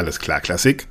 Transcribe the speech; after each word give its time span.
Alles 0.00 0.18
klar 0.18 0.40
Klassik. 0.40 0.88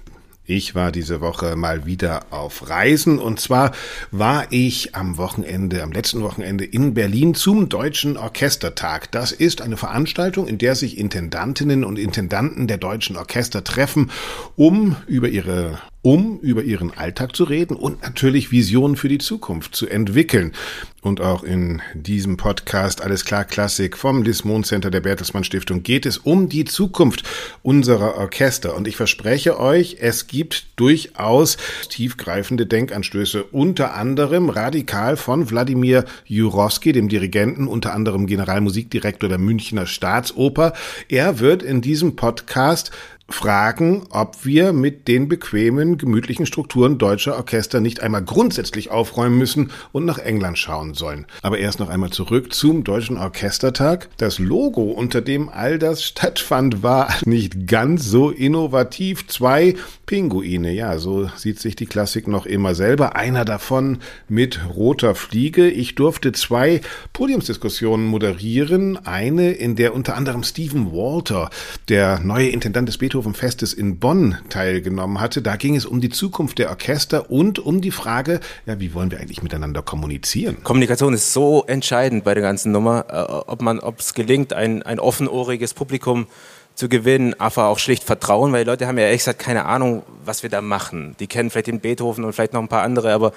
Ich 0.52 0.73
war 0.73 0.91
diese 0.91 1.21
Woche 1.21 1.55
mal 1.55 1.85
wieder 1.85 2.21
auf 2.31 2.70
Reisen 2.70 3.20
und 3.20 3.39
zwar 3.39 3.71
war 4.09 4.48
ich 4.49 4.95
am 4.95 5.17
Wochenende, 5.17 5.84
am 5.84 5.91
letzten 5.91 6.23
Wochenende 6.23 6.66
in 6.66 6.95
Berlin 6.95 7.35
zum 7.35 7.70
Deutschen 7.70 8.17
Orchestertag. 8.17 9.12
Das 9.12 9.31
ist 9.31 9.62
eine 9.62 9.77
Veranstaltung, 9.77 10.48
in 10.48 10.58
der 10.58 10.73
sich 10.73 10.98
Intendantinnen 10.98 11.84
und 11.84 11.99
Intendanten 11.99 12.66
der 12.66 12.80
deutschen 12.80 13.16
Orchester 13.16 13.63
treffen, 13.63 14.09
um 14.55 14.95
über 15.05 15.27
ihre 15.30 15.77
um 16.02 16.39
über 16.39 16.63
ihren 16.63 16.91
Alltag 16.95 17.35
zu 17.35 17.44
reden 17.44 17.76
und 17.76 18.02
natürlich 18.03 18.52
Visionen 18.52 18.95
für 18.95 19.09
die 19.09 19.17
Zukunft 19.17 19.76
zu 19.76 19.88
entwickeln. 19.88 20.53
Und 21.02 21.22
auch 21.22 21.44
in 21.44 21.81
diesem 21.94 22.35
Podcast 22.35 23.02
Alles 23.02 23.23
klar 23.23 23.45
Klassik 23.45 23.98
vom 23.98 24.22
Lismon 24.23 24.66
Center 24.66 24.91
der 24.91 24.99
Bertelsmann 24.99 25.45
Stiftung 25.45 25.81
geht 25.84 26.05
es 26.05 26.17
um 26.17 26.49
die 26.49 26.66
Zukunft 26.66 27.23
unserer 27.62 28.16
Orchester. 28.16 28.75
Und 28.75 28.88
ich 28.88 28.98
verspreche 28.98 29.59
euch, 29.59 29.98
es 30.02 30.27
gibt 30.27 30.67
durchaus 30.77 31.58
tiefgreifende 31.89 32.66
Denkanstöße, 32.66 33.44
unter 33.44 33.95
anderem 33.95 34.50
radikal 34.50 35.16
von 35.16 35.50
Wladimir 35.50 36.05
Jurowski, 36.25 36.92
dem 36.92 37.08
Dirigenten, 37.08 37.67
unter 37.67 37.94
anderem 37.94 38.27
Generalmusikdirektor 38.27 39.30
der 39.30 39.38
Münchner 39.38 39.86
Staatsoper. 39.86 40.73
Er 41.08 41.39
wird 41.39 41.64
in 41.64 41.81
diesem 41.81 42.17
Podcast 42.17 42.92
fragen, 43.33 44.03
ob 44.09 44.45
wir 44.45 44.73
mit 44.73 45.08
den 45.08 45.27
bequemen, 45.27 45.97
gemütlichen 45.97 46.45
Strukturen 46.45 46.97
deutscher 46.97 47.38
Orchester 47.38 47.80
nicht 47.80 48.02
einmal 48.02 48.23
grundsätzlich 48.23 48.91
aufräumen 48.91 49.38
müssen 49.38 49.71
und 49.91 50.05
nach 50.05 50.17
England 50.17 50.58
schauen 50.58 50.94
sollen. 50.94 51.25
Aber 51.41 51.58
erst 51.58 51.80
noch 51.80 51.89
einmal 51.89 52.09
zurück 52.09 52.53
zum 52.53 52.83
Deutschen 52.83 53.17
Orchestertag. 53.17 54.09
Das 54.17 54.39
Logo, 54.39 54.91
unter 54.91 55.21
dem 55.21 55.49
all 55.49 55.80
das 55.80 56.03
stattfand, 56.03 56.83
war 56.83 57.13
nicht 57.25 57.67
ganz 57.67 58.05
so 58.05 58.30
innovativ. 58.30 59.27
Zwei 59.27 59.75
Pinguine, 60.05 60.71
ja, 60.73 60.97
so 60.97 61.30
sieht 61.36 61.59
sich 61.59 61.75
die 61.75 61.86
Klassik 61.86 62.27
noch 62.27 62.45
immer 62.45 62.75
selber. 62.75 63.16
Einer 63.16 63.45
davon 63.45 63.99
mit 64.27 64.59
roter 64.75 65.16
Fliege. 65.16 65.69
Ich 65.69 65.95
durfte 65.95 66.31
zwei 66.31 66.81
Podiumsdiskussionen 67.14 68.08
moderieren. 68.08 68.97
Eine, 69.05 69.52
in 69.52 69.75
der 69.75 69.93
unter 69.93 70.16
anderem 70.16 70.43
Stephen 70.43 70.91
Walter, 70.91 71.49
der 71.88 72.19
neue 72.19 72.49
Intendant 72.49 72.88
des 72.89 72.97
Beethoven 72.97 73.19
Beethoven-Festes 73.20 73.73
in 73.73 74.00
Bonn 74.00 74.38
teilgenommen 74.48 75.20
hatte. 75.20 75.42
Da 75.42 75.58
ging 75.58 75.75
es 75.75 75.86
um 75.86 76.00
die 76.00 76.09
Zukunft 76.09 76.58
der 76.58 76.70
Orchester 76.70 77.30
und 77.30 77.59
um 77.59 77.81
die 77.81 77.92
Frage, 77.92 78.39
ja, 78.66 78.80
wie 78.80 78.94
wollen 78.94 79.11
wir 79.11 79.20
eigentlich 79.20 79.44
miteinander 79.44 79.81
kommunizieren? 79.81 80.64
Kommunikation 80.64 81.14
ist 81.14 81.34
so 81.34 81.66
entscheidend 81.67 82.23
bei 82.23 82.34
der 82.34 82.44
ganzen 82.44 82.72
Nummer, 82.72 83.06
äh, 83.09 83.52
ob 83.52 83.61
man, 83.61 83.80
ob 83.80 84.00
es 84.00 84.14
gelingt, 84.14 84.53
ein, 84.53 84.84
ein 84.84 85.00
offenohriges 85.00 85.73
Publikum 85.73 86.28
zu 86.76 86.88
gewinnen, 86.88 87.36
aber 87.39 87.67
auch 87.67 87.78
schlicht 87.78 88.06
Vertrauen, 88.06 88.53
weil 88.53 88.64
die 88.64 88.70
Leute 88.70 88.88
haben 88.88 88.98
ja 88.98 89.03
ehrlich 89.03 89.20
gesagt 89.20 89.39
keine 89.39 89.66
Ahnung, 89.66 90.04
was 90.23 90.44
wir 90.44 90.50
da 90.50 90.61
machen. 90.61 91.14
Die 91.20 91.28
kennen 91.28 91.50
vielleicht 91.50 91.67
den 91.67 91.81
Beethoven 91.81 92.23
und 92.23 92.31
vielleicht 92.31 92.54
noch 92.54 92.61
ein 92.61 92.70
paar 92.70 92.83
andere, 92.83 93.11
aber 93.11 93.33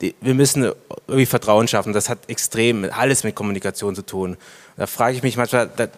die, 0.00 0.14
wir 0.22 0.32
müssen 0.32 0.72
irgendwie 1.06 1.26
Vertrauen 1.26 1.68
schaffen. 1.68 1.92
Das 1.92 2.08
hat 2.08 2.20
extrem 2.28 2.88
alles 2.90 3.22
mit 3.22 3.34
Kommunikation 3.34 3.94
zu 3.94 4.00
tun. 4.00 4.38
Da 4.78 4.86
frage 4.86 5.14
ich 5.14 5.22
mich 5.22 5.36
manchmal, 5.36 5.68
da, 5.76 5.88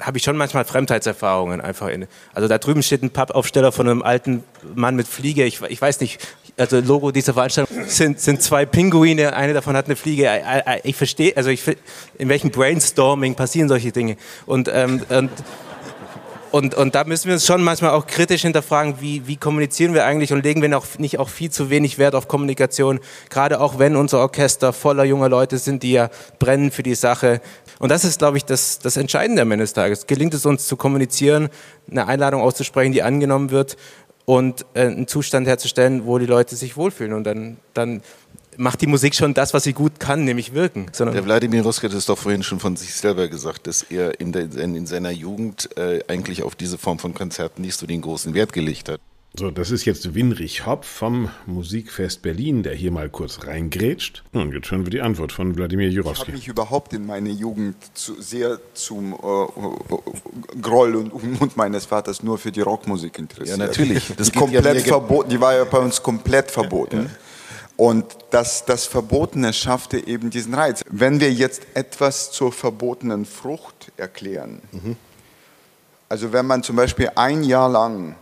habe 0.00 0.18
ich 0.18 0.24
schon 0.24 0.36
manchmal 0.36 0.64
Fremdheitserfahrungen 0.64 1.60
einfach 1.60 1.88
in. 1.88 2.06
Also 2.34 2.48
da 2.48 2.58
drüben 2.58 2.82
steht 2.82 3.02
ein 3.02 3.10
Pappaufsteller 3.10 3.72
von 3.72 3.88
einem 3.88 4.02
alten 4.02 4.42
Mann 4.74 4.96
mit 4.96 5.06
Fliege. 5.06 5.44
Ich, 5.44 5.60
ich 5.62 5.80
weiß 5.80 6.00
nicht, 6.00 6.20
also 6.56 6.80
Logo 6.80 7.10
dieser 7.10 7.34
Veranstaltung 7.34 7.84
sind, 7.86 8.20
sind 8.20 8.42
zwei 8.42 8.64
Pinguine, 8.64 9.34
eine 9.34 9.52
davon 9.54 9.76
hat 9.76 9.86
eine 9.86 9.96
Fliege. 9.96 10.30
Ich 10.84 10.96
verstehe, 10.96 11.36
also 11.36 11.50
ich, 11.50 11.62
in 12.18 12.28
welchem 12.28 12.50
Brainstorming 12.50 13.34
passieren 13.34 13.68
solche 13.68 13.92
Dinge. 13.92 14.16
Und, 14.46 14.70
ähm, 14.72 15.02
und 15.08 15.30
und, 16.52 16.74
und 16.74 16.94
da 16.94 17.04
müssen 17.04 17.28
wir 17.28 17.34
uns 17.34 17.46
schon 17.46 17.62
manchmal 17.62 17.92
auch 17.92 18.06
kritisch 18.06 18.42
hinterfragen, 18.42 18.96
wie, 19.00 19.26
wie 19.26 19.36
kommunizieren 19.36 19.94
wir 19.94 20.04
eigentlich 20.04 20.34
und 20.34 20.44
legen 20.44 20.60
wir 20.60 20.68
noch 20.68 20.98
nicht 20.98 21.18
auch 21.18 21.30
viel 21.30 21.50
zu 21.50 21.70
wenig 21.70 21.96
Wert 21.96 22.14
auf 22.14 22.28
Kommunikation, 22.28 23.00
gerade 23.30 23.58
auch 23.58 23.78
wenn 23.78 23.96
unser 23.96 24.18
Orchester 24.20 24.74
voller 24.74 25.04
junger 25.04 25.30
Leute 25.30 25.56
sind, 25.56 25.82
die 25.82 25.92
ja 25.92 26.10
brennen 26.38 26.70
für 26.70 26.82
die 26.82 26.94
Sache. 26.94 27.40
Und 27.78 27.88
das 27.88 28.04
ist, 28.04 28.18
glaube 28.18 28.36
ich, 28.36 28.44
das, 28.44 28.78
das 28.78 28.98
Entscheidende 28.98 29.40
am 29.40 29.50
Ende 29.50 29.62
des 29.64 29.72
Tages. 29.72 30.06
Gelingt 30.06 30.34
es 30.34 30.44
uns 30.44 30.66
zu 30.66 30.76
kommunizieren, 30.76 31.48
eine 31.90 32.06
Einladung 32.06 32.42
auszusprechen, 32.42 32.92
die 32.92 33.02
angenommen 33.02 33.50
wird 33.50 33.78
und 34.26 34.66
äh, 34.74 34.82
einen 34.82 35.08
Zustand 35.08 35.48
herzustellen, 35.48 36.04
wo 36.04 36.18
die 36.18 36.26
Leute 36.26 36.54
sich 36.54 36.76
wohlfühlen 36.76 37.14
und 37.14 37.24
dann, 37.24 37.56
dann 37.72 38.02
macht 38.56 38.80
die 38.80 38.86
Musik 38.86 39.14
schon 39.14 39.34
das, 39.34 39.54
was 39.54 39.64
sie 39.64 39.72
gut 39.72 40.00
kann, 40.00 40.24
nämlich 40.24 40.54
wirken. 40.54 40.86
Sondern 40.92 41.14
der 41.14 41.24
Wladimir 41.24 41.62
Roske 41.62 41.88
hat 41.88 41.94
es 41.94 42.06
doch 42.06 42.18
vorhin 42.18 42.42
schon 42.42 42.60
von 42.60 42.76
sich 42.76 42.94
selber 42.94 43.28
gesagt, 43.28 43.66
dass 43.66 43.82
er 43.82 44.20
in, 44.20 44.32
der, 44.32 44.44
in 44.56 44.86
seiner 44.86 45.10
Jugend 45.10 45.76
äh, 45.76 46.00
eigentlich 46.08 46.42
auf 46.42 46.54
diese 46.54 46.78
Form 46.78 46.98
von 46.98 47.14
Konzerten 47.14 47.62
nicht 47.62 47.76
so 47.76 47.86
den 47.86 48.00
großen 48.02 48.34
Wert 48.34 48.52
gelegt 48.52 48.88
hat. 48.88 49.00
So, 49.34 49.50
das 49.50 49.70
ist 49.70 49.86
jetzt 49.86 50.14
Winrich 50.14 50.66
Hopp 50.66 50.84
vom 50.84 51.30
Musikfest 51.46 52.20
Berlin, 52.20 52.62
der 52.62 52.74
hier 52.74 52.90
mal 52.90 53.08
kurz 53.08 53.46
reingrätscht. 53.46 54.22
Und 54.32 54.52
jetzt 54.52 54.70
hören 54.70 54.84
wir 54.84 54.90
die 54.90 55.00
Antwort 55.00 55.32
von 55.32 55.56
Wladimir 55.56 55.88
Jurowski. 55.88 56.22
Ich 56.22 56.28
habe 56.28 56.32
mich 56.32 56.48
überhaupt 56.48 56.92
in 56.92 57.06
meiner 57.06 57.30
Jugend 57.30 57.76
zu, 57.94 58.20
sehr 58.20 58.58
zum 58.74 59.14
äh, 59.14 60.58
Groll 60.60 60.96
und 60.96 61.14
Unmut 61.14 61.56
meines 61.56 61.86
Vaters 61.86 62.22
nur 62.22 62.36
für 62.36 62.52
die 62.52 62.60
Rockmusik 62.60 63.18
interessiert. 63.18 63.58
Ja, 63.58 63.66
natürlich. 63.66 64.12
Das 64.18 64.30
die 64.30 64.38
komplett 64.38 64.64
ja 64.64 64.84
verboten, 64.84 65.30
die 65.30 65.40
war 65.40 65.54
ja 65.54 65.64
bei 65.64 65.78
uns 65.78 66.02
komplett 66.02 66.50
verboten. 66.50 67.04
Ja. 67.04 67.10
Und 67.82 68.16
das, 68.30 68.64
das 68.64 68.86
Verbotene 68.86 69.52
schaffte 69.52 70.06
eben 70.06 70.30
diesen 70.30 70.54
Reiz. 70.54 70.84
Wenn 70.88 71.18
wir 71.18 71.32
jetzt 71.32 71.62
etwas 71.74 72.30
zur 72.30 72.52
verbotenen 72.52 73.26
Frucht 73.26 73.90
erklären, 73.96 74.62
mhm. 74.70 74.94
also 76.08 76.32
wenn 76.32 76.46
man 76.46 76.62
zum 76.62 76.76
Beispiel 76.76 77.10
ein 77.16 77.42
Jahr 77.42 77.68
lang 77.68 78.14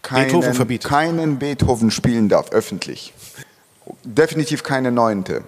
keinen 0.00 0.40
Beethoven, 0.40 0.78
keinen 0.78 1.38
Beethoven 1.40 1.90
spielen 1.90 2.28
darf, 2.28 2.52
öffentlich, 2.52 3.12
definitiv 4.04 4.62
keine 4.62 4.92
neunte. 4.92 5.42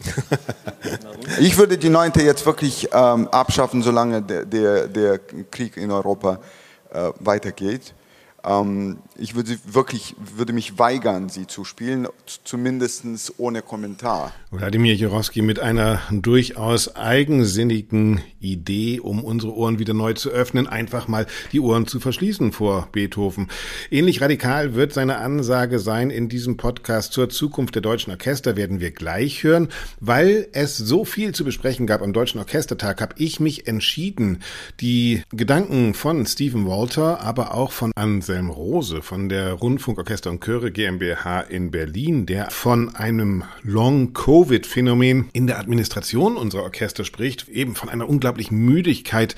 ich 1.38 1.56
würde 1.58 1.78
die 1.78 1.88
neunte 1.88 2.20
jetzt 2.22 2.44
wirklich 2.46 2.88
ähm, 2.92 3.28
abschaffen, 3.28 3.84
solange 3.84 4.22
der, 4.22 4.44
der, 4.44 4.88
der, 4.88 5.20
Krieg 5.52 5.76
in 5.76 5.92
Europa 5.92 6.40
äh, 6.92 7.12
weitergeht. 7.20 7.94
Ähm, 8.44 8.98
ich 9.16 9.34
würde 9.34 9.56
wirklich, 9.64 10.16
würde 10.18 10.52
mich 10.52 10.78
weigern, 10.78 11.28
sie 11.28 11.46
zu 11.46 11.64
spielen, 11.64 12.08
zumindest 12.44 13.34
ohne 13.38 13.62
Kommentar. 13.62 14.32
Wladimir 14.50 14.94
Jorowski 14.94 15.42
mit 15.42 15.60
einer 15.60 16.00
durchaus 16.10 16.96
eigensinnigen 16.96 18.20
Idee, 18.40 19.00
um 19.00 19.22
unsere 19.22 19.54
Ohren 19.54 19.78
wieder 19.78 19.94
neu 19.94 20.14
zu 20.14 20.30
öffnen, 20.30 20.66
einfach 20.66 21.08
mal 21.08 21.26
die 21.52 21.60
Ohren 21.60 21.86
zu 21.86 22.00
verschließen 22.00 22.52
vor 22.52 22.88
Beethoven. 22.92 23.48
Ähnlich 23.90 24.20
radikal 24.20 24.74
wird 24.74 24.92
seine 24.92 25.18
Ansage 25.18 25.78
sein 25.78 26.10
in 26.10 26.28
diesem 26.28 26.56
Podcast 26.56 27.12
zur 27.12 27.28
Zukunft 27.28 27.74
der 27.74 27.82
deutschen 27.82 28.10
Orchester, 28.10 28.56
werden 28.56 28.80
wir 28.80 28.90
gleich 28.90 29.44
hören. 29.44 29.68
Weil 30.00 30.48
es 30.52 30.76
so 30.76 31.04
viel 31.04 31.32
zu 31.32 31.44
besprechen 31.44 31.86
gab 31.86 32.02
am 32.02 32.12
Deutschen 32.12 32.38
Orchestertag, 32.40 33.00
habe 33.00 33.14
ich 33.18 33.40
mich 33.40 33.68
entschieden, 33.68 34.42
die 34.80 35.22
Gedanken 35.30 35.94
von 35.94 36.26
Stephen 36.26 36.66
Walter, 36.66 37.20
aber 37.20 37.54
auch 37.54 37.72
von 37.72 37.92
Anselm 37.94 38.31
Rose 38.40 39.02
von 39.02 39.28
der 39.28 39.52
Rundfunkorchester 39.52 40.30
und 40.30 40.42
Chöre 40.42 40.70
GmbH 40.70 41.40
in 41.40 41.70
Berlin, 41.70 42.26
der 42.26 42.50
von 42.50 42.94
einem 42.94 43.44
Long-Covid-Phänomen 43.62 45.28
in 45.32 45.46
der 45.46 45.58
Administration 45.58 46.36
unserer 46.36 46.62
Orchester 46.62 47.04
spricht, 47.04 47.48
eben 47.48 47.74
von 47.74 47.88
einer 47.88 48.08
unglaublichen 48.08 48.58
Müdigkeit 48.58 49.36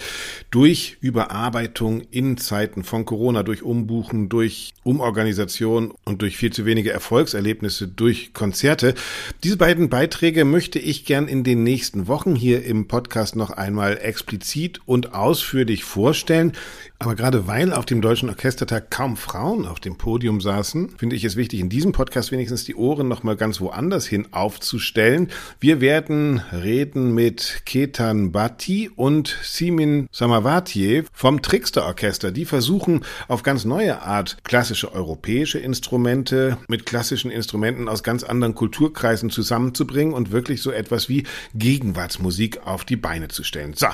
durch 0.50 0.96
Überarbeitung 1.00 2.02
in 2.10 2.36
Zeiten 2.36 2.84
von 2.84 3.04
Corona, 3.04 3.42
durch 3.42 3.62
Umbuchen, 3.62 4.28
durch 4.28 4.74
Umorganisation 4.82 5.92
und 6.04 6.22
durch 6.22 6.36
viel 6.36 6.52
zu 6.52 6.64
wenige 6.64 6.92
Erfolgserlebnisse 6.92 7.88
durch 7.88 8.32
Konzerte. 8.32 8.94
Diese 9.42 9.56
beiden 9.56 9.88
Beiträge 9.88 10.44
möchte 10.44 10.78
ich 10.78 11.04
gern 11.04 11.28
in 11.28 11.44
den 11.44 11.62
nächsten 11.62 12.06
Wochen 12.08 12.34
hier 12.34 12.64
im 12.64 12.88
Podcast 12.88 13.36
noch 13.36 13.50
einmal 13.50 13.98
explizit 13.98 14.80
und 14.86 15.14
ausführlich 15.14 15.84
vorstellen. 15.84 16.52
Aber 17.00 17.16
gerade 17.16 17.46
weil 17.46 17.72
auf 17.72 17.84
dem 17.84 18.00
Deutschen 18.00 18.28
Orchestertag 18.30 18.90
kaum 18.90 19.16
Frauen 19.16 19.66
auf 19.66 19.80
dem 19.80 19.98
Podium 19.98 20.40
saßen, 20.40 20.96
finde 20.96 21.16
ich 21.16 21.24
es 21.24 21.36
wichtig, 21.36 21.60
in 21.60 21.68
diesem 21.68 21.92
Podcast 21.92 22.30
wenigstens 22.30 22.64
die 22.64 22.76
Ohren 22.76 23.08
nochmal 23.08 23.36
ganz 23.36 23.60
woanders 23.60 24.06
hin 24.06 24.28
aufzustellen. 24.30 25.28
Wir 25.58 25.80
werden 25.80 26.40
reden 26.52 27.12
mit 27.12 27.62
Ketan 27.66 28.30
Bhatti 28.32 28.90
und 28.94 29.36
Simin 29.42 30.08
Samavatiye 30.12 31.04
vom 31.12 31.42
Trickster 31.42 31.84
Orchester. 31.84 32.30
Die 32.30 32.44
versuchen 32.44 33.04
auf 33.28 33.42
ganz 33.42 33.64
neue 33.64 34.00
Art 34.00 34.38
klassische 34.44 34.92
europäische 34.92 35.58
Instrumente 35.58 36.58
mit 36.68 36.86
klassischen 36.86 37.30
Instrumenten 37.30 37.88
aus 37.88 38.02
ganz 38.02 38.22
anderen 38.22 38.54
Kulturkreisen 38.54 39.30
zusammenzubringen 39.30 40.14
und 40.14 40.30
wirklich 40.30 40.62
so 40.62 40.70
etwas 40.70 41.08
wie 41.08 41.24
Gegenwartsmusik 41.54 42.66
auf 42.66 42.84
die 42.84 42.96
Beine 42.96 43.28
zu 43.28 43.42
stellen. 43.42 43.74
So, 43.74 43.88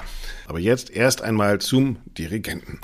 aber 0.51 0.59
jetzt 0.59 0.91
erst 0.91 1.23
einmal 1.23 1.61
zum 1.61 1.99
Dirigenten. 2.19 2.81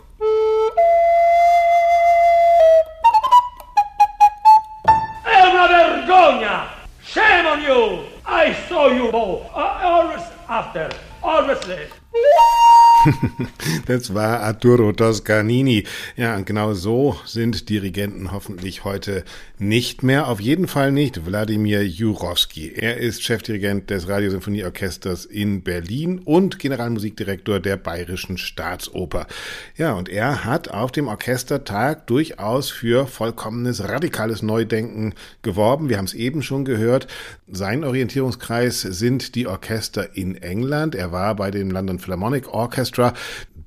vergogna! 6.07 6.69
Shame 7.03 7.47
on 7.47 7.61
you! 7.61 8.05
I 8.25 8.55
saw 8.69 8.87
you 8.87 9.11
both. 9.11 9.51
Uh, 9.53 9.81
always 9.83 10.23
after. 10.49 10.89
Always 11.25 11.67
late. 11.67 11.91
das 13.87 14.15
war 14.15 14.41
Arturo 14.41 14.93
Toscanini. 14.93 15.85
Ja, 16.17 16.37
und 16.37 16.47
genau 16.47 16.75
so 16.75 17.17
sind 17.25 17.69
Dirigenten 17.69 18.33
hoffentlich 18.33 18.85
heute 18.85 19.25
nicht 19.59 20.03
mehr. 20.03 20.29
Auf 20.29 20.41
jeden 20.41 20.69
Fall 20.69 20.93
nicht 20.93 21.27
Wladimir 21.27 21.87
Jurowski. 21.87 22.73
Er 22.75 22.99
ist 22.99 23.23
Chefdirigent 23.23 23.91
des 23.91 24.09
Radiosymphonieorchesters 24.09 25.25
in 25.25 25.63
Berlin 25.63 26.19
und 26.19 26.59
Generalmusikdirektor 26.59 27.61
der 27.61 27.77
Bayerischen 27.77 28.39
Staatsoper. 28.39 29.27
Ja, 29.77 29.95
und 29.95 30.09
er 30.09 30.45
hat 30.45 30.69
auf 30.69 30.93
dem 30.93 31.09
Orchestertag 31.09 32.07
durchaus 32.07 32.71
für 32.71 33.07
vollkommenes 33.07 33.89
radikales 33.89 34.43
Neudenken 34.43 35.15
geworben. 35.43 35.89
Wir 35.89 35.99
haben 35.99 36.05
es 36.07 36.15
eben 36.15 36.43
schon 36.43 36.65
gehört. 36.65 37.07
Sein 37.49 37.85
Orientierungskreis 37.85 38.81
sind 38.83 39.35
die 39.35 39.47
Orchester 39.47 40.17
in 40.17 40.37
England. 40.37 40.95
Er 40.95 41.13
war 41.13 41.35
bei 41.37 41.51
dem 41.51 41.71
London 41.71 41.99
Philharmonic 41.99 42.49
Orchestra. 42.53 42.96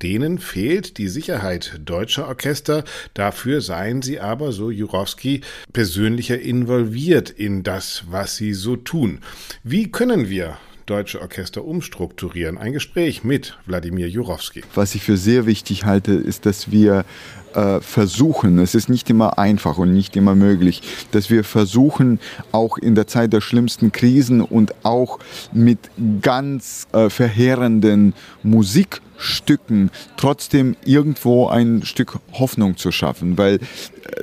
Denen 0.02 0.38
fehlt 0.38 0.96
die 0.96 1.08
Sicherheit 1.08 1.80
deutscher 1.84 2.26
Orchester. 2.26 2.84
Dafür 3.12 3.60
seien 3.60 4.00
sie 4.00 4.18
aber, 4.18 4.52
so 4.52 4.70
Jurowski, 4.70 5.42
persönlicher 5.72 6.40
involviert 6.40 7.28
in 7.28 7.62
das, 7.62 8.04
was 8.08 8.36
sie 8.36 8.54
so 8.54 8.76
tun. 8.76 9.18
Wie 9.62 9.90
können 9.90 10.30
wir 10.30 10.56
deutsche 10.86 11.20
Orchester 11.20 11.64
umstrukturieren? 11.64 12.56
Ein 12.56 12.72
Gespräch 12.72 13.24
mit 13.24 13.58
Wladimir 13.66 14.08
Jurowski. 14.08 14.62
Was 14.74 14.94
ich 14.94 15.02
für 15.02 15.18
sehr 15.18 15.44
wichtig 15.44 15.84
halte, 15.84 16.12
ist, 16.12 16.46
dass 16.46 16.70
wir 16.70 17.04
äh, 17.54 17.80
versuchen, 17.80 18.58
es 18.58 18.74
ist 18.74 18.88
nicht 18.88 19.10
immer 19.10 19.38
einfach 19.38 19.78
und 19.78 19.92
nicht 19.92 20.16
immer 20.16 20.34
möglich, 20.34 20.82
dass 21.12 21.30
wir 21.30 21.44
versuchen, 21.44 22.20
auch 22.52 22.78
in 22.78 22.94
der 22.94 23.06
Zeit 23.06 23.32
der 23.32 23.40
schlimmsten 23.40 23.92
Krisen 23.92 24.40
und 24.40 24.74
auch 24.84 25.18
mit 25.52 25.78
ganz 26.22 26.86
äh, 26.92 27.10
verheerenden 27.10 28.14
Musikstücken 28.42 29.90
trotzdem 30.16 30.76
irgendwo 30.84 31.48
ein 31.48 31.82
Stück 31.84 32.18
Hoffnung 32.32 32.76
zu 32.76 32.92
schaffen, 32.92 33.38
weil 33.38 33.56
äh, 33.56 33.60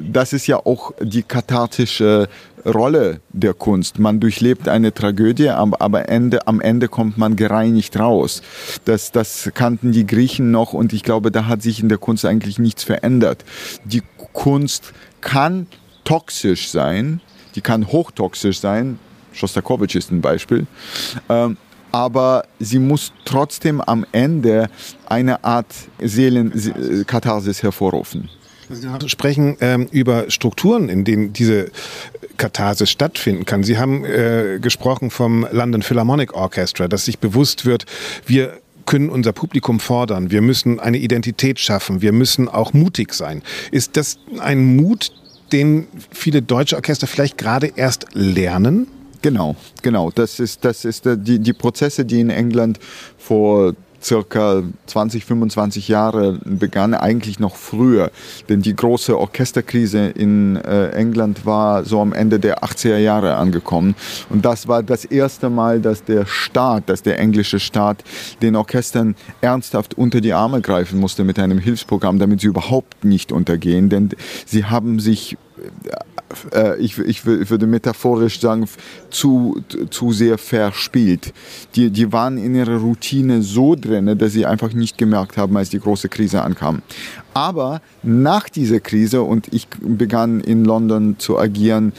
das 0.02 0.34
ist 0.34 0.48
ja 0.48 0.58
auch 0.58 0.94
die 1.02 1.24
kathartische 1.24 2.30
Rolle 2.68 3.22
der 3.32 3.54
Kunst. 3.54 3.98
Man 4.00 4.20
durchlebt 4.20 4.68
eine 4.68 4.94
Tragödie, 4.94 5.50
aber 5.50 6.10
Ende, 6.10 6.48
am 6.48 6.60
Ende 6.60 6.88
kommt 6.88 7.18
man 7.18 7.36
gereinigt 7.36 7.98
raus. 7.98 8.42
Das, 8.86 9.12
das 9.12 9.50
kannten 9.54 9.92
die 9.92 10.06
Griechen 10.06 10.52
noch 10.52 10.74
und 10.74 10.94
ich 10.94 11.04
glaube, 11.04 11.32
da 11.32 11.48
hat 11.48 11.62
sich 11.62 11.80
in 11.80 11.90
der 11.90 11.98
Kunst 11.98 12.26
eigentlich 12.26 12.60
nichts 12.60 12.84
verändert. 12.84 13.46
Die 13.86 14.04
Kunst 14.34 14.94
kann 15.22 15.68
toxisch 16.04 16.70
sein, 16.70 17.22
die 17.56 17.62
kann 17.62 17.88
hochtoxisch 17.88 18.60
sein. 18.60 19.00
Schostakowitsch 19.34 19.96
ist 19.96 20.12
ein 20.12 20.22
Beispiel. 20.22 20.68
Ähm, 21.30 21.58
aber 21.92 22.44
sie 22.60 22.80
muss 22.80 23.14
trotzdem 23.24 23.82
am 23.82 24.06
Ende 24.12 24.70
eine 25.06 25.44
Art 25.44 25.74
Seelenkatharsis 26.00 27.64
hervorrufen. 27.64 28.30
Sie 28.70 29.10
sprechen 29.10 29.58
ähm, 29.62 29.88
über 29.92 30.30
Strukturen, 30.30 30.90
in 30.90 31.04
denen 31.04 31.34
diese 31.34 31.72
Katharsis 32.38 32.90
stattfinden 32.90 33.46
kann. 33.46 33.64
Sie 33.64 33.78
haben 33.78 34.04
äh, 34.04 34.60
gesprochen 34.62 35.10
vom 35.10 35.48
London 35.52 35.82
Philharmonic 35.82 36.34
Orchestra, 36.34 36.88
dass 36.88 37.06
sich 37.06 37.20
bewusst 37.20 37.66
wird, 37.66 37.86
wir 38.26 38.60
können 38.86 39.10
unser 39.10 39.34
Publikum 39.34 39.80
fordern, 39.80 40.32
wir 40.32 40.42
müssen 40.42 40.80
eine 40.80 40.98
Identität 40.98 41.60
schaffen, 41.60 42.02
wir 42.02 42.14
müssen 42.14 42.48
auch 42.48 42.74
mutig 42.74 43.14
sein. 43.14 43.42
Ist 43.72 43.98
das 43.98 44.18
ein 44.40 44.76
Mut, 44.76 45.12
den 45.52 45.88
viele 46.12 46.42
deutsche 46.42 46.76
Orchester 46.76 47.08
vielleicht 47.08 47.38
gerade 47.38 47.72
erst 47.76 48.08
lernen? 48.14 48.88
Genau, 49.22 49.56
genau. 49.82 50.12
Das 50.12 50.40
ist, 50.40 50.64
das 50.64 50.86
ist 50.86 51.06
äh, 51.06 51.18
die, 51.18 51.40
die 51.40 51.54
Prozesse, 51.54 52.06
die 52.06 52.20
in 52.20 52.30
England 52.30 52.80
vor 53.18 53.74
circa 54.02 54.64
20, 54.86 55.26
25 55.26 55.88
Jahre 55.88 56.40
begann, 56.44 56.94
eigentlich 56.94 57.40
noch 57.40 57.56
früher. 57.56 58.12
Denn 58.50 58.62
die 58.62 58.76
große 58.76 59.18
Orchesterkrise 59.18 60.08
in 60.08 60.56
äh, 60.58 60.90
England 60.90 61.46
war 61.46 61.84
so 61.86 62.02
am 62.02 62.14
Ende 62.14 62.40
der 62.40 62.64
80er 62.64 62.98
Jahre 62.98 63.36
angekommen. 63.36 63.96
Und 64.30 64.46
das 64.46 64.68
war 64.68 64.84
das 64.84 65.06
erste 65.06 65.50
Mal, 65.50 65.82
dass 65.82 66.04
der 66.04 66.26
Staat, 66.26 66.90
dass 66.90 67.02
der 67.02 67.20
englische 67.20 67.60
Staat 67.60 68.04
den 68.42 68.56
Orchestern 68.56 69.16
ernsthaft 69.42 69.98
unter 69.98 70.22
die 70.22 70.34
Arme 70.34 70.62
greifen 70.62 71.00
musste 71.00 71.24
mit 71.24 71.40
einem 71.40 71.58
Hilfsprogramm, 71.58 72.20
damit 72.20 72.42
sie 72.42 72.48
überhaupt 72.48 73.04
nicht 73.04 73.32
untergehen. 73.32 73.90
Denn 73.90 74.10
sie 74.46 74.66
haben 74.66 75.00
sich 75.00 75.34
äh, 75.34 76.17
ich, 76.80 76.98
ich, 76.98 77.26
würde 77.26 77.68
metaphorisch 77.68 78.40
sagen, 78.40 78.68
zu, 79.10 79.62
zu 79.90 80.12
sehr 80.12 80.38
verspielt. 80.38 81.34
Die, 81.76 81.90
die 81.90 82.12
waren 82.12 82.38
in 82.38 82.56
ihrer 82.56 82.78
Routine 82.78 83.42
so 83.42 83.76
drin, 83.76 84.18
dass 84.18 84.34
sie 84.34 84.46
einfach 84.46 84.74
nicht 84.74 84.98
gemerkt 84.98 85.38
haben, 85.38 85.56
als 85.56 85.70
die 85.70 85.80
große 85.80 86.10
Krise 86.10 86.42
ankam. 86.42 86.82
Aber 87.34 87.82
nach 88.02 88.50
dieser 88.50 88.80
Krise, 88.80 89.22
und 89.22 89.54
ich 89.54 89.68
begann 89.80 90.42
in 90.42 90.66
London 90.66 91.20
zu 91.20 91.38
agieren 91.38 91.94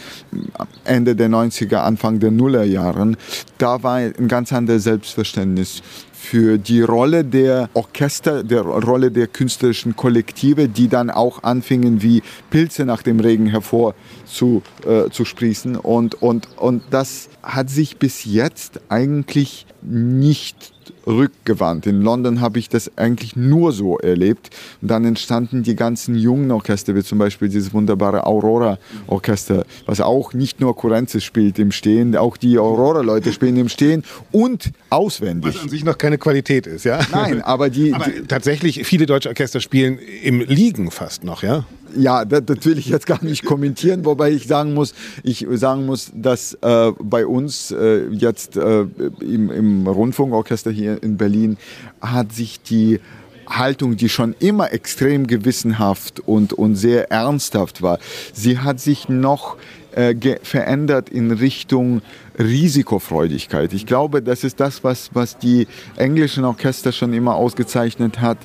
Ende 0.85 1.15
der 1.15 1.29
90er, 1.29 1.77
Anfang 1.77 2.19
der 2.19 2.33
Nullerjahren, 2.33 3.17
da 3.57 3.83
war 3.83 3.95
ein 3.97 4.29
ganz 4.29 4.53
anderes 4.53 4.83
Selbstverständnis 4.85 5.83
für 6.21 6.59
die 6.59 6.83
Rolle 6.83 7.25
der 7.25 7.71
Orchester, 7.75 8.43
der 8.43 8.63
Rolle 8.63 9.11
der 9.11 9.29
künstlerischen 9.29 9.97
Kollektive, 9.97 10.69
die 10.69 10.89
dann 10.89 11.11
auch 11.11 11.43
anfingen 11.43 12.03
wie 12.03 12.23
Pilze 12.51 12.85
nach 12.85 13.03
dem 13.03 13.21
Regen 13.21 13.47
hervor 13.47 13.95
zu, 14.27 14.63
äh, 14.85 15.11
zu 15.11 15.25
sprießen. 15.25 15.77
Und, 15.77 16.21
und, 16.21 16.49
und 16.59 16.83
das 16.91 17.29
hat 17.43 17.71
sich 17.71 17.99
bis 17.99 18.25
jetzt 18.25 18.81
eigentlich 18.89 19.67
nicht 19.81 20.73
rückgewandt. 21.07 21.87
In 21.87 22.03
London 22.03 22.41
habe 22.41 22.59
ich 22.59 22.69
das 22.69 22.97
eigentlich 22.97 23.37
nur 23.37 23.73
so 23.73 23.99
erlebt. 23.99 24.51
Und 24.81 24.91
dann 24.91 25.05
entstanden 25.05 25.63
die 25.63 25.77
ganzen 25.77 26.15
jungen 26.15 26.51
Orchester, 26.51 26.95
wie 26.95 27.03
zum 27.03 27.19
Beispiel 27.19 27.49
dieses 27.49 27.73
wunderbare 27.73 28.27
Aurora-Orchester, 28.27 29.65
was 29.87 30.01
auch 30.01 30.33
nicht 30.33 30.61
nur 30.61 30.77
Kurrenze 30.77 31.21
spielt 31.21 31.59
im 31.59 31.73
Stehen, 31.73 32.17
auch 32.17 32.37
die 32.37 32.59
Aurora-Leute 32.59 33.33
spielen 33.33 33.57
im 33.57 33.69
Stehen 33.69 34.05
und 34.33 34.71
auswendig. 34.91 35.55
Was 35.55 35.63
an 35.63 35.69
sich 35.69 35.85
noch 35.85 35.99
keine 35.99 36.19
Qualität 36.19 36.67
ist, 36.67 36.85
ja? 36.85 37.01
Nein, 37.11 37.43
aber 37.43 37.71
die... 37.71 37.95
Aber 37.95 38.07
tatsächlich, 38.27 38.87
viele 38.87 39.07
deutsche 39.07 39.29
Orchester 39.29 39.61
spielen 39.61 39.99
im 40.23 40.41
Liegen 40.41 40.91
fast 40.91 41.25
noch, 41.25 41.43
ja? 41.43 41.65
Ja, 41.97 42.25
das, 42.25 42.45
das, 42.45 42.65
will 42.65 42.79
ich 42.79 42.89
jetzt 42.89 43.07
gar 43.07 43.23
nicht 43.25 43.45
kommentieren, 43.45 44.05
wobei 44.05 44.31
ich 44.31 44.47
sagen 44.47 44.75
muss, 44.75 44.95
ich 45.23 45.47
sagen 45.53 45.87
muss, 45.87 46.11
dass 46.15 46.55
äh, 46.61 46.93
bei 47.01 47.27
uns 47.27 47.71
äh, 47.71 48.09
jetzt 48.09 48.57
äh, 48.57 48.87
im, 49.21 49.51
im 49.51 49.87
Rundfunkorchester 49.87 50.71
hier 50.71 51.03
in 51.03 51.17
Berlin 51.17 51.57
hat 52.01 52.33
sich 52.33 52.61
die 52.61 53.01
Haltung, 53.49 53.97
die 53.97 54.09
schon 54.09 54.35
immer 54.39 54.73
extrem 54.73 55.27
gewissenhaft 55.27 56.21
und, 56.21 56.53
und 56.53 56.77
sehr 56.77 57.11
ernsthaft 57.11 57.83
war, 57.83 57.99
sie 58.33 58.59
hat 58.59 58.81
sich 58.81 59.09
noch 59.09 59.57
äh, 59.93 60.15
verändert 60.43 61.09
in 61.09 61.31
Richtung 61.31 62.03
Risikofreudigkeit. 62.39 63.73
Ich 63.73 63.87
glaube, 63.87 64.23
das 64.23 64.45
ist 64.45 64.61
das, 64.61 64.85
was, 64.85 65.11
was 65.13 65.39
die 65.39 65.67
englischen 65.97 66.45
Orchester 66.45 66.93
schon 66.93 67.13
immer 67.13 67.35
ausgezeichnet 67.35 68.21
hat, 68.21 68.39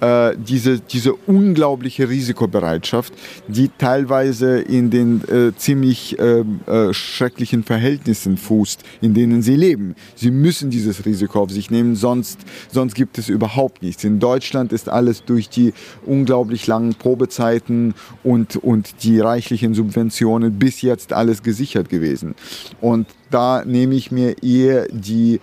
äh, 0.00 0.36
diese, 0.36 0.80
diese 0.80 1.14
unglaubliche 1.14 2.08
Risikobereitschaft, 2.08 3.12
die 3.48 3.70
teilweise 3.76 4.60
in 4.60 4.90
den 4.90 5.22
äh, 5.28 5.52
ziemlich 5.56 6.18
äh, 6.18 6.40
äh, 6.40 6.92
schrecklichen 6.92 7.64
Verhältnissen 7.64 8.36
fußt, 8.36 8.82
in 9.00 9.14
denen 9.14 9.42
sie 9.42 9.56
leben. 9.56 9.94
Sie 10.14 10.30
müssen 10.30 10.70
dieses 10.70 11.04
Risiko 11.04 11.40
auf 11.40 11.50
sich 11.50 11.70
nehmen, 11.70 11.96
sonst, 11.96 12.40
sonst 12.70 12.94
gibt 12.94 13.18
es 13.18 13.28
überhaupt 13.28 13.82
nichts. 13.82 14.04
In 14.04 14.20
Deutschland 14.20 14.72
ist 14.72 14.88
alles 14.88 15.24
durch 15.24 15.48
die 15.48 15.72
unglaublich 16.06 16.66
langen 16.66 16.94
Probezeiten 16.94 17.94
und, 18.22 18.56
und 18.56 19.02
die 19.02 19.20
reichlichen 19.20 19.74
Subventionen 19.74 20.58
bis 20.58 20.82
jetzt 20.82 21.12
alles 21.12 21.42
gesichert 21.42 21.88
gewesen. 21.88 22.34
Und 22.80 23.06
da 23.30 23.64
nehme 23.64 23.94
ich 23.94 24.10
mir 24.10 24.42
eher 24.42 24.86
die 24.90 25.40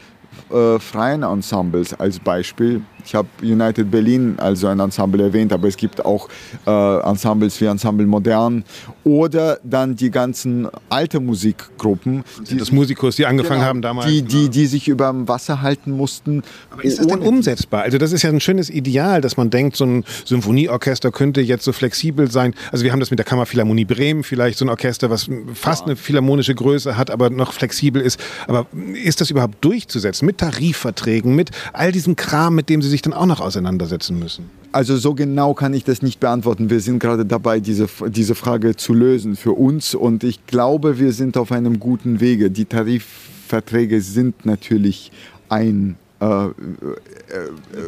äh, 0.49 0.79
freien 0.79 1.23
Ensembles 1.23 1.93
als 1.93 2.19
Beispiel. 2.19 2.81
Ich 3.05 3.15
habe 3.15 3.27
United 3.41 3.89
Berlin 3.89 4.35
also 4.37 4.67
ein 4.67 4.79
Ensemble 4.79 5.23
erwähnt, 5.23 5.53
aber 5.53 5.69
es 5.69 5.77
gibt 5.77 6.03
auch 6.05 6.27
äh, 6.65 6.99
Ensembles 7.09 7.59
wie 7.61 7.65
Ensemble 7.65 8.05
Modern 8.05 8.65
oder 9.05 9.59
dann 9.63 9.95
die 9.95 10.11
ganzen 10.11 10.67
alte 10.89 11.21
Musikgruppen. 11.21 12.25
Die, 12.49 12.57
das 12.57 12.71
Musikus, 12.71 13.15
die 13.15 13.25
angefangen 13.25 13.59
Genau, 13.59 13.69
haben 13.69 13.81
damals. 13.81 14.07
Die, 14.07 14.21
die, 14.23 14.49
die 14.49 14.65
sich 14.65 14.89
über 14.89 15.09
dem 15.09 15.27
Wasser 15.27 15.61
halten 15.61 15.91
mussten. 15.91 16.43
Aber 16.69 16.83
ist 16.83 16.99
das 16.99 17.07
denn 17.07 17.21
umsetzbar? 17.21 17.83
Also 17.83 17.97
das 17.97 18.11
ist 18.11 18.23
ja 18.23 18.29
ein 18.29 18.41
schönes 18.41 18.69
Ideal, 18.69 19.21
dass 19.21 19.37
man 19.37 19.49
denkt, 19.49 19.77
so 19.77 19.85
ein 19.85 20.03
Symphonieorchester 20.25 21.11
könnte 21.11 21.39
jetzt 21.41 21.63
so 21.63 21.71
flexibel 21.71 22.29
sein. 22.29 22.53
Also 22.71 22.83
wir 22.83 22.91
haben 22.91 22.99
das 22.99 23.09
mit 23.09 23.19
der 23.19 23.25
Kammerphilharmonie 23.25 23.85
Bremen, 23.85 24.23
vielleicht 24.23 24.57
so 24.57 24.65
ein 24.65 24.69
Orchester, 24.69 25.09
was 25.09 25.29
fast 25.53 25.85
eine 25.85 25.95
philharmonische 25.95 26.53
Größe 26.55 26.97
hat, 26.97 27.09
aber 27.09 27.29
noch 27.29 27.53
flexibel 27.53 28.01
ist. 28.01 28.19
Aber 28.47 28.67
ist 28.93 29.21
das 29.21 29.31
überhaupt 29.31 29.63
durchzusetzen 29.63 30.25
mit 30.27 30.37
Tarifverträgen, 30.37 31.35
mit 31.35 31.49
all 31.73 31.91
diesem 31.91 32.15
Kram, 32.15 32.53
mit 32.53 32.69
dem 32.69 32.83
sie 32.83 32.89
sich 32.89 33.01
dann 33.01 33.13
auch 33.13 33.25
noch 33.25 33.41
auseinandersetzen 33.41 34.19
müssen? 34.19 34.51
Also 34.71 34.97
so 34.97 35.15
genau 35.15 35.55
kann 35.55 35.73
ich 35.73 35.83
das 35.83 36.03
nicht 36.03 36.19
beantworten. 36.19 36.69
Wir 36.69 36.81
sind 36.81 36.99
gerade 36.99 37.25
dabei, 37.25 37.59
diese, 37.59 37.87
diese 38.09 38.35
Frage 38.35 38.75
zu 38.75 38.93
lösen 38.93 39.35
für 39.35 39.53
uns 39.53 39.95
und 39.95 40.23
ich 40.23 40.45
glaube, 40.45 40.99
wir 40.99 41.13
sind 41.13 41.37
auf 41.37 41.51
einem 41.51 41.79
guten 41.79 42.19
Wege. 42.19 42.51
Die 42.51 42.65
Tarifverträge 42.65 44.01
sind 44.01 44.45
natürlich 44.45 45.11
ein 45.49 45.95
äh, 46.19 46.49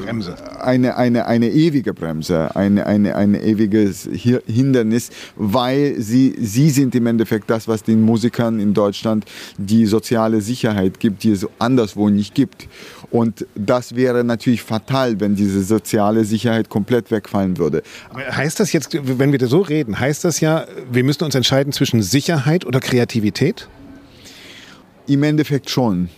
Bremse. 0.03 0.36
eine, 0.62 0.98
eine, 0.98 1.25
eine 1.25 1.50
ewige 1.50 1.93
Bremse, 1.93 2.55
eine, 2.55 2.86
eine, 2.86 3.15
ein 3.15 3.33
ewiges 3.36 4.05
Hi- 4.05 4.39
Hindernis, 4.45 5.09
weil 5.36 5.95
sie, 6.00 6.36
sie 6.39 6.69
sind 6.69 6.93
im 6.95 7.07
Endeffekt 7.07 7.50
das, 7.50 7.67
was 7.67 7.83
den 7.83 8.01
Musikern 8.01 8.59
in 8.59 8.74
Deutschland 8.74 9.25
die 9.57 9.86
soziale 9.86 10.41
Sicherheit 10.41 11.00
gibt, 11.00 11.24
die 11.24 11.31
es 11.31 11.48
anderswo 11.57 12.09
nicht 12.09 12.36
gibt. 12.36 12.67
Und 13.12 13.48
das 13.55 13.95
wäre 13.95 14.24
natürlich 14.24 14.62
fatal, 14.62 15.19
wenn 15.19 15.33
diese 15.36 15.63
soziale 15.63 16.24
Sicherheit 16.25 16.69
komplett 16.69 17.09
wegfallen 17.09 17.57
würde. 17.57 17.81
Heißt 18.13 18.59
das 18.59 18.71
jetzt, 18.71 18.95
wenn 19.01 19.31
wir 19.31 19.39
da 19.39 19.48
so 19.48 19.62
reden, 19.62 20.00
heißt 20.00 20.24
das 20.24 20.39
ja, 20.39 20.65
wir 20.91 21.03
müssen 21.03 21.24
uns 21.24 21.33
entscheiden 21.33 21.74
zwischen 21.74 22.03
Sicherheit 22.03 22.65
oder 22.67 22.79
Kreativität? 22.79 23.67
Im 25.07 25.24
Endeffekt 25.24 25.71
schon. 25.71 26.09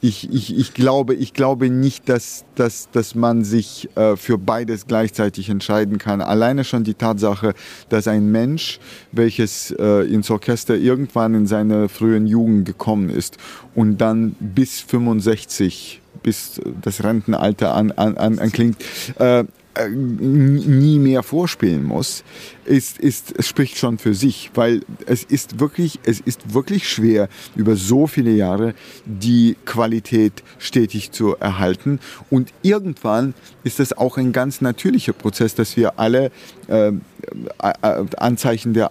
Ich, 0.00 0.32
ich, 0.32 0.56
ich, 0.56 0.74
glaube, 0.74 1.14
ich 1.14 1.32
glaube 1.32 1.70
nicht, 1.70 2.08
dass, 2.08 2.44
dass, 2.54 2.88
dass 2.92 3.16
man 3.16 3.42
sich 3.42 3.88
äh, 3.96 4.16
für 4.16 4.38
beides 4.38 4.86
gleichzeitig 4.86 5.48
entscheiden 5.48 5.98
kann. 5.98 6.20
Alleine 6.20 6.62
schon 6.62 6.84
die 6.84 6.94
Tatsache, 6.94 7.52
dass 7.88 8.06
ein 8.06 8.30
Mensch, 8.30 8.78
welches 9.10 9.72
äh, 9.72 10.04
ins 10.04 10.30
Orchester 10.30 10.76
irgendwann 10.76 11.34
in 11.34 11.46
seiner 11.48 11.88
frühen 11.88 12.28
Jugend 12.28 12.64
gekommen 12.64 13.10
ist 13.10 13.38
und 13.74 13.98
dann 13.98 14.36
bis 14.38 14.80
65, 14.82 16.00
bis 16.22 16.60
das 16.80 17.02
Rentenalter 17.02 17.74
an, 17.74 17.90
an, 17.90 18.16
an, 18.16 18.38
anklingt, 18.38 18.76
äh, 19.18 19.44
nie 19.86 20.98
mehr 20.98 21.22
vorspielen 21.22 21.84
muss, 21.84 22.24
ist, 22.64 22.98
ist, 22.98 23.42
spricht 23.44 23.78
schon 23.78 23.98
für 23.98 24.14
sich, 24.14 24.50
weil 24.54 24.82
es 25.06 25.24
ist 25.24 25.60
wirklich, 25.60 25.98
es 26.04 26.20
ist 26.20 26.52
wirklich 26.52 26.88
schwer, 26.88 27.28
über 27.56 27.76
so 27.76 28.06
viele 28.06 28.30
Jahre 28.32 28.74
die 29.04 29.56
Qualität 29.64 30.42
stetig 30.58 31.12
zu 31.12 31.36
erhalten. 31.36 32.00
Und 32.30 32.52
irgendwann 32.62 33.34
ist 33.64 33.80
es 33.80 33.96
auch 33.96 34.16
ein 34.16 34.32
ganz 34.32 34.60
natürlicher 34.60 35.12
Prozess, 35.12 35.54
dass 35.54 35.76
wir 35.76 35.98
alle 35.98 36.30
äh, 36.68 36.88
äh, 36.88 36.92
Anzeichen 38.16 38.74
der 38.74 38.90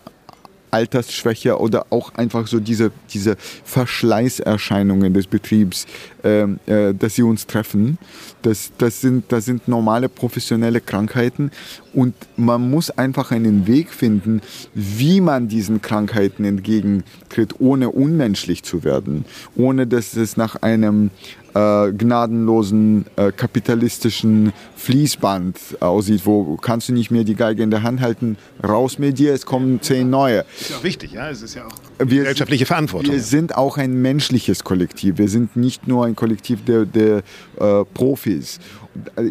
Altersschwäche 0.71 1.59
oder 1.59 1.87
auch 1.89 2.13
einfach 2.15 2.47
so 2.47 2.59
diese, 2.59 2.91
diese 3.13 3.37
Verschleißerscheinungen 3.63 5.13
des 5.13 5.27
Betriebs, 5.27 5.87
äh, 6.23 6.93
dass 6.93 7.15
sie 7.15 7.23
uns 7.23 7.47
treffen. 7.47 7.97
Das, 8.41 8.71
das, 8.77 9.01
sind, 9.01 9.25
das 9.31 9.45
sind 9.45 9.67
normale 9.67 10.09
professionelle 10.09 10.81
Krankheiten 10.81 11.51
und 11.93 12.13
man 12.37 12.69
muss 12.69 12.89
einfach 12.91 13.31
einen 13.31 13.67
Weg 13.67 13.89
finden, 13.89 14.41
wie 14.73 15.21
man 15.21 15.47
diesen 15.47 15.81
Krankheiten 15.81 16.45
entgegentritt, 16.45 17.55
ohne 17.59 17.89
unmenschlich 17.89 18.63
zu 18.63 18.83
werden, 18.83 19.25
ohne 19.55 19.87
dass 19.87 20.15
es 20.15 20.37
nach 20.37 20.55
einem 20.61 21.09
äh, 21.53 21.91
gnadenlosen 21.91 23.05
äh, 23.15 23.31
kapitalistischen 23.31 24.53
Fließband 24.75 25.57
aussieht, 25.79 26.21
wo 26.25 26.55
kannst 26.57 26.89
du 26.89 26.93
nicht 26.93 27.11
mehr 27.11 27.23
die 27.23 27.35
Geige 27.35 27.63
in 27.63 27.71
der 27.71 27.83
Hand 27.83 27.99
halten, 28.01 28.37
raus 28.65 28.99
mit 28.99 29.17
dir, 29.19 29.33
es 29.33 29.45
kommen 29.45 29.81
zehn 29.81 30.09
neue. 30.09 30.45
Ist 30.59 30.69
ja 30.69 30.77
auch 30.77 30.83
wichtig, 30.83 31.11
ja. 31.13 31.29
Es 31.29 31.41
ist 31.41 31.55
ja 31.55 31.65
auch 31.65 31.71
Wir- 31.99 32.21
gesellschaftliche 32.21 32.65
Verantwortung. 32.65 33.11
Wir 33.13 33.21
sind 33.21 33.55
auch 33.55 33.77
ein 33.77 34.01
menschliches 34.01 34.63
Kollektiv. 34.63 35.17
Wir 35.17 35.29
sind 35.29 35.55
nicht 35.55 35.87
nur 35.87 36.05
ein 36.07 36.15
Kollektiv 36.15 36.63
der, 36.65 36.85
der 36.85 37.17
äh, 37.59 37.85
Profis. 37.93 38.59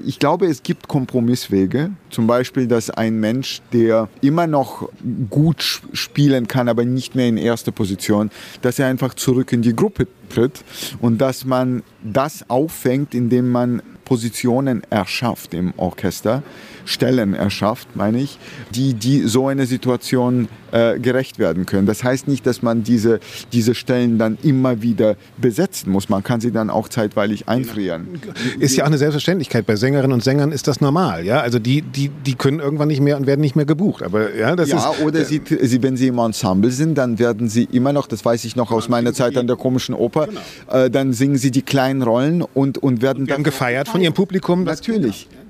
Ich 0.05 0.19
glaube, 0.19 0.47
es 0.47 0.63
gibt 0.63 0.87
Kompromisswege. 0.87 1.91
Zum 2.11 2.27
Beispiel, 2.27 2.69
dass 2.69 2.91
ein 2.91 3.19
Mensch, 3.19 3.61
der 3.73 4.09
immer 4.21 4.47
noch 4.47 4.89
gut 5.29 5.83
spielen 5.93 6.47
kann, 6.47 6.69
aber 6.69 6.85
nicht 6.85 7.15
mehr 7.15 7.27
in 7.27 7.37
erster 7.37 7.73
Position, 7.73 8.31
dass 8.63 8.79
er 8.79 8.87
einfach 8.87 9.15
zurück 9.15 9.53
in 9.53 9.63
die 9.63 9.75
Gruppe 9.75 10.07
tritt 10.29 10.65
und 11.01 11.19
dass 11.19 11.45
man 11.45 11.83
das 12.03 12.49
auffängt, 12.49 13.15
indem 13.15 13.51
man 13.51 13.83
Positionen 14.05 14.83
erschafft 14.89 15.53
im 15.53 15.75
Orchester, 15.77 16.43
Stellen 16.87 17.35
erschafft, 17.35 17.95
meine 17.97 18.21
ich, 18.21 18.39
die, 18.75 18.95
die 18.95 19.23
so 19.23 19.49
eine 19.49 19.67
Situation 19.67 20.49
äh, 20.73 20.99
gerecht 20.99 21.39
werden 21.39 21.67
können. 21.67 21.87
Das 21.87 22.03
heißt 22.05 22.29
nicht, 22.29 22.47
dass 22.47 22.63
man 22.63 22.83
diese, 22.85 23.21
diese 23.53 23.75
Stellen 23.75 24.19
dann 24.19 24.39
immer 24.43 24.83
wieder 24.83 25.17
besetzen 25.39 25.91
muss. 25.91 26.09
Man 26.09 26.23
kann 26.23 26.41
sie 26.41 26.53
dann 26.53 26.71
auch 26.71 26.89
zeitweilig 26.89 27.49
einfrieren. 27.49 28.21
Ist 28.61 28.77
ja 28.77 28.85
auch 28.85 28.89
eine 28.89 28.99
Selbstverständlichkeit. 28.99 29.67
Bei 29.67 29.75
Sängerinnen 29.77 30.13
und 30.13 30.23
Sängern 30.23 30.53
ist 30.53 30.69
das 30.69 30.81
normal, 30.81 31.25
ja. 31.25 31.41
Also 31.41 31.59
die, 31.59 31.83
die, 31.83 32.09
die 32.09 32.35
können 32.35 32.61
irgendwann 32.61 32.89
nicht 32.89 33.01
mehr 33.01 33.17
und 33.17 33.27
werden 33.27 33.41
nicht 33.41 33.57
mehr 33.57 33.65
gebucht. 33.67 34.03
Aber 34.03 34.35
ja, 34.35 34.55
das 34.55 34.69
Ja, 34.71 34.91
ist. 34.93 35.03
oder 35.03 35.25
sie, 35.25 35.41
sie, 35.61 35.83
wenn 35.83 35.97
sie 35.97 36.07
im 36.09 36.19
Ensemble 36.19 36.71
sind, 36.71 36.97
dann 36.97 37.19
werden 37.19 37.49
sie 37.49 37.65
immer 37.73 37.93
noch, 37.93 38.07
das 38.07 38.25
weiß 38.25 38.45
ich 38.45 38.55
noch 38.57 38.71
aus 38.71 38.89
meiner 38.89 39.13
Zeit 39.13 39.37
an 39.37 39.47
der 39.49 39.57
komischen 39.57 39.95
Oper, 39.95 40.29
äh, 40.71 40.91
dann 40.91 41.13
singen 41.13 41.37
sie 41.39 41.51
die 41.51 41.63
kleinen 41.63 42.03
Rollen 42.03 42.43
und, 42.43 42.79
und 42.79 43.03
werden 43.03 43.17
werden 43.17 43.27
dann 43.27 43.43
gefeiert 43.45 43.89
von 43.89 44.01
ihrem 44.01 44.15
Publikum. 44.15 44.65
Das- 44.65 44.83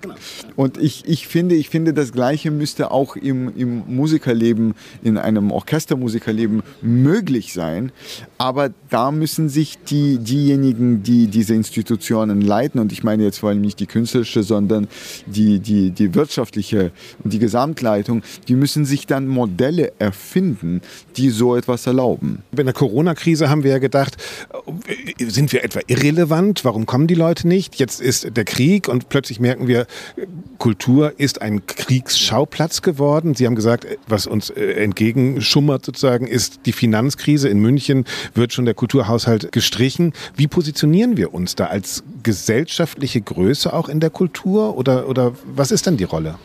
Natürlich. 0.02 0.16
Und 0.56 0.78
ich, 0.78 1.04
ich, 1.06 1.26
finde, 1.26 1.54
ich 1.54 1.68
finde, 1.68 1.92
das 1.92 2.12
Gleiche 2.12 2.50
müsste 2.50 2.90
auch 2.90 3.16
im, 3.16 3.52
im 3.56 3.82
Musikerleben, 3.86 4.74
in 5.02 5.18
einem 5.18 5.50
Orchestermusikerleben 5.50 6.62
möglich 6.82 7.52
sein. 7.52 7.92
Aber 8.38 8.70
da 8.90 9.10
müssen 9.10 9.48
sich 9.48 9.78
die, 9.78 10.18
diejenigen, 10.18 11.02
die 11.02 11.26
diese 11.26 11.54
Institutionen 11.54 12.40
leiten, 12.40 12.80
und 12.80 12.92
ich 12.92 13.02
meine 13.02 13.24
jetzt 13.24 13.38
vor 13.38 13.50
allem 13.50 13.60
nicht 13.60 13.80
die 13.80 13.86
künstlerische, 13.86 14.42
sondern 14.42 14.88
die, 15.26 15.58
die, 15.58 15.90
die 15.90 16.14
wirtschaftliche 16.14 16.92
und 17.22 17.32
die 17.32 17.38
Gesamtleitung, 17.38 18.22
die 18.48 18.54
müssen 18.54 18.84
sich 18.84 19.06
dann 19.06 19.26
Modelle 19.26 19.92
erfinden, 19.98 20.80
die 21.16 21.30
so 21.30 21.56
etwas 21.56 21.86
erlauben. 21.86 22.42
In 22.56 22.64
der 22.64 22.74
Corona-Krise 22.74 23.48
haben 23.48 23.62
wir 23.62 23.72
ja 23.72 23.78
gedacht, 23.78 24.16
äh, 24.86 25.24
sind 25.24 25.52
wir 25.52 25.64
etwa 25.64 25.80
irrelevant? 25.86 26.64
Warum 26.64 26.86
kommen 26.86 27.06
die 27.06 27.14
Leute 27.14 27.48
nicht? 27.48 27.76
Jetzt 27.76 28.00
ist 28.00 28.36
der 28.36 28.44
Krieg 28.44 28.88
und 28.88 29.08
plötzlich 29.08 29.40
merken 29.40 29.66
wir, 29.66 29.85
Kultur 30.58 31.14
ist 31.18 31.42
ein 31.42 31.66
Kriegsschauplatz 31.66 32.82
geworden. 32.82 33.34
Sie 33.34 33.46
haben 33.46 33.54
gesagt, 33.54 33.86
was 34.06 34.26
uns 34.26 34.50
äh, 34.50 34.72
entgegenschummert 34.74 35.84
sozusagen, 35.84 36.26
ist 36.26 36.60
die 36.66 36.72
Finanzkrise. 36.72 37.48
In 37.48 37.60
München 37.60 38.04
wird 38.34 38.52
schon 38.52 38.64
der 38.64 38.74
Kulturhaushalt 38.74 39.52
gestrichen. 39.52 40.12
Wie 40.36 40.46
positionieren 40.46 41.16
wir 41.16 41.34
uns 41.34 41.54
da 41.54 41.66
als 41.66 42.02
gesellschaftliche 42.22 43.20
Größe 43.20 43.72
auch 43.72 43.88
in 43.88 44.00
der 44.00 44.10
Kultur? 44.10 44.76
Oder, 44.76 45.08
oder 45.08 45.32
was 45.44 45.70
ist 45.70 45.86
denn 45.86 45.96
die 45.96 46.04
Rolle? 46.04 46.36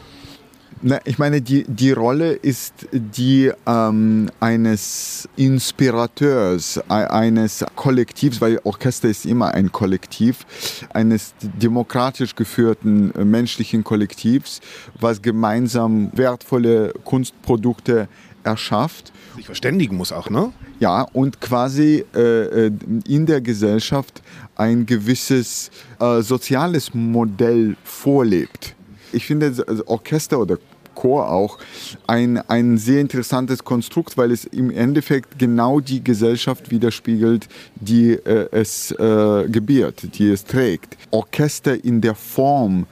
Na, 0.83 0.99
ich 1.05 1.19
meine, 1.19 1.41
die, 1.43 1.63
die 1.67 1.91
Rolle 1.91 2.31
ist 2.31 2.87
die 2.91 3.51
ähm, 3.67 4.31
eines 4.39 5.29
Inspirateurs, 5.35 6.77
e- 6.77 6.91
eines 6.91 7.63
Kollektivs, 7.75 8.41
weil 8.41 8.59
Orchester 8.63 9.07
ist 9.07 9.27
immer 9.27 9.53
ein 9.53 9.71
Kollektiv, 9.71 10.43
eines 10.91 11.35
demokratisch 11.39 12.35
geführten 12.35 13.13
äh, 13.13 13.23
menschlichen 13.23 13.83
Kollektivs, 13.83 14.59
was 14.99 15.21
gemeinsam 15.21 16.09
wertvolle 16.15 16.93
Kunstprodukte 17.05 18.07
erschafft. 18.43 19.13
Sich 19.35 19.45
verständigen 19.45 19.97
muss 19.97 20.11
auch, 20.11 20.31
ne? 20.31 20.51
Ja, 20.79 21.03
und 21.13 21.41
quasi 21.41 22.03
äh, 22.15 22.19
äh, 22.67 22.71
in 23.07 23.27
der 23.27 23.41
Gesellschaft 23.41 24.23
ein 24.55 24.87
gewisses 24.87 25.69
äh, 25.99 26.23
soziales 26.23 26.95
Modell 26.95 27.77
vorlebt. 27.83 28.75
Ich 29.13 29.27
finde 29.27 29.53
also 29.67 29.85
Orchester 29.85 30.39
oder 30.39 30.57
Chor 31.01 31.31
auch 31.31 31.57
ein, 32.05 32.37
ein 32.47 32.77
sehr 32.77 33.01
interessantes 33.01 33.63
Konstrukt, 33.63 34.17
weil 34.17 34.31
es 34.31 34.45
im 34.45 34.69
Endeffekt 34.69 35.39
genau 35.39 35.79
die 35.79 36.03
Gesellschaft 36.03 36.69
widerspiegelt, 36.69 37.47
die 37.75 38.11
äh, 38.11 38.47
es 38.51 38.91
äh, 38.91 39.47
gebiert, 39.49 40.15
die 40.19 40.29
es 40.29 40.45
trägt. 40.45 40.97
Orchester 41.09 41.83
in 41.83 42.01
der 42.01 42.13
Form 42.13 42.85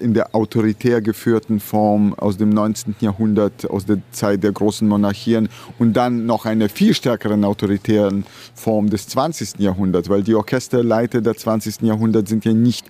in 0.00 0.12
der 0.12 0.34
autoritär 0.34 1.00
geführten 1.00 1.60
Form 1.60 2.14
aus 2.14 2.36
dem 2.36 2.50
19. 2.50 2.96
Jahrhundert, 3.00 3.70
aus 3.70 3.86
der 3.86 3.98
Zeit 4.10 4.42
der 4.42 4.52
großen 4.52 4.86
Monarchien 4.86 5.48
und 5.78 5.94
dann 5.94 6.26
noch 6.26 6.46
eine 6.46 6.68
viel 6.68 6.94
stärkeren 6.94 7.44
autoritären 7.44 8.26
Form 8.54 8.90
des 8.90 9.08
20. 9.08 9.60
Jahrhunderts, 9.60 10.08
weil 10.08 10.22
die 10.22 10.34
Orchesterleiter 10.34 11.20
der 11.20 11.36
20. 11.36 11.82
Jahrhunderts 11.82 12.28
sind 12.28 12.44
ja 12.44 12.52
nicht 12.52 12.86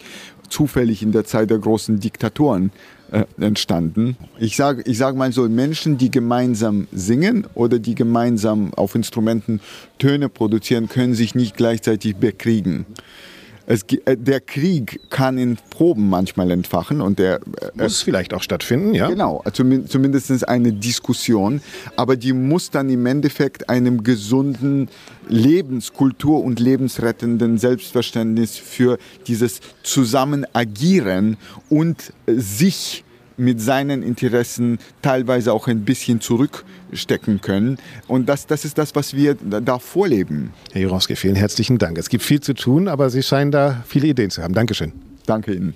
zufällig 0.49 1.03
in 1.03 1.13
der 1.13 1.25
Zeit 1.25 1.51
der 1.51 1.59
großen 1.59 2.01
Diktatoren 2.01 2.73
äh, 3.15 3.27
entstanden. 3.41 4.17
Ich 4.39 4.57
sage 4.57 4.83
ich 4.87 4.99
sag 4.99 5.15
mal 5.15 5.31
so, 5.31 5.49
Menschen, 5.49 5.99
die 5.99 6.11
gemeinsam 6.11 6.89
singen 6.91 7.47
oder 7.55 7.79
die 7.79 7.95
gemeinsam 7.95 8.75
auf 8.75 8.97
Instrumenten 8.97 9.61
Töne 9.99 10.29
produzieren, 10.29 10.89
können 10.89 11.15
sich 11.15 11.37
nicht 11.37 11.57
gleichzeitig 11.57 12.17
bekriegen. 12.17 12.87
Es, 13.67 13.85
äh, 14.05 14.17
der 14.17 14.41
Krieg 14.41 15.01
kann 15.11 15.39
in 15.39 15.57
Proben 15.71 16.09
manchmal 16.11 16.51
entfachen 16.51 17.01
und 17.01 17.19
der 17.21 17.37
äh, 17.77 17.83
muss 17.85 18.03
vielleicht 18.03 18.35
auch 18.35 18.43
stattfinden, 18.43 18.95
ja? 18.95 19.09
Genau, 19.09 19.45
zumindest 19.53 20.49
eine 20.49 20.73
Diskussion, 20.73 21.63
aber 21.97 22.17
die 22.17 22.33
muss 22.33 22.71
dann 22.71 22.91
im 22.91 23.07
Endeffekt 23.07 23.71
einem 23.71 24.03
gesunden 24.03 24.89
Lebenskultur 25.29 26.43
und 26.43 26.61
lebensrettenden 26.61 27.59
Selbstverständnis 27.59 28.59
für 28.59 28.99
dieses 29.29 29.61
Zusammenagieren 29.83 31.37
und 31.71 32.13
sich 32.27 33.04
mit 33.37 33.61
seinen 33.61 34.03
Interessen 34.03 34.79
teilweise 35.03 35.53
auch 35.53 35.69
ein 35.69 35.85
bisschen 35.85 36.21
zurückstecken 36.21 37.41
können. 37.41 37.79
Und 38.07 38.29
das, 38.29 38.47
das 38.47 38.65
ist 38.65 38.79
das, 38.79 38.95
was 38.95 39.15
wir 39.15 39.35
da 39.35 39.79
vorleben. 39.79 40.53
Herr 40.73 40.83
Jurowski, 40.83 41.17
vielen 41.17 41.37
herzlichen 41.37 41.79
Dank. 41.79 41.99
Es 41.99 42.09
gibt 42.09 42.25
viel 42.25 42.41
zu 42.41 42.55
tun, 42.55 42.89
aber 42.89 43.11
Sie 43.11 43.23
scheinen 43.23 43.51
da 43.51 43.83
viele 43.87 44.09
Ideen 44.09 44.31
zu 44.31 44.43
haben. 44.43 44.55
Dankeschön. 44.55 44.93
Danke 45.27 45.55
Ihnen. 45.55 45.75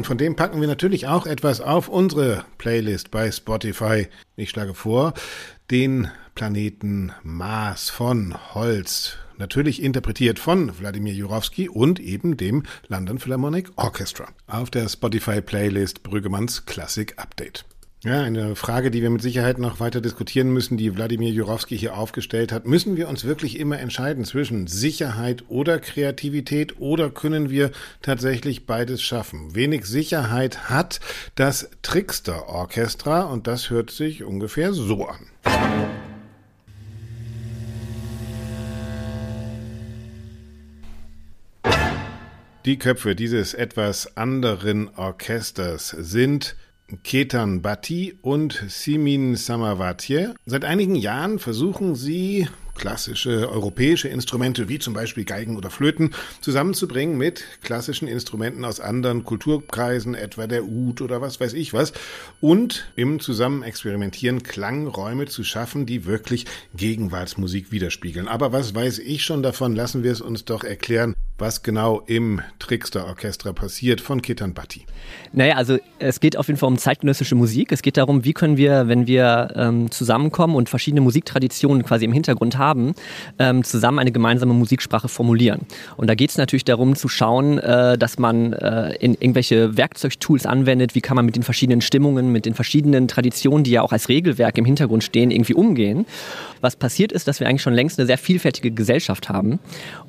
Und 0.00 0.06
von 0.06 0.16
dem 0.16 0.34
packen 0.34 0.62
wir 0.62 0.66
natürlich 0.66 1.08
auch 1.08 1.26
etwas 1.26 1.60
auf 1.60 1.90
unsere 1.90 2.46
Playlist 2.56 3.10
bei 3.10 3.30
Spotify. 3.30 4.08
Ich 4.40 4.48
schlage 4.48 4.72
vor, 4.72 5.12
den 5.70 6.10
Planeten 6.34 7.12
Mars 7.22 7.90
von 7.90 8.34
Holz. 8.54 9.18
Natürlich 9.36 9.82
interpretiert 9.82 10.38
von 10.38 10.78
Wladimir 10.78 11.12
Jurowski 11.12 11.68
und 11.68 12.00
eben 12.00 12.38
dem 12.38 12.62
London 12.88 13.18
Philharmonic 13.18 13.70
Orchestra. 13.76 14.28
Auf 14.46 14.70
der 14.70 14.88
Spotify-Playlist 14.88 16.02
Brüggemanns 16.02 16.64
Classic 16.64 17.12
Update. 17.18 17.66
Ja, 18.02 18.22
eine 18.22 18.56
Frage, 18.56 18.90
die 18.90 19.02
wir 19.02 19.10
mit 19.10 19.20
Sicherheit 19.20 19.58
noch 19.58 19.78
weiter 19.78 20.00
diskutieren 20.00 20.50
müssen, 20.54 20.78
die 20.78 20.96
Wladimir 20.96 21.28
Jurowski 21.28 21.76
hier 21.76 21.98
aufgestellt 21.98 22.50
hat. 22.50 22.66
Müssen 22.66 22.96
wir 22.96 23.10
uns 23.10 23.26
wirklich 23.26 23.60
immer 23.60 23.78
entscheiden 23.78 24.24
zwischen 24.24 24.66
Sicherheit 24.68 25.44
oder 25.48 25.78
Kreativität 25.78 26.80
oder 26.80 27.10
können 27.10 27.50
wir 27.50 27.72
tatsächlich 28.00 28.64
beides 28.64 29.02
schaffen? 29.02 29.54
Wenig 29.54 29.84
Sicherheit 29.84 30.70
hat 30.70 31.00
das 31.34 31.68
Trickster 31.82 32.48
Orchestra 32.48 33.24
und 33.24 33.46
das 33.46 33.68
hört 33.68 33.90
sich 33.90 34.24
ungefähr 34.24 34.72
so 34.72 35.06
an. 35.06 35.26
Die 42.64 42.78
Köpfe 42.78 43.14
dieses 43.14 43.52
etwas 43.52 44.16
anderen 44.16 44.88
Orchesters 44.96 45.90
sind 45.90 46.56
Ketan 47.04 47.62
Bhatti 47.62 48.18
und 48.22 48.64
Simin 48.68 49.36
Samavatje. 49.36 50.34
Seit 50.46 50.64
einigen 50.64 50.94
Jahren 50.94 51.38
versuchen 51.38 51.94
sie, 51.94 52.48
klassische 52.74 53.50
europäische 53.50 54.08
Instrumente 54.08 54.68
wie 54.68 54.78
zum 54.78 54.94
Beispiel 54.94 55.24
Geigen 55.24 55.56
oder 55.56 55.68
Flöten 55.68 56.14
zusammenzubringen 56.40 57.18
mit 57.18 57.44
klassischen 57.62 58.08
Instrumenten 58.08 58.64
aus 58.64 58.80
anderen 58.80 59.24
Kulturkreisen, 59.24 60.14
etwa 60.14 60.46
der 60.46 60.64
Ud 60.64 61.02
oder 61.02 61.20
was 61.20 61.40
weiß 61.40 61.52
ich 61.52 61.74
was, 61.74 61.92
und 62.40 62.90
im 62.96 63.20
Zusammenexperimentieren 63.20 64.42
Klangräume 64.42 65.26
zu 65.26 65.44
schaffen, 65.44 65.84
die 65.84 66.06
wirklich 66.06 66.46
Gegenwartsmusik 66.74 67.70
widerspiegeln. 67.70 68.28
Aber 68.28 68.52
was 68.52 68.74
weiß 68.74 68.98
ich 69.00 69.24
schon 69.24 69.42
davon? 69.42 69.76
Lassen 69.76 70.02
wir 70.02 70.12
es 70.12 70.22
uns 70.22 70.46
doch 70.46 70.64
erklären 70.64 71.14
was 71.40 71.62
genau 71.62 72.02
im 72.06 72.40
Trickster 72.58 73.06
Orchestra 73.06 73.52
passiert 73.52 74.00
von 74.00 74.22
Ketan 74.22 74.54
Bhatti. 74.54 74.84
Naja, 75.32 75.56
also 75.56 75.78
es 75.98 76.20
geht 76.20 76.36
auf 76.36 76.48
jeden 76.48 76.58
Fall 76.58 76.68
um 76.68 76.78
zeitgenössische 76.78 77.34
Musik. 77.34 77.72
Es 77.72 77.82
geht 77.82 77.96
darum, 77.96 78.24
wie 78.24 78.32
können 78.32 78.56
wir, 78.56 78.88
wenn 78.88 79.06
wir 79.06 79.52
ähm, 79.54 79.90
zusammenkommen 79.90 80.56
und 80.56 80.68
verschiedene 80.68 81.00
Musiktraditionen 81.00 81.84
quasi 81.84 82.04
im 82.04 82.12
Hintergrund 82.12 82.58
haben, 82.58 82.94
ähm, 83.38 83.64
zusammen 83.64 83.98
eine 83.98 84.12
gemeinsame 84.12 84.52
Musiksprache 84.52 85.08
formulieren. 85.08 85.60
Und 85.96 86.08
da 86.08 86.14
geht 86.14 86.30
es 86.30 86.38
natürlich 86.38 86.64
darum 86.64 86.96
zu 86.96 87.08
schauen, 87.08 87.58
äh, 87.58 87.96
dass 87.96 88.18
man 88.18 88.52
äh, 88.52 88.94
in 88.96 89.14
irgendwelche 89.14 89.76
Werkzeugtools 89.76 90.46
anwendet, 90.46 90.94
wie 90.94 91.00
kann 91.00 91.16
man 91.16 91.24
mit 91.24 91.36
den 91.36 91.42
verschiedenen 91.42 91.80
Stimmungen, 91.80 92.32
mit 92.32 92.44
den 92.44 92.54
verschiedenen 92.54 93.08
Traditionen, 93.08 93.64
die 93.64 93.70
ja 93.70 93.82
auch 93.82 93.92
als 93.92 94.08
Regelwerk 94.08 94.58
im 94.58 94.64
Hintergrund 94.64 95.04
stehen, 95.04 95.30
irgendwie 95.30 95.54
umgehen. 95.54 96.06
Was 96.60 96.76
passiert 96.76 97.12
ist, 97.12 97.26
dass 97.26 97.40
wir 97.40 97.48
eigentlich 97.48 97.62
schon 97.62 97.72
längst 97.72 97.98
eine 97.98 98.06
sehr 98.06 98.18
vielfältige 98.18 98.70
Gesellschaft 98.70 99.28
haben 99.28 99.60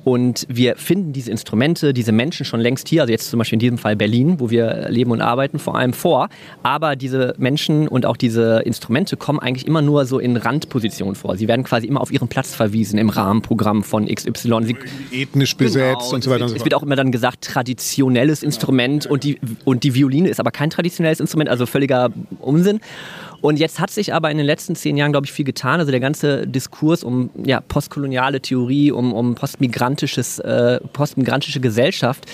und 0.04 0.46
wir 0.48 0.76
finden 0.76 1.12
diese 1.22 1.30
Instrumente, 1.30 1.94
diese 1.94 2.10
Menschen 2.10 2.44
schon 2.44 2.60
längst 2.60 2.88
hier, 2.88 3.02
also 3.02 3.12
jetzt 3.12 3.30
zum 3.30 3.38
Beispiel 3.38 3.56
in 3.56 3.60
diesem 3.60 3.78
Fall 3.78 3.94
Berlin, 3.94 4.40
wo 4.40 4.50
wir 4.50 4.88
leben 4.88 5.12
und 5.12 5.20
arbeiten, 5.20 5.58
vor 5.58 5.76
allem 5.76 5.92
vor. 5.92 6.28
Aber 6.62 6.96
diese 6.96 7.34
Menschen 7.38 7.86
und 7.86 8.06
auch 8.06 8.16
diese 8.16 8.62
Instrumente 8.64 9.16
kommen 9.16 9.38
eigentlich 9.38 9.66
immer 9.66 9.82
nur 9.82 10.04
so 10.04 10.18
in 10.18 10.36
Randpositionen 10.36 11.14
vor. 11.14 11.36
Sie 11.36 11.46
werden 11.46 11.64
quasi 11.64 11.86
immer 11.86 12.00
auf 12.00 12.10
ihren 12.10 12.28
Platz 12.28 12.54
verwiesen 12.54 12.98
im 12.98 13.08
Rahmenprogramm 13.08 13.84
von 13.84 14.06
XY. 14.06 14.64
Sie, 14.64 14.76
Ethnisch 15.12 15.56
besetzt 15.56 16.00
genau, 16.00 16.14
und 16.14 16.24
so 16.24 16.30
weiter. 16.30 16.44
Es 16.46 16.50
wird, 16.50 16.60
es 16.60 16.64
wird 16.64 16.74
auch 16.74 16.82
immer 16.82 16.96
dann 16.96 17.12
gesagt, 17.12 17.44
traditionelles 17.44 18.42
Instrument 18.42 19.06
und 19.06 19.22
die, 19.22 19.38
und 19.64 19.84
die 19.84 19.94
Violine 19.94 20.28
ist 20.28 20.40
aber 20.40 20.50
kein 20.50 20.70
traditionelles 20.70 21.20
Instrument, 21.20 21.48
also 21.48 21.66
völliger 21.66 22.10
Unsinn. 22.40 22.80
Und 23.42 23.58
jetzt 23.58 23.80
hat 23.80 23.90
sich 23.90 24.14
aber 24.14 24.30
in 24.30 24.38
den 24.38 24.46
letzten 24.46 24.76
zehn 24.76 24.96
Jahren, 24.96 25.10
glaube 25.10 25.26
ich, 25.26 25.32
viel 25.32 25.44
getan. 25.44 25.80
Also 25.80 25.90
der 25.90 26.00
ganze 26.00 26.46
Diskurs 26.46 27.02
um 27.02 27.28
ja, 27.44 27.60
postkoloniale 27.60 28.40
Theorie, 28.40 28.92
um, 28.92 29.12
um 29.12 29.34
postmigrantisches, 29.34 30.38
äh, 30.38 30.80
postmigrantische 30.92 31.60
Gesellschaft, 31.60 32.24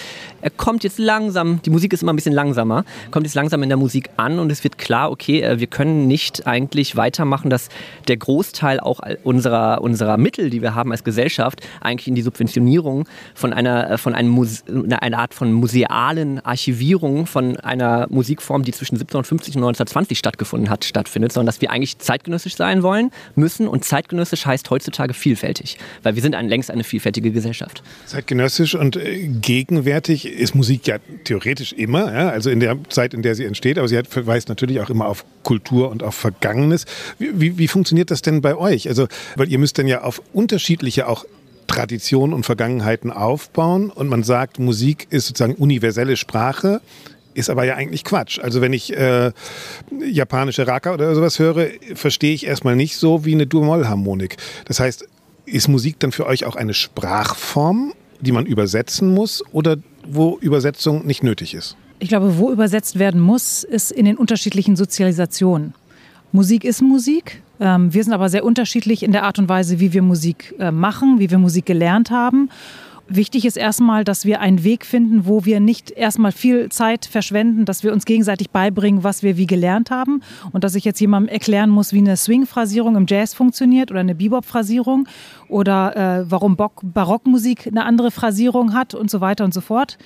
er 0.40 0.50
kommt 0.50 0.84
jetzt 0.84 0.98
langsam, 0.98 1.60
die 1.62 1.70
Musik 1.70 1.92
ist 1.92 2.02
immer 2.02 2.12
ein 2.12 2.16
bisschen 2.16 2.32
langsamer, 2.32 2.84
kommt 3.10 3.26
jetzt 3.26 3.34
langsam 3.34 3.62
in 3.62 3.68
der 3.68 3.78
Musik 3.78 4.10
an 4.16 4.38
und 4.38 4.52
es 4.52 4.62
wird 4.62 4.78
klar, 4.78 5.10
okay, 5.10 5.40
äh, 5.40 5.58
wir 5.58 5.66
können 5.66 6.06
nicht 6.06 6.46
eigentlich 6.46 6.94
weitermachen, 6.94 7.50
dass 7.50 7.68
der 8.06 8.18
Großteil 8.18 8.78
auch 8.78 9.00
unserer, 9.24 9.80
unserer 9.82 10.16
Mittel, 10.16 10.50
die 10.50 10.62
wir 10.62 10.74
haben 10.74 10.92
als 10.92 11.02
Gesellschaft, 11.02 11.66
eigentlich 11.80 12.06
in 12.06 12.14
die 12.14 12.22
Subventionierung 12.22 13.08
von 13.34 13.52
einer, 13.52 13.92
äh, 13.92 13.98
von 13.98 14.14
einem 14.14 14.28
Muse 14.28 14.62
einer 15.00 15.18
Art 15.18 15.34
von 15.34 15.52
musealen 15.52 16.44
Archivierung 16.44 17.26
von 17.26 17.56
einer 17.56 18.06
Musikform, 18.10 18.62
die 18.62 18.72
zwischen 18.72 18.96
1750 18.96 19.56
und 19.56 19.62
1920 19.62 20.18
stattgefunden 20.18 20.70
hat, 20.70 20.84
stattfindet, 20.98 21.32
sondern 21.32 21.46
dass 21.46 21.60
wir 21.60 21.70
eigentlich 21.70 21.98
zeitgenössisch 21.98 22.56
sein 22.56 22.82
wollen, 22.82 23.10
müssen. 23.36 23.68
Und 23.68 23.84
zeitgenössisch 23.84 24.46
heißt 24.46 24.68
heutzutage 24.70 25.14
vielfältig, 25.14 25.78
weil 26.02 26.16
wir 26.16 26.22
sind 26.22 26.34
ein, 26.34 26.48
längst 26.48 26.70
eine 26.70 26.82
vielfältige 26.82 27.30
Gesellschaft. 27.30 27.82
Zeitgenössisch 28.06 28.74
und 28.74 28.96
äh, 28.96 29.28
gegenwärtig 29.28 30.26
ist 30.26 30.54
Musik 30.54 30.86
ja 30.86 30.96
theoretisch 31.24 31.72
immer, 31.72 32.12
ja, 32.12 32.28
also 32.30 32.50
in 32.50 32.60
der 32.60 32.76
Zeit, 32.88 33.14
in 33.14 33.22
der 33.22 33.34
sie 33.34 33.44
entsteht, 33.44 33.78
aber 33.78 33.86
sie 33.86 33.96
hat, 33.96 34.08
verweist 34.08 34.48
natürlich 34.48 34.80
auch 34.80 34.90
immer 34.90 35.06
auf 35.06 35.24
Kultur 35.44 35.90
und 35.90 36.02
auf 36.02 36.14
Vergangenes. 36.14 36.84
Wie, 37.18 37.40
wie, 37.40 37.58
wie 37.58 37.68
funktioniert 37.68 38.10
das 38.10 38.22
denn 38.22 38.40
bei 38.40 38.56
euch? 38.56 38.88
Also, 38.88 39.06
weil 39.36 39.48
ihr 39.48 39.58
müsst 39.58 39.78
dann 39.78 39.86
ja 39.86 40.02
auf 40.02 40.20
unterschiedliche 40.32 41.06
auch 41.06 41.24
Traditionen 41.68 42.34
und 42.34 42.44
Vergangenheiten 42.44 43.12
aufbauen 43.12 43.90
und 43.90 44.08
man 44.08 44.22
sagt, 44.24 44.58
Musik 44.58 45.06
ist 45.10 45.26
sozusagen 45.26 45.54
universelle 45.54 46.16
Sprache. 46.16 46.80
Ist 47.38 47.50
aber 47.50 47.62
ja 47.62 47.76
eigentlich 47.76 48.02
Quatsch. 48.02 48.40
Also 48.40 48.60
wenn 48.60 48.72
ich 48.72 48.92
äh, 48.96 49.30
japanische 50.04 50.66
Raka 50.66 50.92
oder 50.92 51.14
sowas 51.14 51.38
höre, 51.38 51.68
verstehe 51.94 52.34
ich 52.34 52.44
erstmal 52.44 52.74
nicht 52.74 52.96
so 52.96 53.24
wie 53.24 53.32
eine 53.32 53.46
Dur-Moll-Harmonik. 53.46 54.36
Das 54.64 54.80
heißt, 54.80 55.06
ist 55.46 55.68
Musik 55.68 56.00
dann 56.00 56.10
für 56.10 56.26
euch 56.26 56.46
auch 56.46 56.56
eine 56.56 56.74
Sprachform, 56.74 57.92
die 58.20 58.32
man 58.32 58.44
übersetzen 58.44 59.14
muss 59.14 59.44
oder 59.52 59.76
wo 60.04 60.36
Übersetzung 60.40 61.06
nicht 61.06 61.22
nötig 61.22 61.54
ist? 61.54 61.76
Ich 62.00 62.08
glaube, 62.08 62.38
wo 62.38 62.50
übersetzt 62.50 62.98
werden 62.98 63.20
muss, 63.20 63.62
ist 63.62 63.92
in 63.92 64.04
den 64.04 64.16
unterschiedlichen 64.16 64.74
Sozialisationen. 64.74 65.74
Musik 66.32 66.64
ist 66.64 66.82
Musik. 66.82 67.40
Ähm, 67.60 67.94
wir 67.94 68.02
sind 68.02 68.14
aber 68.14 68.28
sehr 68.30 68.44
unterschiedlich 68.44 69.04
in 69.04 69.12
der 69.12 69.22
Art 69.22 69.38
und 69.38 69.48
Weise, 69.48 69.78
wie 69.78 69.92
wir 69.92 70.02
Musik 70.02 70.56
äh, 70.58 70.72
machen, 70.72 71.20
wie 71.20 71.30
wir 71.30 71.38
Musik 71.38 71.66
gelernt 71.66 72.10
haben. 72.10 72.50
Wichtig 73.10 73.46
ist 73.46 73.56
erstmal, 73.56 74.04
dass 74.04 74.26
wir 74.26 74.40
einen 74.40 74.64
Weg 74.64 74.84
finden, 74.84 75.26
wo 75.26 75.46
wir 75.46 75.60
nicht 75.60 75.90
erstmal 75.90 76.30
viel 76.30 76.68
Zeit 76.68 77.06
verschwenden, 77.06 77.64
dass 77.64 77.82
wir 77.82 77.94
uns 77.94 78.04
gegenseitig 78.04 78.50
beibringen, 78.50 79.02
was 79.02 79.22
wir 79.22 79.38
wie 79.38 79.46
gelernt 79.46 79.90
haben. 79.90 80.22
Und 80.52 80.62
dass 80.62 80.74
ich 80.74 80.84
jetzt 80.84 81.00
jemandem 81.00 81.32
erklären 81.32 81.70
muss, 81.70 81.94
wie 81.94 82.00
eine 82.00 82.18
Swing-Phrasierung 82.18 82.96
im 82.96 83.06
Jazz 83.08 83.32
funktioniert 83.32 83.90
oder 83.90 84.00
eine 84.00 84.14
Bebop-Phrasierung 84.14 85.08
oder 85.48 85.96
äh, 86.20 86.30
warum 86.30 86.56
Barockmusik 86.56 87.66
eine 87.66 87.86
andere 87.86 88.10
Phrasierung 88.10 88.74
hat 88.74 88.94
und 88.94 89.10
so 89.10 89.22
weiter 89.22 89.44
und 89.44 89.54
so 89.54 89.62
fort. 89.62 89.96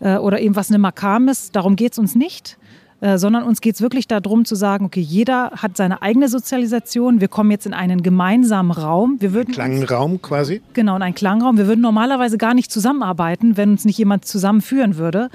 Äh, 0.00 0.16
oder 0.16 0.38
eben 0.38 0.54
was 0.54 0.68
eine 0.68 0.78
Makam 0.78 1.28
ist. 1.28 1.56
Darum 1.56 1.74
geht 1.74 1.92
es 1.92 1.98
uns 1.98 2.14
nicht 2.14 2.58
äh, 3.02 3.18
sondern 3.18 3.42
uns 3.42 3.60
geht 3.60 3.74
es 3.74 3.80
wirklich 3.80 4.06
darum 4.06 4.44
zu 4.44 4.54
sagen, 4.54 4.84
okay, 4.84 5.00
jeder 5.00 5.50
hat 5.56 5.76
seine 5.76 6.02
eigene 6.02 6.28
Sozialisation, 6.28 7.20
wir 7.20 7.26
kommen 7.26 7.50
jetzt 7.50 7.66
in 7.66 7.74
einen 7.74 8.04
gemeinsamen 8.04 8.70
Raum. 8.70 9.16
Wir 9.18 9.32
würden 9.32 9.52
Klangraum 9.52 10.22
quasi? 10.22 10.62
Genau, 10.72 10.94
in 10.94 11.02
einen 11.02 11.16
Klangraum. 11.16 11.58
Wir 11.58 11.66
würden 11.66 11.80
normalerweise 11.80 12.38
gar 12.38 12.54
nicht 12.54 12.70
zusammenarbeiten, 12.70 13.56
wenn 13.56 13.70
uns 13.70 13.84
nicht 13.84 13.98
jemand 13.98 14.24
zusammenführen 14.24 14.98
würde. 14.98 15.30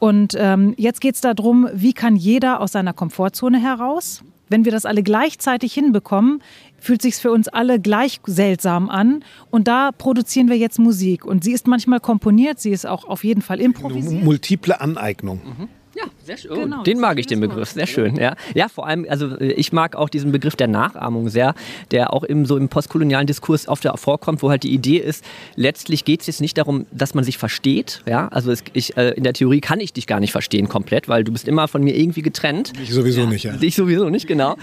Und 0.00 0.34
ähm, 0.36 0.74
jetzt 0.78 1.00
geht 1.00 1.14
es 1.14 1.20
darum, 1.20 1.68
wie 1.72 1.92
kann 1.92 2.16
jeder 2.16 2.60
aus 2.60 2.72
seiner 2.72 2.92
Komfortzone 2.92 3.62
heraus, 3.62 4.24
wenn 4.48 4.64
wir 4.64 4.72
das 4.72 4.84
alle 4.84 5.04
gleichzeitig 5.04 5.72
hinbekommen, 5.74 6.42
fühlt 6.80 7.02
sich 7.02 7.14
für 7.14 7.30
uns 7.30 7.46
alle 7.46 7.78
gleich 7.78 8.18
seltsam 8.26 8.90
an. 8.90 9.22
Und 9.52 9.68
da 9.68 9.92
produzieren 9.92 10.48
wir 10.48 10.56
jetzt 10.58 10.80
Musik. 10.80 11.24
Und 11.24 11.44
sie 11.44 11.52
ist 11.52 11.68
manchmal 11.68 12.00
komponiert, 12.00 12.58
sie 12.58 12.72
ist 12.72 12.84
auch 12.84 13.04
auf 13.04 13.22
jeden 13.22 13.42
Fall 13.42 13.60
improvisiert. 13.60 14.24
Multiple 14.24 14.80
Aneignung. 14.80 15.40
Mhm. 15.44 15.68
Ja, 15.96 16.04
sehr 16.24 16.36
schön. 16.36 16.54
Genau, 16.54 16.82
den 16.82 17.00
mag 17.00 17.18
ich, 17.18 17.26
den 17.26 17.40
Begriff. 17.40 17.70
Sehr 17.70 17.86
schön. 17.86 18.16
Ja. 18.16 18.36
ja, 18.54 18.68
vor 18.68 18.86
allem, 18.86 19.06
also 19.08 19.34
äh, 19.38 19.52
ich 19.52 19.72
mag 19.72 19.96
auch 19.96 20.10
diesen 20.10 20.30
Begriff 20.30 20.54
der 20.54 20.68
Nachahmung 20.68 21.30
sehr, 21.30 21.54
der 21.90 22.12
auch 22.12 22.22
im, 22.22 22.44
so 22.44 22.58
im 22.58 22.68
postkolonialen 22.68 23.26
Diskurs 23.26 23.66
oft 23.66 23.88
vorkommt, 23.94 24.42
wo 24.42 24.50
halt 24.50 24.62
die 24.62 24.74
Idee 24.74 24.98
ist, 24.98 25.24
letztlich 25.54 26.04
geht 26.04 26.20
es 26.20 26.26
jetzt 26.26 26.40
nicht 26.42 26.58
darum, 26.58 26.84
dass 26.90 27.14
man 27.14 27.24
sich 27.24 27.38
versteht. 27.38 28.02
Ja, 28.06 28.28
also 28.28 28.50
es, 28.50 28.62
ich, 28.74 28.96
äh, 28.98 29.12
in 29.12 29.24
der 29.24 29.32
Theorie 29.32 29.60
kann 29.60 29.80
ich 29.80 29.94
dich 29.94 30.06
gar 30.06 30.20
nicht 30.20 30.32
verstehen 30.32 30.68
komplett, 30.68 31.08
weil 31.08 31.24
du 31.24 31.32
bist 31.32 31.48
immer 31.48 31.66
von 31.66 31.82
mir 31.82 31.96
irgendwie 31.96 32.22
getrennt. 32.22 32.74
Ich 32.82 32.92
sowieso 32.92 33.24
nicht, 33.24 33.44
ja. 33.44 33.54
Ich 33.58 33.74
sowieso 33.74 34.10
nicht, 34.10 34.26
genau. 34.26 34.56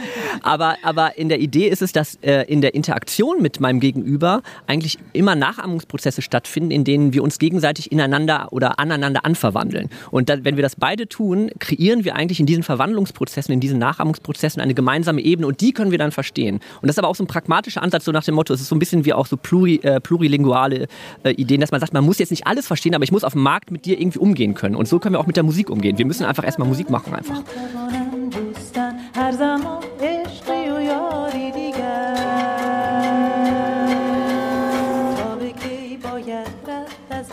Aber, 0.44 0.76
aber 0.84 1.18
in 1.18 1.30
der 1.30 1.40
Idee 1.40 1.68
ist 1.68 1.82
es, 1.82 1.94
dass 1.94 2.16
äh, 2.22 2.44
in 2.44 2.62
der 2.62 2.76
Interaktion 2.76 3.42
mit 3.42 3.60
meinem 3.60 3.80
Gegenüber 3.80 4.44
eigentlich 4.68 5.00
immer 5.14 5.34
Nachahmungsprozesse 5.34 6.22
stattfinden, 6.22 6.70
in 6.70 6.84
denen 6.84 7.14
wir 7.14 7.24
uns 7.24 7.40
gegenseitig 7.40 7.92
ineinander 7.92 8.50
oder 8.52 8.78
aneinander 8.80 9.26
anverwandeln. 9.26 9.90
Und 10.12 10.30
dann, 10.30 10.46
wenn 10.46 10.58
wir 10.58 10.64
das 10.64 10.76
beide 10.76 11.08
tun, 11.08 11.23
kreieren 11.23 12.05
wir 12.05 12.17
eigentlich 12.17 12.41
in 12.41 12.47
diesen 12.47 12.63
Verwandlungsprozessen, 12.63 13.53
in 13.53 13.61
diesen 13.61 13.79
Nachahmungsprozessen 13.79 14.61
eine 14.61 14.75
gemeinsame 14.75 15.21
Ebene 15.21 15.47
und 15.47 15.61
die 15.61 15.73
können 15.73 15.91
wir 15.91 15.99
dann 15.99 16.13
verstehen. 16.13 16.57
Und 16.57 16.89
das 16.89 16.95
ist 16.95 16.99
aber 16.99 17.09
auch 17.09 17.15
so 17.15 17.25
ein 17.25 17.27
pragmatischer 17.27 17.83
Ansatz, 17.83 18.05
so 18.05 18.13
nach 18.13 18.25
dem 18.25 18.35
Motto, 18.35 18.55
es 18.55 18.61
ist 18.61 18.69
so 18.69 18.77
ein 18.77 18.79
bisschen 18.79 19.05
wie 19.05 19.13
auch 19.13 19.27
so 19.27 19.37
pluri, 19.37 19.77
äh, 19.83 20.01
plurilinguale 20.01 20.87
äh, 21.25 21.31
Ideen, 21.33 21.61
dass 21.61 21.71
man 21.71 21.81
sagt, 21.81 21.93
man 21.93 22.05
muss 22.05 22.19
jetzt 22.19 22.31
nicht 22.31 22.47
alles 22.47 22.67
verstehen, 22.67 22.95
aber 22.95 23.05
ich 23.05 23.13
muss 23.13 23.25
auf 23.25 23.35
dem 23.35 23.43
Markt 23.43 23.71
mit 23.71 23.85
dir 23.85 24.01
irgendwie 24.01 24.19
umgehen 24.19 24.55
können. 24.55 24.75
Und 24.75 24.89
so 24.89 24.99
können 24.99 25.15
wir 25.15 25.21
auch 25.21 25.27
mit 25.27 25.37
der 25.37 25.45
Musik 25.45 25.71
umgehen. 25.71 25.99
Wir 25.99 26.07
müssen 26.07 26.25
einfach 26.25 26.45
erstmal 26.45 26.69
Musik 26.69 26.91
machen 26.91 27.15
einfach. 27.15 27.43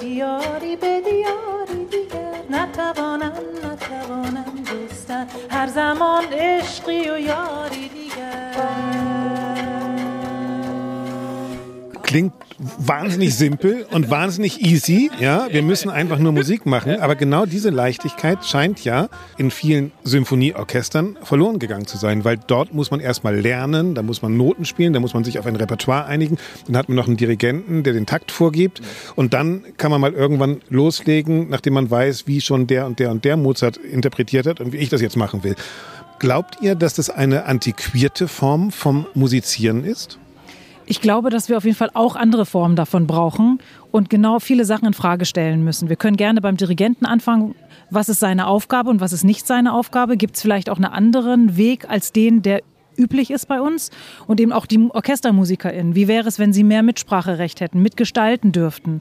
دیاری 0.05 0.75
به 0.75 1.01
دیاری 1.01 1.85
دیگر 1.85 2.35
نتوانم 2.49 3.25
نتوانم 3.25 3.58
دوستن 5.09 5.27
هر 5.49 5.67
زمان 5.67 6.23
عشقی 6.33 7.09
و 7.09 7.19
یاری 7.19 7.89
دیگر 7.89 8.51
Klingt 12.07 12.48
wahnsinnig 12.78 13.34
simpel 13.34 13.86
und 13.90 14.10
wahnsinnig 14.10 14.60
easy. 14.60 15.10
Ja, 15.18 15.48
wir 15.50 15.62
müssen 15.62 15.90
einfach 15.90 16.18
nur 16.18 16.32
Musik 16.32 16.66
machen. 16.66 17.00
Aber 17.00 17.16
genau 17.16 17.46
diese 17.46 17.70
Leichtigkeit 17.70 18.44
scheint 18.44 18.84
ja 18.84 19.08
in 19.38 19.50
vielen 19.50 19.92
Symphonieorchestern 20.04 21.16
verloren 21.22 21.58
gegangen 21.58 21.86
zu 21.86 21.96
sein, 21.96 22.24
weil 22.24 22.38
dort 22.46 22.74
muss 22.74 22.90
man 22.90 23.00
erstmal 23.00 23.38
lernen, 23.38 23.94
da 23.94 24.02
muss 24.02 24.20
man 24.22 24.36
Noten 24.36 24.64
spielen, 24.64 24.92
da 24.92 25.00
muss 25.00 25.14
man 25.14 25.24
sich 25.24 25.38
auf 25.38 25.46
ein 25.46 25.56
Repertoire 25.56 26.04
einigen. 26.04 26.36
Dann 26.66 26.76
hat 26.76 26.88
man 26.88 26.96
noch 26.96 27.06
einen 27.06 27.16
Dirigenten, 27.16 27.82
der 27.82 27.94
den 27.94 28.06
Takt 28.06 28.30
vorgibt. 28.30 28.82
Und 29.16 29.32
dann 29.32 29.64
kann 29.78 29.90
man 29.90 30.00
mal 30.00 30.12
irgendwann 30.12 30.60
loslegen, 30.68 31.48
nachdem 31.48 31.74
man 31.74 31.90
weiß, 31.90 32.26
wie 32.26 32.40
schon 32.40 32.66
der 32.66 32.86
und 32.86 32.98
der 32.98 33.10
und 33.10 33.24
der 33.24 33.36
Mozart 33.36 33.78
interpretiert 33.78 34.46
hat 34.46 34.60
und 34.60 34.72
wie 34.72 34.78
ich 34.78 34.90
das 34.90 35.00
jetzt 35.00 35.16
machen 35.16 35.42
will. 35.44 35.56
Glaubt 36.18 36.58
ihr, 36.60 36.74
dass 36.74 36.92
das 36.92 37.08
eine 37.08 37.46
antiquierte 37.46 38.28
Form 38.28 38.70
vom 38.70 39.06
Musizieren 39.14 39.84
ist? 39.84 40.19
Ich 40.90 41.00
glaube, 41.00 41.30
dass 41.30 41.48
wir 41.48 41.56
auf 41.56 41.62
jeden 41.62 41.76
Fall 41.76 41.92
auch 41.94 42.16
andere 42.16 42.44
Formen 42.44 42.74
davon 42.74 43.06
brauchen 43.06 43.60
und 43.92 44.10
genau 44.10 44.40
viele 44.40 44.64
Sachen 44.64 44.88
in 44.88 44.92
Frage 44.92 45.24
stellen 45.24 45.62
müssen. 45.62 45.88
Wir 45.88 45.94
können 45.94 46.16
gerne 46.16 46.40
beim 46.40 46.56
Dirigenten 46.56 47.06
anfangen. 47.06 47.54
Was 47.90 48.08
ist 48.08 48.18
seine 48.18 48.48
Aufgabe 48.48 48.90
und 48.90 49.00
was 49.00 49.12
ist 49.12 49.22
nicht 49.22 49.46
seine 49.46 49.72
Aufgabe? 49.72 50.16
Gibt 50.16 50.34
es 50.34 50.42
vielleicht 50.42 50.68
auch 50.68 50.78
einen 50.78 50.86
anderen 50.86 51.56
Weg 51.56 51.88
als 51.88 52.10
den, 52.10 52.42
der 52.42 52.62
üblich 52.98 53.30
ist 53.30 53.46
bei 53.46 53.60
uns 53.60 53.90
und 54.26 54.40
eben 54.40 54.52
auch 54.52 54.66
die 54.66 54.80
OrchestermusikerInnen. 54.90 55.94
Wie 55.94 56.08
wäre 56.08 56.26
es, 56.26 56.40
wenn 56.40 56.52
sie 56.52 56.64
mehr 56.64 56.82
Mitspracherecht 56.82 57.60
hätten, 57.60 57.80
mitgestalten 57.82 58.50
dürften? 58.50 59.00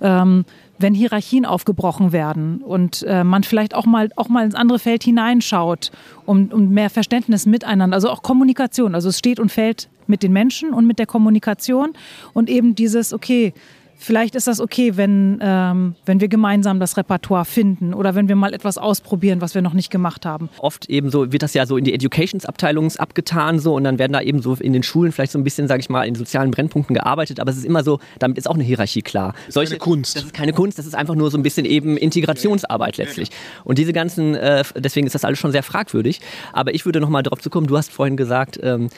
Ähm, 0.00 0.46
wenn 0.78 0.94
Hierarchien 0.94 1.44
aufgebrochen 1.44 2.12
werden 2.12 2.62
und 2.62 3.02
äh, 3.04 3.24
man 3.24 3.44
vielleicht 3.44 3.74
auch 3.74 3.86
mal, 3.86 4.10
auch 4.16 4.28
mal 4.28 4.44
ins 4.44 4.54
andere 4.54 4.78
Feld 4.78 5.02
hineinschaut, 5.02 5.90
um, 6.24 6.48
um 6.48 6.70
mehr 6.70 6.90
Verständnis 6.90 7.46
miteinander, 7.46 7.94
also 7.94 8.10
auch 8.10 8.22
Kommunikation. 8.22 8.94
Also 8.94 9.08
es 9.08 9.18
steht 9.18 9.40
und 9.40 9.50
fällt 9.50 9.88
mit 10.06 10.22
den 10.22 10.32
Menschen 10.32 10.72
und 10.72 10.86
mit 10.86 10.98
der 10.98 11.06
Kommunikation 11.06 11.92
und 12.32 12.48
eben 12.48 12.74
dieses, 12.74 13.12
okay, 13.12 13.52
Vielleicht 13.98 14.34
ist 14.34 14.46
das 14.46 14.60
okay, 14.60 14.96
wenn, 14.96 15.38
ähm, 15.40 15.94
wenn 16.04 16.20
wir 16.20 16.28
gemeinsam 16.28 16.80
das 16.80 16.96
Repertoire 16.96 17.44
finden 17.44 17.94
oder 17.94 18.14
wenn 18.14 18.28
wir 18.28 18.36
mal 18.36 18.52
etwas 18.52 18.78
ausprobieren, 18.78 19.40
was 19.40 19.54
wir 19.54 19.62
noch 19.62 19.72
nicht 19.72 19.90
gemacht 19.90 20.26
haben. 20.26 20.48
Oft 20.58 20.88
eben 20.90 21.10
so 21.10 21.32
wird 21.32 21.42
das 21.42 21.54
ja 21.54 21.66
so 21.66 21.76
in 21.76 21.84
die 21.84 21.94
Educationsabteilung 21.94 22.92
abgetan 22.98 23.58
so 23.58 23.74
und 23.74 23.84
dann 23.84 23.98
werden 23.98 24.12
da 24.12 24.20
eben 24.20 24.42
so 24.42 24.54
in 24.54 24.72
den 24.72 24.82
Schulen 24.82 25.12
vielleicht 25.12 25.32
so 25.32 25.38
ein 25.38 25.44
bisschen, 25.44 25.66
sage 25.66 25.80
ich 25.80 25.88
mal, 25.88 26.04
in 26.06 26.14
sozialen 26.14 26.50
Brennpunkten 26.50 26.94
gearbeitet, 26.94 27.40
aber 27.40 27.50
es 27.50 27.56
ist 27.56 27.64
immer 27.64 27.82
so, 27.82 27.98
damit 28.18 28.38
ist 28.38 28.48
auch 28.48 28.54
eine 28.54 28.64
Hierarchie 28.64 29.02
klar. 29.02 29.32
Das 29.32 29.48
ist 29.48 29.54
Solche, 29.54 29.70
keine 29.70 29.78
Kunst. 29.78 30.16
Das 30.16 30.24
ist 30.24 30.34
keine 30.34 30.52
Kunst, 30.52 30.78
das 30.78 30.86
ist 30.86 30.94
einfach 30.94 31.14
nur 31.14 31.30
so 31.30 31.38
ein 31.38 31.42
bisschen 31.42 31.64
eben 31.64 31.96
Integrationsarbeit 31.96 32.98
letztlich. 32.98 33.30
Und 33.64 33.78
diese 33.78 33.92
ganzen, 33.92 34.34
äh, 34.34 34.62
deswegen 34.76 35.06
ist 35.06 35.14
das 35.14 35.24
alles 35.24 35.38
schon 35.38 35.52
sehr 35.52 35.62
fragwürdig. 35.62 36.20
Aber 36.52 36.74
ich 36.74 36.84
würde 36.84 37.00
nochmal 37.00 37.22
darauf 37.22 37.40
zu 37.40 37.50
kommen, 37.50 37.66
du 37.66 37.76
hast 37.76 37.90
vorhin 37.90 38.16
gesagt, 38.16 38.58
ähm, 38.62 38.88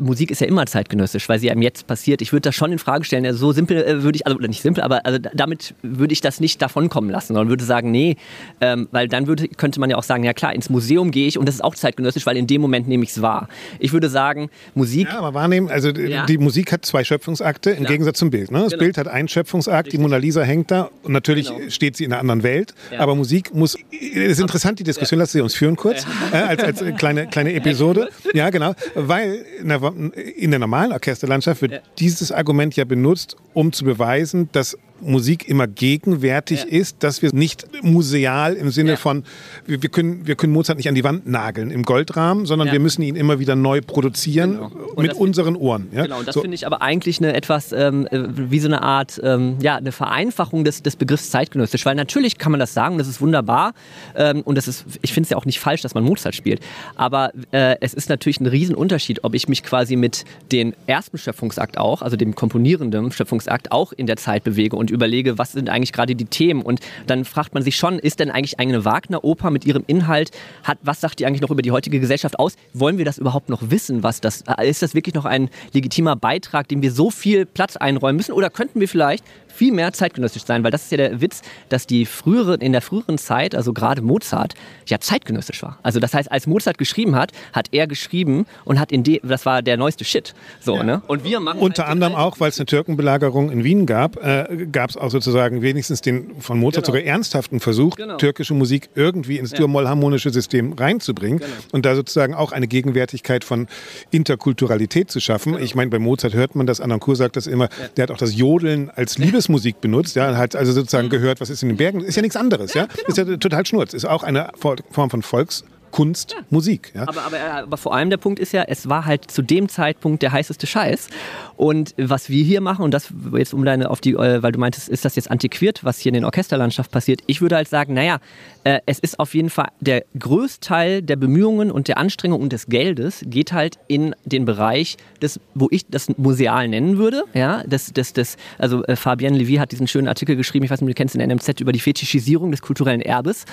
Musik 0.00 0.30
ist 0.30 0.40
ja 0.40 0.46
immer 0.46 0.66
zeitgenössisch, 0.66 1.28
weil 1.28 1.38
sie 1.38 1.50
einem 1.50 1.62
jetzt 1.62 1.86
passiert. 1.86 2.22
Ich 2.22 2.32
würde 2.32 2.42
das 2.42 2.54
schon 2.54 2.72
in 2.72 2.78
Frage 2.78 3.04
stellen, 3.04 3.32
so 3.34 3.52
simpel 3.52 3.84
äh, 3.84 4.02
würde 4.02 4.16
ich, 4.16 4.26
also 4.26 4.38
oder 4.46 4.48
nicht 4.48 4.62
simpel, 4.62 4.82
aber 4.82 5.04
also 5.04 5.18
damit 5.18 5.74
würde 5.82 6.12
ich 6.12 6.20
das 6.20 6.40
nicht 6.40 6.62
davonkommen 6.62 7.10
lassen, 7.10 7.28
sondern 7.28 7.48
würde 7.48 7.64
sagen, 7.64 7.90
nee, 7.90 8.16
ähm, 8.60 8.88
weil 8.92 9.08
dann 9.08 9.26
würde, 9.26 9.48
könnte 9.48 9.80
man 9.80 9.90
ja 9.90 9.96
auch 9.96 10.02
sagen, 10.02 10.24
ja 10.24 10.32
klar, 10.32 10.54
ins 10.54 10.70
Museum 10.70 11.10
gehe 11.10 11.26
ich 11.26 11.38
und 11.38 11.46
das 11.46 11.56
ist 11.56 11.64
auch 11.64 11.74
zeitgenössisch, 11.74 12.26
weil 12.26 12.36
in 12.36 12.46
dem 12.46 12.60
Moment 12.60 12.88
nehme 12.88 13.04
ich 13.04 13.10
es 13.10 13.22
wahr. 13.22 13.48
Ich 13.78 13.92
würde 13.92 14.08
sagen, 14.08 14.50
Musik. 14.74 15.08
Ja, 15.08 15.18
aber 15.18 15.34
wahrnehmen, 15.34 15.68
also 15.68 15.90
ja. 15.90 16.26
die 16.26 16.38
Musik 16.38 16.72
hat 16.72 16.84
zwei 16.84 17.04
Schöpfungsakte 17.04 17.70
im 17.70 17.84
ja. 17.84 17.88
Gegensatz 17.88 18.18
zum 18.18 18.30
Bild. 18.30 18.50
Ne? 18.50 18.60
Das 18.60 18.72
genau. 18.72 18.84
Bild 18.84 18.98
hat 18.98 19.08
einen 19.08 19.28
Schöpfungsakt, 19.28 19.86
Richtig. 19.86 19.98
die 19.98 20.02
Mona 20.02 20.16
Lisa 20.16 20.42
hängt 20.42 20.70
da 20.70 20.90
und 21.02 21.12
natürlich 21.12 21.48
genau. 21.48 21.70
steht 21.70 21.96
sie 21.96 22.04
in 22.04 22.12
einer 22.12 22.20
anderen 22.20 22.42
Welt, 22.42 22.74
ja. 22.90 23.00
aber 23.00 23.14
Musik 23.14 23.54
muss, 23.54 23.76
es 23.90 24.32
ist 24.32 24.40
interessant, 24.40 24.78
die 24.78 24.84
Diskussion, 24.84 25.18
lassen 25.18 25.38
Sie 25.38 25.40
uns 25.40 25.54
führen 25.54 25.76
kurz, 25.76 26.06
äh, 26.32 26.36
als, 26.36 26.62
als 26.62 26.84
kleine, 26.98 27.26
kleine 27.26 27.52
Episode. 27.54 28.08
Ja, 28.32 28.50
genau, 28.50 28.74
weil 28.94 29.44
in 29.60 29.68
der, 29.68 29.92
in 30.36 30.50
der 30.50 30.60
normalen 30.60 30.92
Orchesterlandschaft 30.92 31.62
wird 31.62 31.82
dieses 31.98 32.32
Argument 32.32 32.76
ja 32.76 32.84
benutzt, 32.84 33.36
um 33.54 33.72
zu 33.72 33.84
beweisen, 33.84 34.35
dass 34.52 34.76
Musik 35.00 35.48
immer 35.48 35.66
gegenwärtig 35.66 36.60
ja. 36.60 36.66
ist, 36.66 37.02
dass 37.02 37.22
wir 37.22 37.32
nicht 37.32 37.66
museal 37.82 38.54
im 38.54 38.70
Sinne 38.70 38.92
ja. 38.92 38.96
von, 38.96 39.24
wir, 39.66 39.82
wir, 39.82 39.88
können, 39.88 40.26
wir 40.26 40.34
können 40.36 40.52
Mozart 40.52 40.78
nicht 40.78 40.88
an 40.88 40.94
die 40.94 41.04
Wand 41.04 41.26
nageln 41.26 41.70
im 41.70 41.82
Goldrahmen, 41.82 42.46
sondern 42.46 42.68
ja. 42.68 42.72
wir 42.72 42.80
müssen 42.80 43.02
ihn 43.02 43.16
immer 43.16 43.38
wieder 43.38 43.56
neu 43.56 43.80
produzieren 43.80 44.52
genau. 44.52 44.70
mit 44.96 45.14
unseren 45.14 45.56
Ohren. 45.56 45.88
Ja? 45.92 46.04
Genau, 46.04 46.18
und 46.18 46.28
das 46.28 46.34
so. 46.34 46.40
finde 46.40 46.54
ich 46.54 46.66
aber 46.66 46.82
eigentlich 46.82 47.18
eine 47.18 47.34
etwas 47.34 47.72
ähm, 47.72 48.06
äh, 48.10 48.24
wie 48.36 48.58
so 48.58 48.68
eine 48.68 48.82
Art, 48.82 49.20
ähm, 49.22 49.56
ja, 49.60 49.76
eine 49.76 49.92
Vereinfachung 49.92 50.64
des, 50.64 50.82
des 50.82 50.96
Begriffs 50.96 51.30
zeitgenössisch, 51.30 51.84
weil 51.84 51.94
natürlich 51.94 52.38
kann 52.38 52.52
man 52.52 52.60
das 52.60 52.74
sagen, 52.74 52.98
das 52.98 53.08
ist 53.08 53.20
wunderbar 53.20 53.74
ähm, 54.14 54.42
und 54.42 54.56
das 54.56 54.68
ist, 54.68 54.84
ich 55.02 55.12
finde 55.12 55.26
es 55.26 55.30
ja 55.30 55.36
auch 55.36 55.44
nicht 55.44 55.60
falsch, 55.60 55.82
dass 55.82 55.94
man 55.94 56.04
Mozart 56.04 56.34
spielt, 56.34 56.60
aber 56.96 57.32
äh, 57.52 57.76
es 57.80 57.94
ist 57.94 58.08
natürlich 58.08 58.40
ein 58.40 58.46
Riesenunterschied, 58.46 59.24
ob 59.24 59.34
ich 59.34 59.48
mich 59.48 59.62
quasi 59.62 59.96
mit 59.96 60.24
dem 60.52 60.74
ersten 60.86 61.18
Schöpfungsakt 61.18 61.78
auch, 61.78 62.02
also 62.02 62.16
dem 62.16 62.34
komponierenden 62.34 63.12
Schöpfungsakt 63.12 63.72
auch 63.72 63.92
in 63.92 64.06
der 64.06 64.16
Zeit 64.16 64.44
bewege 64.44 64.76
und 64.76 64.85
und 64.86 64.94
überlege, 64.94 65.36
was 65.38 65.52
sind 65.52 65.68
eigentlich 65.68 65.92
gerade 65.92 66.14
die 66.14 66.24
Themen. 66.24 66.62
Und 66.62 66.80
dann 67.06 67.24
fragt 67.24 67.54
man 67.54 67.62
sich 67.62 67.76
schon, 67.76 67.98
ist 67.98 68.20
denn 68.20 68.30
eigentlich 68.30 68.60
eine 68.60 68.84
Wagner-Oper 68.84 69.50
mit 69.50 69.64
ihrem 69.64 69.82
Inhalt, 69.86 70.30
hat, 70.62 70.78
was 70.82 71.00
sagt 71.00 71.18
die 71.18 71.26
eigentlich 71.26 71.40
noch 71.40 71.50
über 71.50 71.62
die 71.62 71.72
heutige 71.72 71.98
Gesellschaft 71.98 72.38
aus? 72.38 72.56
Wollen 72.72 72.98
wir 72.98 73.04
das 73.04 73.18
überhaupt 73.18 73.48
noch 73.48 73.70
wissen? 73.70 74.02
Was 74.02 74.20
das, 74.20 74.44
ist 74.62 74.82
das 74.82 74.94
wirklich 74.94 75.14
noch 75.14 75.24
ein 75.24 75.50
legitimer 75.72 76.14
Beitrag, 76.14 76.68
dem 76.68 76.82
wir 76.82 76.92
so 76.92 77.10
viel 77.10 77.46
Platz 77.46 77.76
einräumen 77.76 78.16
müssen? 78.16 78.32
Oder 78.32 78.50
könnten 78.50 78.80
wir 78.80 78.88
vielleicht 78.88 79.24
viel 79.56 79.72
mehr 79.72 79.92
zeitgenössisch 79.92 80.44
sein, 80.44 80.62
weil 80.64 80.70
das 80.70 80.84
ist 80.84 80.90
ja 80.90 80.98
der 80.98 81.20
Witz, 81.20 81.42
dass 81.68 81.86
die 81.86 82.06
frühere, 82.06 82.54
in 82.56 82.72
der 82.72 82.82
früheren 82.82 83.18
Zeit, 83.18 83.54
also 83.54 83.72
gerade 83.72 84.02
Mozart, 84.02 84.54
ja 84.86 85.00
zeitgenössisch 85.00 85.62
war. 85.62 85.78
Also 85.82 86.00
das 86.00 86.14
heißt, 86.14 86.30
als 86.30 86.46
Mozart 86.46 86.78
geschrieben 86.78 87.16
hat, 87.16 87.32
hat 87.52 87.68
er 87.72 87.86
geschrieben 87.86 88.46
und 88.64 88.78
hat 88.78 88.92
in 88.92 89.02
die, 89.02 89.20
das 89.24 89.46
war 89.46 89.62
der 89.62 89.76
neueste 89.76 90.04
Shit. 90.04 90.34
So, 90.60 90.76
ja. 90.76 90.82
ne? 90.84 91.02
Und 91.06 91.24
wir 91.24 91.40
machen 91.40 91.60
unter 91.60 91.84
halt 91.84 91.92
anderem 91.92 92.14
auch, 92.14 92.38
weil 92.40 92.50
es 92.50 92.58
eine 92.58 92.66
Türkenbelagerung 92.66 93.50
in 93.50 93.64
Wien 93.64 93.86
gab, 93.86 94.22
äh, 94.22 94.66
gab 94.70 94.90
es 94.90 94.96
auch 94.96 95.10
sozusagen 95.10 95.62
wenigstens 95.62 96.00
den 96.00 96.40
von 96.40 96.58
Mozart 96.58 96.84
genau. 96.86 96.98
sogar 96.98 97.06
ernsthaften 97.06 97.60
Versuch, 97.60 97.96
genau. 97.96 98.16
türkische 98.16 98.54
Musik 98.54 98.90
irgendwie 98.94 99.38
ins 99.38 99.52
ja. 99.52 99.58
Dur-Moll-harmonische 99.58 100.30
System 100.30 100.74
reinzubringen 100.74 101.38
genau. 101.38 101.50
und 101.72 101.86
da 101.86 101.94
sozusagen 101.94 102.34
auch 102.34 102.52
eine 102.52 102.68
Gegenwärtigkeit 102.68 103.44
von 103.44 103.66
Interkulturalität 104.10 105.10
zu 105.10 105.20
schaffen. 105.20 105.52
Genau. 105.52 105.64
Ich 105.64 105.74
meine, 105.74 105.90
bei 105.90 105.98
Mozart 105.98 106.34
hört 106.34 106.54
man 106.54 106.66
das, 106.66 106.80
Anankur 106.80 107.16
sagt 107.16 107.36
das 107.36 107.46
immer, 107.46 107.64
ja. 107.64 107.88
der 107.96 108.02
hat 108.04 108.10
auch 108.10 108.18
das 108.18 108.36
Jodeln 108.36 108.90
als 108.90 109.18
Liebes 109.18 109.45
Volksmusik 109.46 109.80
benutzt, 109.80 110.16
ja, 110.16 110.36
hat 110.36 110.56
also 110.56 110.72
sozusagen 110.72 111.06
mhm. 111.06 111.10
gehört, 111.10 111.40
was 111.40 111.50
ist 111.50 111.62
in 111.62 111.68
den 111.68 111.76
Bergen, 111.76 112.00
ist 112.00 112.16
ja 112.16 112.22
nichts 112.22 112.36
anderes, 112.36 112.74
ja, 112.74 112.88
ist 113.06 113.16
ja 113.16 113.24
total 113.36 113.64
schnurz, 113.64 113.94
ist 113.94 114.04
auch 114.04 114.22
eine 114.22 114.50
Form 114.56 115.10
von 115.10 115.22
Volks 115.22 115.64
Kunst, 115.92 116.36
Musik. 116.50 116.92
Ja? 116.94 117.02
Aber, 117.08 117.22
aber, 117.22 117.38
aber 117.40 117.76
vor 117.78 117.94
allem 117.94 118.10
der 118.10 118.18
Punkt 118.18 118.38
ist 118.38 118.52
ja, 118.52 118.64
es 118.64 118.88
war 118.88 119.06
halt 119.06 119.30
zu 119.30 119.40
dem 119.40 119.68
Zeitpunkt 119.68 120.20
der 120.20 120.32
heißeste 120.32 120.66
Scheiß. 120.66 121.08
Und 121.56 121.94
was 121.96 122.28
wir 122.28 122.44
hier 122.44 122.60
machen, 122.60 122.84
und 122.84 122.92
das 122.92 123.14
jetzt 123.32 123.54
um 123.54 123.64
deine 123.64 123.88
auf 123.88 124.02
die, 124.02 124.12
äh, 124.12 124.42
weil 124.42 124.52
du 124.52 124.58
meintest, 124.58 124.90
ist 124.90 125.06
das 125.06 125.16
jetzt 125.16 125.30
antiquiert, 125.30 125.84
was 125.84 125.98
hier 125.98 126.12
in 126.12 126.20
der 126.20 126.26
Orchesterlandschaft 126.26 126.90
passiert? 126.90 127.22
Ich 127.26 127.40
würde 127.40 127.56
halt 127.56 127.68
sagen, 127.68 127.94
naja, 127.94 128.18
äh, 128.66 128.80
es 128.84 128.98
ist 128.98 129.20
auf 129.20 129.32
jeden 129.34 129.48
Fall 129.48 129.68
der 129.78 130.04
Größteil 130.18 131.00
der 131.00 131.14
Bemühungen 131.14 131.70
und 131.70 131.86
der 131.86 131.98
Anstrengung 131.98 132.40
und 132.40 132.52
des 132.52 132.66
Geldes 132.66 133.22
geht 133.24 133.52
halt 133.52 133.78
in 133.86 134.12
den 134.24 134.44
Bereich 134.44 134.96
des, 135.22 135.38
wo 135.54 135.68
ich 135.70 135.86
das 135.86 136.08
museal 136.18 136.66
nennen 136.66 136.98
würde. 136.98 137.22
Ja, 137.32 137.62
das, 137.64 137.92
das, 137.94 138.12
das, 138.12 138.36
also 138.58 138.82
äh, 138.84 138.96
Fabienne 138.96 139.38
Levy 139.38 139.54
hat 139.54 139.70
diesen 139.70 139.86
schönen 139.86 140.08
Artikel 140.08 140.34
geschrieben, 140.34 140.64
ich 140.64 140.70
weiß 140.72 140.80
nicht, 140.80 140.90
du 140.90 140.94
kennst 140.94 141.14
in 141.14 141.20
der 141.20 141.28
NMZ 141.28 141.60
über 141.60 141.70
die 141.70 141.78
Fetischisierung 141.78 142.50
des 142.50 142.60
kulturellen 142.60 143.00
Erbes. 143.00 143.44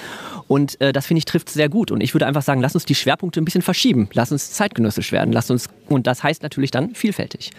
Und 0.48 0.82
äh, 0.82 0.92
das 0.92 1.06
finde 1.06 1.20
ich 1.20 1.26
trifft 1.26 1.50
sehr 1.50 1.70
gut. 1.70 1.92
Und 1.92 2.02
ich 2.02 2.16
würde 2.16 2.26
einfach 2.26 2.42
sagen, 2.42 2.60
lass 2.60 2.74
uns 2.74 2.86
die 2.86 2.96
Schwerpunkte 2.96 3.40
ein 3.40 3.46
bisschen 3.46 3.62
verschieben. 3.62 4.10
Lass 4.14 4.32
uns 4.32 4.52
zeitgenössisch 4.54 5.12
werden. 5.12 5.32
Lass 5.32 5.52
uns, 5.52 5.70
und 5.90 6.08
das 6.08 6.24
heißt 6.24 6.42
natürlich 6.42 6.72
dann 6.72 6.96
vielfältig. 6.96 7.52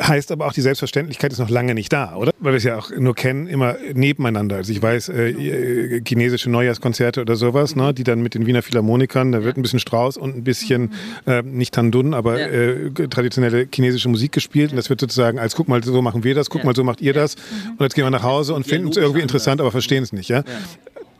Heißt 0.00 0.30
aber 0.30 0.46
auch, 0.46 0.52
die 0.52 0.60
Selbstverständlichkeit 0.60 1.32
ist 1.32 1.38
noch 1.38 1.50
lange 1.50 1.74
nicht 1.74 1.92
da, 1.92 2.14
oder? 2.14 2.32
Weil 2.38 2.52
wir 2.52 2.58
es 2.58 2.64
ja 2.64 2.78
auch 2.78 2.90
nur 2.90 3.14
kennen, 3.14 3.48
immer 3.48 3.76
nebeneinander. 3.94 4.56
Also 4.56 4.72
ich 4.72 4.80
weiß, 4.80 5.08
äh, 5.08 5.30
äh, 5.30 6.02
chinesische 6.06 6.50
Neujahrskonzerte 6.50 7.20
oder 7.20 7.34
sowas, 7.34 7.74
ne, 7.74 7.92
die 7.92 8.04
dann 8.04 8.20
mit 8.22 8.34
den 8.34 8.46
Wiener 8.46 8.62
Philharmonikern, 8.62 9.32
da 9.32 9.42
wird 9.42 9.56
ein 9.56 9.62
bisschen 9.62 9.80
Strauß 9.80 10.16
und 10.16 10.36
ein 10.36 10.44
bisschen, 10.44 10.92
äh, 11.26 11.42
nicht 11.42 11.74
Tandun, 11.74 12.14
aber 12.14 12.40
äh, 12.40 12.90
traditionelle 13.08 13.66
chinesische 13.72 14.08
Musik 14.08 14.32
gespielt. 14.32 14.70
Und 14.70 14.76
das 14.76 14.88
wird 14.88 15.00
sozusagen 15.00 15.38
als, 15.38 15.56
guck 15.56 15.68
mal, 15.68 15.82
so 15.82 16.00
machen 16.00 16.22
wir 16.22 16.34
das, 16.34 16.48
guck 16.48 16.62
mal, 16.64 16.76
so 16.76 16.84
macht 16.84 17.00
ihr 17.00 17.12
das. 17.12 17.34
Und 17.70 17.80
jetzt 17.80 17.94
gehen 17.94 18.04
wir 18.04 18.10
nach 18.10 18.22
Hause 18.22 18.54
und 18.54 18.66
finden 18.66 18.88
es 18.88 18.96
irgendwie 18.96 19.20
interessant, 19.20 19.60
aber 19.60 19.72
verstehen 19.72 20.04
es 20.04 20.12
nicht. 20.12 20.28
Ja? 20.28 20.44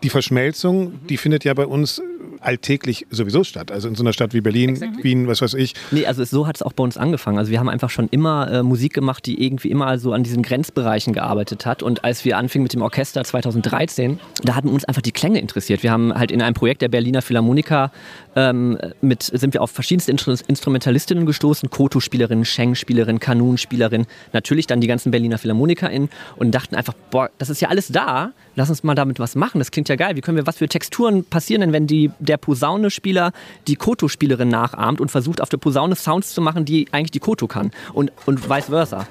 Die 0.05 0.11
Verschmelzung, 0.11 1.01
die 1.09 1.17
findet 1.17 1.45
ja 1.45 1.53
bei 1.55 1.67
uns 1.67 2.01
alltäglich 2.41 3.07
sowieso 3.11 3.45
statt. 3.45 3.71
Also 3.71 3.89
in 3.89 3.95
so 3.95 4.03
einer 4.03 4.13
Stadt 4.13 4.35
wie 4.35 4.41
Berlin, 4.41 4.71
Exactly. 4.71 5.05
Wien, 5.05 5.29
was 5.29 5.43
weiß 5.43 5.55
ich. 5.55 5.75
Nee, 5.91 6.07
also 6.07 6.25
so 6.25 6.47
hat 6.47 6.57
es 6.57 6.63
auch 6.63 6.73
bei 6.73 6.85
uns 6.85 6.97
angefangen. 6.97 7.39
Also 7.39 7.51
wir 7.51 7.59
haben 7.59 7.69
einfach 7.69 7.91
schon 7.91 8.09
immer 8.09 8.51
äh, 8.51 8.63
Musik 8.63 8.95
gemacht, 8.95 9.27
die 9.27 9.45
irgendwie 9.45 9.71
immer 9.71 9.99
so 9.99 10.13
an 10.13 10.23
diesen 10.23 10.43
Grenzbereichen 10.43 11.13
gearbeitet 11.13 11.67
hat. 11.67 11.83
Und 11.83 12.05
als 12.05 12.25
wir 12.25 12.37
anfingen 12.37 12.63
mit 12.63 12.73
dem 12.73 12.83
Orchester 12.83 13.25
2013, 13.25 14.19
da 14.43 14.55
hatten 14.55 14.69
uns 14.69 14.85
einfach 14.85 15.03
die 15.03 15.13
Klänge 15.13 15.41
interessiert. 15.41 15.83
Wir 15.83 15.93
haben 15.93 16.15
halt 16.15 16.31
in 16.31 16.43
einem 16.43 16.55
Projekt 16.55 16.83
der 16.83 16.89
Berliner 16.89 17.23
Philharmoniker 17.23 17.91
ähm, 18.39 18.79
mit, 19.01 19.25
sind 19.25 19.53
wir 19.53 19.63
auf 19.63 19.73
verschiedenste 19.73 20.13
Instru 20.13 20.37
Instrumentalistinnen 20.47 21.27
gestoßen, 21.27 21.71
Koto-Spielerin, 21.71 22.45
Sheng-Spielerin, 22.45 23.19
Kanun-Spielerin, 23.19 24.07
natürlich 24.33 24.69
dann 24.69 24.81
die 24.81 24.87
ganzen 24.87 25.11
Berliner 25.11 25.39
PhilharmonikerInnen 25.39 26.09
und 26.37 26.53
dachten 26.53 26.77
einfach, 26.77 26.95
boah, 27.11 27.31
das 27.39 27.51
ist 27.51 27.61
ja 27.61 27.69
alles 27.69 27.89
da, 27.89 28.31
lass 28.55 28.71
uns 28.71 28.85
mal 28.85 28.95
damit 28.95 29.19
was 29.19 29.35
machen, 29.35 29.59
das 29.59 29.73
klingt 29.73 29.89
ja 29.89 29.97
geil. 29.97 30.15
Wie 30.15 30.21
können 30.21 30.37
wir, 30.37 30.47
was 30.47 30.59
für 30.59 30.69
Texturen 30.69 31.25
passieren 31.25 31.63
denn, 31.63 31.73
wenn 31.73 31.89
die, 31.89 32.13
der 32.21 32.37
Posaune-Spieler 32.37 33.33
die 33.67 33.75
Koto-Spielerin 33.75 34.49
nachahmt 34.49 35.01
und 35.01 35.11
versucht 35.11 35.41
auf 35.41 35.49
der 35.49 35.59
Posaune 35.59 35.97
Sounds 35.97 36.33
zu 36.33 36.41
machen, 36.41 36.65
die 36.65 36.87
eigentlich 36.93 37.11
die 37.11 37.21
Koto 37.21 37.49
kann 37.49 37.73
und, 37.93 38.13
und 38.27 38.49
vice 38.49 38.67
versa. 38.67 39.09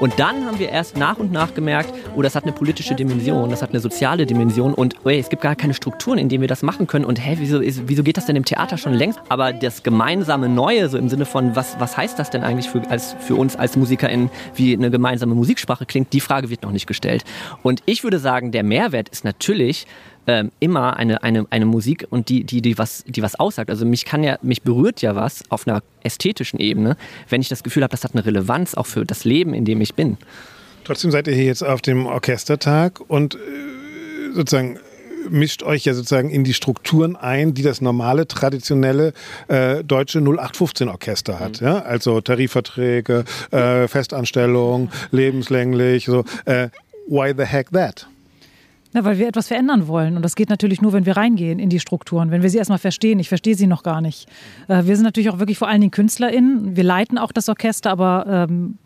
Und 0.00 0.18
dann 0.18 0.46
haben 0.46 0.58
wir 0.58 0.68
erst 0.68 0.96
nach 0.96 1.18
und 1.18 1.32
nach 1.32 1.54
gemerkt, 1.54 1.92
oh, 2.18 2.22
das 2.22 2.34
hat 2.34 2.42
eine 2.42 2.52
politische 2.52 2.96
Dimension, 2.96 3.48
das 3.48 3.62
hat 3.62 3.70
eine 3.70 3.78
soziale 3.78 4.26
Dimension 4.26 4.74
und 4.74 4.96
oh, 5.04 5.08
es 5.08 5.28
gibt 5.28 5.40
gar 5.40 5.54
keine 5.54 5.72
Strukturen, 5.72 6.18
in 6.18 6.28
denen 6.28 6.40
wir 6.40 6.48
das 6.48 6.64
machen 6.64 6.88
können. 6.88 7.04
Und 7.04 7.24
hä, 7.24 7.36
wieso, 7.38 7.60
ist, 7.60 7.82
wieso 7.86 8.02
geht 8.02 8.16
das 8.16 8.26
denn 8.26 8.34
im 8.34 8.44
Theater 8.44 8.76
schon 8.76 8.92
längst? 8.92 9.20
Aber 9.28 9.52
das 9.52 9.84
gemeinsame 9.84 10.48
Neue, 10.48 10.88
so 10.88 10.98
im 10.98 11.08
Sinne 11.08 11.26
von, 11.26 11.54
was, 11.54 11.78
was 11.78 11.96
heißt 11.96 12.18
das 12.18 12.30
denn 12.30 12.42
eigentlich 12.42 12.68
für, 12.68 12.82
als, 12.90 13.14
für 13.20 13.36
uns 13.36 13.54
als 13.54 13.76
MusikerInnen, 13.76 14.30
wie 14.56 14.74
eine 14.74 14.90
gemeinsame 14.90 15.36
Musiksprache 15.36 15.86
klingt, 15.86 16.12
die 16.12 16.20
Frage 16.20 16.50
wird 16.50 16.62
noch 16.64 16.72
nicht 16.72 16.88
gestellt. 16.88 17.22
Und 17.62 17.82
ich 17.86 18.02
würde 18.02 18.18
sagen, 18.18 18.50
der 18.50 18.64
Mehrwert 18.64 19.08
ist 19.10 19.24
natürlich, 19.24 19.86
ähm, 20.26 20.50
immer 20.60 20.96
eine, 20.96 21.22
eine, 21.22 21.46
eine 21.50 21.64
Musik 21.64 22.06
und 22.10 22.28
die, 22.28 22.44
die, 22.44 22.60
die, 22.60 22.76
was, 22.76 23.04
die 23.06 23.22
was 23.22 23.36
aussagt. 23.36 23.70
Also 23.70 23.86
mich 23.86 24.04
kann 24.04 24.22
ja, 24.22 24.38
mich 24.42 24.62
berührt 24.62 25.00
ja 25.00 25.14
was 25.14 25.42
auf 25.50 25.66
einer 25.66 25.82
ästhetischen 26.02 26.58
Ebene, 26.58 26.96
wenn 27.28 27.40
ich 27.40 27.48
das 27.48 27.62
Gefühl 27.62 27.82
habe, 27.82 27.92
das 27.92 28.04
hat 28.04 28.14
eine 28.14 28.26
Relevanz 28.26 28.74
auch 28.74 28.86
für 28.86 29.06
das 29.06 29.24
Leben, 29.24 29.54
in 29.54 29.64
dem 29.64 29.80
ich 29.80 29.94
bin. 29.94 30.18
Trotzdem 30.88 31.10
seid 31.10 31.28
ihr 31.28 31.34
hier 31.34 31.44
jetzt 31.44 31.62
auf 31.62 31.82
dem 31.82 32.06
Orchestertag 32.06 33.02
und 33.08 33.34
äh, 33.34 33.38
sozusagen 34.32 34.78
mischt 35.28 35.62
euch 35.62 35.84
ja 35.84 35.92
sozusagen 35.92 36.30
in 36.30 36.44
die 36.44 36.54
Strukturen 36.54 37.14
ein, 37.14 37.52
die 37.52 37.60
das 37.60 37.82
normale, 37.82 38.26
traditionelle 38.26 39.12
äh, 39.48 39.84
deutsche 39.84 40.20
0815-Orchester 40.20 41.40
hat. 41.40 41.60
Ja? 41.60 41.80
Also 41.80 42.22
Tarifverträge, 42.22 43.26
äh, 43.50 43.86
Festanstellung, 43.86 44.88
lebenslänglich. 45.10 46.06
So. 46.06 46.24
Äh, 46.46 46.70
why 47.06 47.34
the 47.36 47.44
heck 47.44 47.70
that? 47.72 48.06
Na, 48.94 49.04
weil 49.04 49.18
wir 49.18 49.28
etwas 49.28 49.48
verändern 49.48 49.88
wollen. 49.88 50.16
Und 50.16 50.22
das 50.22 50.36
geht 50.36 50.48
natürlich 50.48 50.80
nur, 50.80 50.94
wenn 50.94 51.04
wir 51.04 51.18
reingehen 51.18 51.58
in 51.58 51.68
die 51.68 51.80
Strukturen, 51.80 52.30
wenn 52.30 52.42
wir 52.42 52.48
sie 52.48 52.56
erstmal 52.56 52.78
verstehen. 52.78 53.18
Ich 53.18 53.28
verstehe 53.28 53.54
sie 53.54 53.66
noch 53.66 53.82
gar 53.82 54.00
nicht. 54.00 54.26
Äh, 54.68 54.86
wir 54.86 54.96
sind 54.96 55.04
natürlich 55.04 55.28
auch 55.28 55.38
wirklich 55.38 55.58
vor 55.58 55.68
allen 55.68 55.82
Dingen 55.82 55.90
KünstlerInnen. 55.90 56.76
Wir 56.76 56.84
leiten 56.84 57.18
auch 57.18 57.30
das 57.30 57.50
Orchester, 57.50 57.90
aber 57.90 58.46
ähm, 58.48 58.78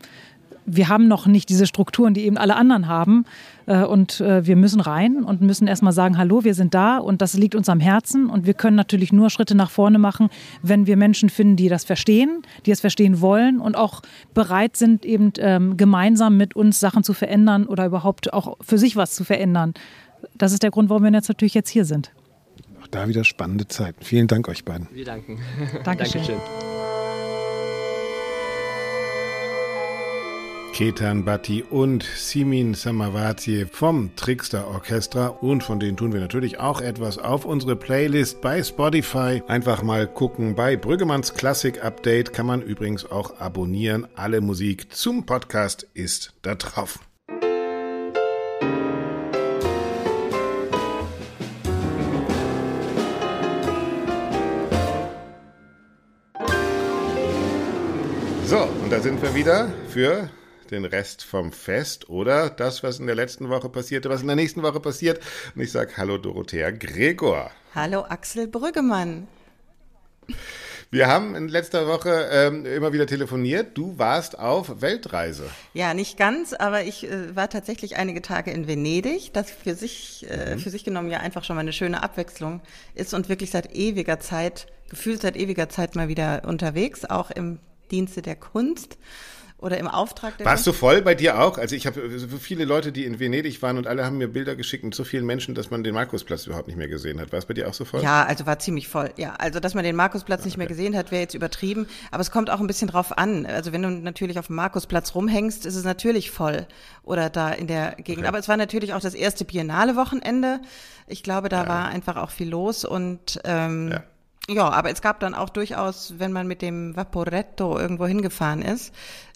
wir 0.65 0.89
haben 0.89 1.07
noch 1.07 1.25
nicht 1.25 1.49
diese 1.49 1.67
Strukturen, 1.67 2.13
die 2.13 2.25
eben 2.25 2.37
alle 2.37 2.55
anderen 2.55 2.87
haben. 2.87 3.25
Äh, 3.65 3.83
Und 3.83 4.21
äh, 4.21 4.45
wir 4.45 4.55
müssen 4.55 4.81
rein 4.81 5.23
und 5.23 5.41
müssen 5.41 5.67
erstmal 5.67 5.93
sagen, 5.93 6.17
hallo, 6.17 6.43
wir 6.43 6.53
sind 6.53 6.73
da 6.73 6.97
und 6.97 7.21
das 7.21 7.33
liegt 7.35 7.55
uns 7.55 7.69
am 7.69 7.79
Herzen. 7.79 8.29
Und 8.29 8.45
wir 8.45 8.53
können 8.53 8.75
natürlich 8.75 9.13
nur 9.13 9.29
Schritte 9.29 9.55
nach 9.55 9.69
vorne 9.69 9.99
machen, 9.99 10.29
wenn 10.61 10.85
wir 10.87 10.97
Menschen 10.97 11.29
finden, 11.29 11.55
die 11.55 11.69
das 11.69 11.83
verstehen, 11.83 12.41
die 12.65 12.71
es 12.71 12.81
verstehen 12.81 13.21
wollen 13.21 13.59
und 13.59 13.75
auch 13.75 14.01
bereit 14.33 14.77
sind, 14.77 15.05
eben 15.05 15.31
ähm, 15.37 15.77
gemeinsam 15.77 16.37
mit 16.37 16.55
uns 16.55 16.79
Sachen 16.79 17.03
zu 17.03 17.13
verändern 17.13 17.65
oder 17.65 17.85
überhaupt 17.85 18.33
auch 18.33 18.57
für 18.61 18.77
sich 18.77 18.95
was 18.95 19.13
zu 19.15 19.23
verändern. 19.23 19.73
Das 20.35 20.53
ist 20.53 20.63
der 20.63 20.71
Grund, 20.71 20.89
warum 20.89 21.03
wir 21.03 21.11
jetzt 21.11 21.29
natürlich 21.29 21.53
jetzt 21.53 21.69
hier 21.69 21.85
sind. 21.85 22.11
Auch 22.81 22.87
da 22.87 23.07
wieder 23.07 23.23
spannende 23.23 23.67
Zeiten. 23.67 24.03
Vielen 24.03 24.27
Dank 24.27 24.47
euch 24.47 24.65
beiden. 24.65 24.87
Wir 24.93 25.05
danken. 25.05 25.39
Dankeschön. 25.83 26.23
Ketan 30.73 31.23
Bhatti 31.23 31.61
und 31.61 32.01
Simin 32.01 32.73
Samavati 32.73 33.67
vom 33.71 34.15
Trickster 34.15 34.67
Orchestra 34.67 35.27
und 35.27 35.63
von 35.63 35.79
denen 35.79 35.97
tun 35.97 36.13
wir 36.13 36.19
natürlich 36.19 36.59
auch 36.59 36.81
etwas 36.81 37.19
auf 37.19 37.45
unsere 37.45 37.75
Playlist 37.75 38.41
bei 38.41 38.63
Spotify. 38.63 39.43
Einfach 39.47 39.83
mal 39.83 40.07
gucken. 40.07 40.55
Bei 40.55 40.75
Brüggemanns 40.75 41.35
Klassik 41.35 41.83
Update 41.85 42.33
kann 42.33 42.47
man 42.47 42.63
übrigens 42.63 43.05
auch 43.05 43.39
abonnieren. 43.39 44.07
Alle 44.15 44.41
Musik 44.41 44.91
zum 44.91 45.27
Podcast 45.27 45.87
ist 45.93 46.33
da 46.41 46.55
drauf. 46.55 46.97
So, 58.47 58.57
und 58.83 58.91
da 58.91 58.99
sind 58.99 59.21
wir 59.21 59.35
wieder 59.35 59.71
für 59.87 60.29
den 60.73 60.85
Rest 60.85 61.23
vom 61.23 61.51
Fest 61.51 62.09
oder 62.09 62.49
das, 62.49 62.83
was 62.83 62.99
in 62.99 63.05
der 63.05 63.15
letzten 63.15 63.49
Woche 63.49 63.69
passierte, 63.69 64.09
was 64.09 64.21
in 64.21 64.27
der 64.27 64.35
nächsten 64.35 64.63
Woche 64.63 64.79
passiert. 64.79 65.21
Und 65.55 65.61
ich 65.61 65.71
sage 65.71 65.93
Hallo 65.95 66.17
Dorothea 66.17 66.71
Gregor. 66.71 67.51
Hallo 67.73 68.01
Axel 68.01 68.47
Brüggemann. 68.47 69.27
Wir 70.89 71.07
haben 71.07 71.35
in 71.35 71.47
letzter 71.47 71.87
Woche 71.87 72.29
ähm, 72.31 72.65
immer 72.65 72.93
wieder 72.93 73.07
telefoniert. 73.07 73.77
Du 73.77 73.97
warst 73.97 74.37
auf 74.37 74.81
Weltreise. 74.81 75.49
Ja, 75.73 75.93
nicht 75.93 76.17
ganz, 76.17 76.53
aber 76.53 76.83
ich 76.83 77.09
äh, 77.09 77.35
war 77.35 77.49
tatsächlich 77.49 77.95
einige 77.95 78.21
Tage 78.21 78.51
in 78.51 78.67
Venedig, 78.67 79.33
das 79.33 79.49
für 79.49 79.73
sich, 79.73 80.29
äh, 80.29 80.57
für 80.57 80.69
sich 80.69 80.83
genommen 80.83 81.09
ja 81.09 81.19
einfach 81.19 81.43
schon 81.43 81.55
mal 81.55 81.61
eine 81.61 81.73
schöne 81.73 82.03
Abwechslung 82.03 82.61
ist 82.93 83.13
und 83.15 83.27
wirklich 83.27 83.49
seit 83.49 83.75
ewiger 83.75 84.19
Zeit, 84.19 84.67
gefühlt 84.89 85.21
seit 85.21 85.35
ewiger 85.35 85.67
Zeit 85.67 85.95
mal 85.95 86.09
wieder 86.09 86.43
unterwegs, 86.45 87.05
auch 87.05 87.31
im 87.31 87.59
Dienste 87.89 88.21
der 88.21 88.35
Kunst 88.35 88.97
oder 89.63 89.77
im 89.77 89.87
Auftrag 89.87 90.37
der 90.37 90.45
Warst 90.45 90.67
du 90.67 90.71
Kunst. 90.71 90.79
voll 90.79 91.01
bei 91.01 91.15
dir 91.15 91.39
auch? 91.41 91.57
Also 91.57 91.75
ich 91.75 91.87
habe 91.87 92.19
so 92.19 92.27
viele 92.37 92.65
Leute, 92.65 92.91
die 92.91 93.05
in 93.05 93.19
Venedig 93.19 93.61
waren 93.61 93.77
und 93.77 93.87
alle 93.87 94.05
haben 94.05 94.17
mir 94.17 94.27
Bilder 94.27 94.55
geschickt 94.55 94.83
mit 94.83 94.93
so 94.93 95.03
vielen 95.03 95.25
Menschen, 95.25 95.55
dass 95.55 95.71
man 95.71 95.83
den 95.83 95.93
Markusplatz 95.95 96.45
überhaupt 96.45 96.67
nicht 96.67 96.77
mehr 96.77 96.87
gesehen 96.87 97.19
hat. 97.19 97.31
War 97.31 97.39
es 97.39 97.45
bei 97.45 97.53
dir 97.53 97.67
auch 97.69 97.73
so 97.73 97.85
voll? 97.85 98.03
Ja, 98.03 98.23
also 98.25 98.45
war 98.45 98.59
ziemlich 98.59 98.87
voll. 98.87 99.11
Ja, 99.17 99.33
also 99.39 99.59
dass 99.59 99.73
man 99.73 99.83
den 99.83 99.95
Markusplatz 99.95 100.45
nicht 100.45 100.57
mehr 100.57 100.67
gesehen 100.67 100.95
hat, 100.95 101.11
wäre 101.11 101.21
jetzt 101.21 101.33
übertrieben. 101.33 101.87
Aber 102.11 102.21
es 102.21 102.29
kommt 102.29 102.49
auch 102.49 102.59
ein 102.59 102.67
bisschen 102.67 102.89
drauf 102.89 103.17
an. 103.17 103.45
Also 103.45 103.71
wenn 103.71 103.81
du 103.81 103.89
natürlich 103.89 104.37
auf 104.37 104.47
dem 104.47 104.57
Markusplatz 104.57 105.15
rumhängst, 105.15 105.65
ist 105.65 105.75
es 105.75 105.83
natürlich 105.85 106.29
voll 106.29 106.67
oder 107.03 107.29
da 107.29 107.49
in 107.49 107.67
der 107.67 107.95
Gegend. 107.95 108.19
Okay. 108.19 108.27
Aber 108.27 108.39
es 108.39 108.47
war 108.47 108.57
natürlich 108.57 108.93
auch 108.93 108.99
das 109.01 109.13
erste 109.15 109.45
Biennale-Wochenende. 109.45 110.59
Ich 111.07 111.23
glaube, 111.23 111.49
da 111.49 111.67
war 111.67 111.87
einfach 111.87 112.17
auch 112.17 112.29
viel 112.29 112.49
los 112.49 112.85
und 112.85 113.39
ähm, 113.43 113.91
Ja. 114.49 114.53
ja. 114.53 114.69
aber 114.69 114.89
es 114.89 115.01
gab 115.01 115.19
dann 115.19 115.35
auch 115.35 115.49
durchaus, 115.49 116.15
wenn 116.17 116.31
man 116.31 116.47
mit 116.47 116.61
dem 116.61 116.95
Vaporetto 116.95 117.77
irgendwo 117.77 118.05
hingefahren 118.07 118.61
ist, 118.61 118.93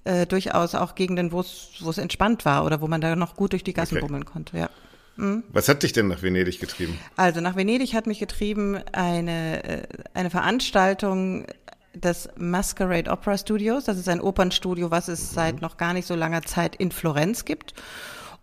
äh, 0.08 0.26
durchaus 0.26 0.74
auch 0.76 0.96
Gegenden, 0.96 1.32
wo 1.32 1.41
es 1.41 1.70
wo 1.82 1.89
es 1.89 1.98
entspannt 1.98 2.46
war 2.46 2.65
oder 2.65 2.82
wo 2.82 2.88
man 2.88 3.02
da 3.02 3.15
noch 3.15 3.36
gut 3.36 3.52
durch 3.52 3.63
die 3.63 3.74
Gassen 3.74 3.98
Okay. 3.98 4.06
bummeln 4.06 4.26
konnte. 4.26 4.58
Ja. 4.58 4.70
Was 5.52 5.67
hat 5.67 5.82
dich 5.82 5.93
denn 5.93 6.08
nach 6.08 6.22
Venedig 6.22 6.60
getrieben? 6.60 7.00
Also 7.15 7.41
nach 7.41 7.56
Venedig 7.56 7.96
hat 7.96 8.06
mich 8.06 8.20
getrieben 8.20 8.78
eine, 8.91 9.63
äh, 9.63 9.88
eine 10.13 10.30
Veranstaltung 10.30 11.48
des 11.96 12.30
Masquerade 12.38 13.10
Opera 13.10 13.36
Studios. 13.38 13.86
Das 13.86 13.98
ist 13.98 14.08
ein 14.10 14.22
Opernstudio, 14.22 14.91
was 14.91 15.08
es 15.08 15.34
seit 15.34 15.62
noch 15.62 15.78
gar 15.78 15.93
nicht 15.93 16.06
so 16.06 16.13
langer 16.15 16.43
Zeit 16.43 16.76
in 16.76 16.91
Florenz 16.91 17.46
gibt. 17.46 17.74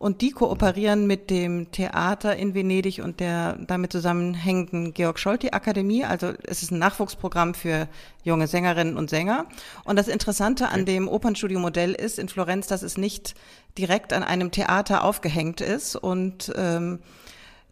Und 0.05 0.21
die 0.21 0.33
kooperieren 0.33 1.07
mit 1.07 1.31
dem 1.31 1.71
Theater 1.71 2.37
in 2.37 2.53
Venedig 2.53 3.01
und 3.03 3.21
der 3.21 3.57
damit 3.67 3.91
zusammenhängenden 3.91 4.93
Georg 4.93 5.19
Scholti 5.19 5.53
Akademie. 5.53 6.05
Also 6.05 6.35
es 6.47 6.63
ist 6.63 6.73
ein 6.73 6.79
Nachwuchsprogramm 6.79 7.55
für 7.55 7.89
junge 8.23 8.47
Sängerinnen 8.47 8.99
und 8.99 9.09
Sänger. 9.09 9.47
Und 9.85 9.97
das 9.97 10.09
Interessante 10.09 10.69
an 10.69 10.85
dem 10.85 11.09
Opernstudio-Modell 11.09 11.95
ist 11.95 12.19
in 12.19 12.29
Florenz, 12.29 12.67
dass 12.67 12.83
es 12.83 12.99
nicht 12.99 13.35
direkt 13.79 14.13
an 14.13 14.23
einem 14.23 14.51
Theater 14.51 15.05
aufgehängt 15.05 15.63
ist. 15.63 15.97
Und 15.97 16.53
ähm, 16.55 16.99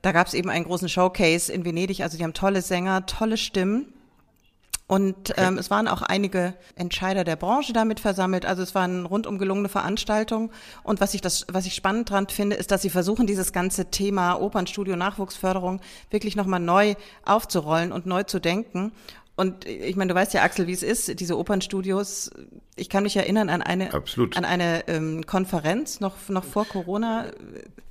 da 0.01 0.13
gab 0.13 0.27
es 0.27 0.33
eben 0.33 0.49
einen 0.49 0.65
großen 0.65 0.89
Showcase 0.89 1.53
in 1.53 1.67
Venedig. 1.67 2.01
Also 2.01 2.17
die 2.17 2.25
haben 2.25 2.33
tolle 2.33 2.63
Sänger, 2.63 3.05
tolle 3.05 3.37
Stimmen. 3.37 3.93
Und 4.93 5.33
ähm, 5.39 5.57
es 5.57 5.71
waren 5.71 5.89
auch 5.89 6.03
einige 6.03 6.53
Entscheider 6.77 7.25
der 7.25 7.37
Branche 7.37 7.73
damit 7.73 7.99
versammelt. 7.99 8.45
Also 8.45 8.63
es 8.63 8.75
war 8.75 8.83
eine 8.83 9.05
rundum 9.05 9.39
gelungene 9.39 9.71
Veranstaltung. 9.71 10.51
Und 10.83 11.01
was 11.01 11.15
ich 11.15 11.23
das, 11.23 11.47
was 11.51 11.65
ich 11.65 11.75
spannend 11.75 12.11
dran 12.11 12.29
finde, 12.29 12.57
ist, 12.57 12.71
dass 12.71 12.83
sie 12.83 12.91
versuchen, 12.91 13.27
dieses 13.27 13.55
ganze 13.55 13.87
Thema 13.87 14.35
Opernstudio 14.35 14.95
Nachwuchsförderung 14.95 15.81
wirklich 16.11 16.37
nochmal 16.37 16.61
neu 16.61 16.95
aufzurollen 17.25 17.91
und 17.91 18.05
neu 18.05 18.25
zu 18.25 18.39
denken. 18.39 18.93
Und 19.35 19.67
ich 19.67 19.97
meine, 19.97 20.11
du 20.11 20.15
weißt 20.15 20.35
ja, 20.35 20.43
Axel, 20.43 20.67
wie 20.67 20.73
es 20.73 20.83
ist, 20.83 21.19
diese 21.19 21.39
Opernstudios. 21.39 22.31
Ich 22.77 22.91
kann 22.91 23.03
mich 23.03 23.17
erinnern 23.17 23.49
an 23.49 23.63
eine, 23.63 23.93
Absolut. 23.93 24.37
an 24.37 24.45
eine 24.45 24.87
ähm, 24.89 25.25
Konferenz 25.27 26.01
noch, 26.01 26.29
noch 26.29 26.45
vor 26.45 26.67
Corona. 26.67 27.27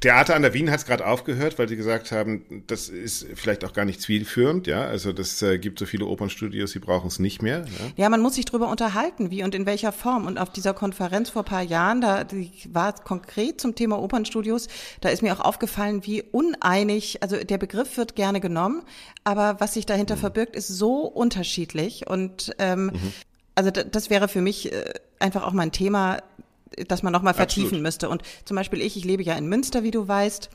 Theater 0.01 0.36
an 0.36 0.43
der 0.43 0.54
Wien 0.54 0.69
hat 0.69 0.80
es 0.80 0.86
gerade 0.86 1.06
aufgehört, 1.06 1.58
weil 1.58 1.67
sie 1.67 1.75
gesagt 1.75 2.12
haben, 2.12 2.63
das 2.67 2.89
ist 2.89 3.27
vielleicht 3.36 3.65
auch 3.65 3.73
gar 3.73 3.86
nicht 3.86 4.01
zielführend, 4.01 4.67
ja. 4.67 4.84
Also 4.84 5.13
das 5.13 5.41
äh, 5.41 5.58
gibt 5.58 5.80
so 5.80 5.86
viele 5.86 6.06
Opernstudios, 6.06 6.71
sie 6.71 6.80
brauchen 6.80 7.08
es 7.08 7.19
nicht 7.19 7.41
mehr. 7.41 7.60
Ja? 7.60 8.04
Ja, 8.04 8.10
man 8.10 8.21
muss 8.21 8.36
sich 8.36 8.45
drüber 8.45 8.69
unterhalten, 8.69 9.32
wie 9.32 9.43
und 9.43 9.56
in 9.56 9.65
welcher 9.65 9.91
Form. 9.91 10.27
Und 10.27 10.38
auf 10.38 10.51
dieser 10.51 10.73
Konferenz 10.73 11.32
vor 11.32 11.43
paar 11.43 11.63
Jahren, 11.63 12.01
da 12.01 12.23
die 12.23 12.51
war 12.71 12.93
konkret 12.93 13.62
zum 13.62 13.75
Thema 13.75 13.99
Opernstudios, 13.99 14.67
da 15.01 15.10
ist 15.10 15.21
mir 15.21 15.34
auch 15.34 15.43
aufgefallen, 15.43 16.06
wie 16.06 16.21
uneinig, 16.23 17.21
also 17.21 17.38
der 17.38 17.58
Begriff 17.58 17.97
wird 17.97 18.15
gerne 18.15 18.41
genommen, 18.41 18.84
aber 19.23 19.60
was 19.60 19.73
sich 19.75 19.86
dahinter 19.86 20.17
verbirgt, 20.17 20.56
ist 20.56 20.67
so 20.67 21.04
unterschiedlich. 21.41 22.08
Und 22.08 22.54
ähm, 22.60 22.91
also 23.56 23.71
d- 23.71 23.86
das 23.91 24.10
wäre 24.10 24.27
für 24.27 24.41
mich 24.41 24.71
äh, 24.71 24.93
einfach 25.19 25.43
auch 25.43 25.51
mal 25.54 25.63
ein 25.63 25.71
Thema, 25.71 26.19
das 26.88 27.04
man 27.04 27.12
nochmal 27.12 27.34
vertiefen 27.34 27.65
Absolut. 27.65 27.84
müsste. 27.84 28.10
Und 28.10 28.21
zum 28.45 28.56
Beispiel 28.56 28.82
ich, 28.82 28.95
ich 28.95 29.04
lebe 29.04 29.23
ja 29.23 29.36
in 29.36 29.47
Münster, 29.47 29.84
wie 29.84 29.91
du 29.91 30.08
weißt. 30.08 30.49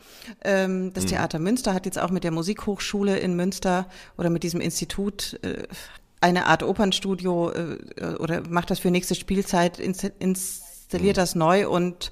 Ähm, 0.44 0.92
das 0.94 1.04
Theater 1.06 1.38
Münster 1.38 1.74
hat 1.74 1.84
jetzt 1.86 1.98
auch 1.98 2.10
mit 2.10 2.24
der 2.24 2.30
Musikhochschule 2.30 3.18
in 3.18 3.34
Münster 3.36 3.86
oder 4.16 4.30
mit 4.30 4.42
diesem 4.42 4.60
Institut 4.60 5.38
äh, 5.42 5.64
eine 6.20 6.46
Art 6.46 6.62
Opernstudio 6.62 7.50
äh, 7.50 8.14
oder 8.18 8.48
macht 8.48 8.70
das 8.70 8.78
für 8.78 8.90
nächste 8.90 9.14
Spielzeit, 9.14 9.78
ins- 9.78 10.10
installiert 10.18 11.18
das 11.18 11.34
neu 11.34 11.68
und 11.68 12.10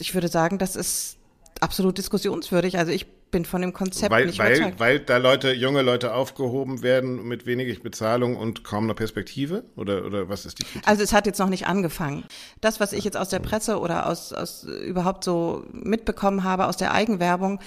ich 0.00 0.14
würde 0.14 0.28
sagen, 0.28 0.58
das 0.58 0.74
ist 0.76 1.18
absolut 1.60 1.98
diskussionswürdig. 1.98 2.78
Also 2.78 2.92
ich 2.92 3.06
bin 3.34 3.44
von 3.44 3.62
dem 3.62 3.72
Konzept 3.72 4.12
Weil, 4.12 4.26
nicht 4.26 4.38
weil, 4.38 4.56
überzeugt. 4.56 4.78
weil 4.78 5.00
da 5.00 5.16
Leute, 5.16 5.52
junge 5.52 5.82
Leute 5.82 6.14
aufgehoben 6.14 6.82
werden 6.82 7.26
mit 7.26 7.46
wenig 7.46 7.82
Bezahlung 7.82 8.36
und 8.36 8.62
kaum 8.62 8.84
einer 8.84 8.94
Perspektive? 8.94 9.64
Oder, 9.74 10.04
oder 10.06 10.28
was 10.28 10.46
ist 10.46 10.60
die 10.60 10.62
Kritik? 10.62 10.86
Also 10.86 11.02
es 11.02 11.12
hat 11.12 11.26
jetzt 11.26 11.40
noch 11.40 11.48
nicht 11.48 11.66
angefangen. 11.66 12.22
Das, 12.60 12.78
was 12.78 12.92
ich 12.92 13.02
jetzt 13.02 13.16
aus 13.16 13.30
der 13.30 13.40
Presse 13.40 13.80
oder 13.80 14.08
aus, 14.08 14.32
aus 14.32 14.62
überhaupt 14.62 15.24
so 15.24 15.64
mitbekommen 15.72 16.44
habe, 16.44 16.66
aus 16.66 16.76
der 16.76 16.94
Eigenwerbung, 16.94 17.58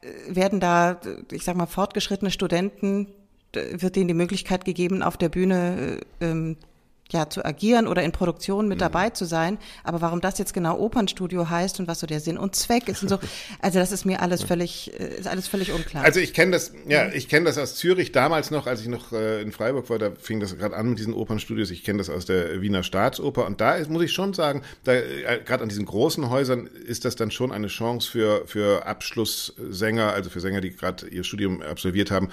äh, 0.00 0.34
werden 0.34 0.58
da, 0.58 1.00
ich 1.30 1.44
sag 1.44 1.54
mal, 1.54 1.66
fortgeschrittene 1.66 2.32
Studenten, 2.32 3.06
wird 3.52 3.94
denen 3.94 4.08
die 4.08 4.14
Möglichkeit 4.14 4.64
gegeben, 4.64 5.04
auf 5.04 5.16
der 5.16 5.28
Bühne 5.28 6.00
äh, 6.18 6.26
ähm, 6.26 6.56
ja, 7.12 7.28
zu 7.30 7.44
agieren 7.44 7.86
oder 7.86 8.02
in 8.02 8.12
Produktion 8.12 8.64
Mhm. 8.64 8.68
mit 8.68 8.80
dabei 8.80 9.10
zu 9.10 9.24
sein. 9.24 9.58
Aber 9.84 10.00
warum 10.00 10.20
das 10.20 10.38
jetzt 10.38 10.52
genau 10.54 10.78
Opernstudio 10.78 11.48
heißt 11.48 11.80
und 11.80 11.88
was 11.88 12.00
so 12.00 12.06
der 12.06 12.20
Sinn 12.20 12.36
und 12.38 12.54
Zweck 12.54 12.88
ist 12.88 13.02
und 13.02 13.08
so, 13.08 13.18
also 13.60 13.78
das 13.78 13.92
ist 13.92 14.04
mir 14.04 14.20
alles 14.20 14.42
völlig, 14.42 14.92
äh, 14.98 15.18
ist 15.18 15.26
alles 15.26 15.48
völlig 15.48 15.72
unklar. 15.72 16.04
Also 16.04 16.20
ich 16.20 16.34
kenne 16.34 16.52
das, 16.52 16.72
ja, 16.86 17.08
ich 17.12 17.28
kenne 17.28 17.46
das 17.46 17.58
aus 17.58 17.76
Zürich 17.76 18.12
damals 18.12 18.50
noch, 18.50 18.66
als 18.66 18.80
ich 18.80 18.88
noch 18.88 19.12
äh, 19.12 19.40
in 19.42 19.52
Freiburg 19.52 19.88
war, 19.90 19.98
da 19.98 20.10
fing 20.20 20.40
das 20.40 20.56
gerade 20.56 20.76
an 20.76 20.90
mit 20.90 20.98
diesen 20.98 21.14
Opernstudios. 21.14 21.70
Ich 21.70 21.84
kenne 21.84 21.98
das 21.98 22.10
aus 22.10 22.26
der 22.26 22.60
Wiener 22.60 22.82
Staatsoper 22.82 23.46
und 23.46 23.60
da 23.60 23.74
ist, 23.74 23.90
muss 23.90 24.02
ich 24.02 24.12
schon 24.12 24.34
sagen, 24.34 24.62
da 24.84 24.92
äh, 24.92 25.40
gerade 25.44 25.62
an 25.62 25.68
diesen 25.68 25.86
großen 25.86 26.28
Häusern 26.30 26.66
ist 26.66 27.04
das 27.04 27.16
dann 27.16 27.30
schon 27.30 27.52
eine 27.52 27.68
Chance 27.68 28.10
für 28.10 28.46
für 28.46 28.86
Abschlusssänger, 28.86 30.12
also 30.12 30.30
für 30.30 30.40
Sänger, 30.40 30.60
die 30.60 30.70
gerade 30.70 31.08
ihr 31.08 31.24
Studium 31.24 31.62
absolviert 31.62 32.10
haben, 32.10 32.28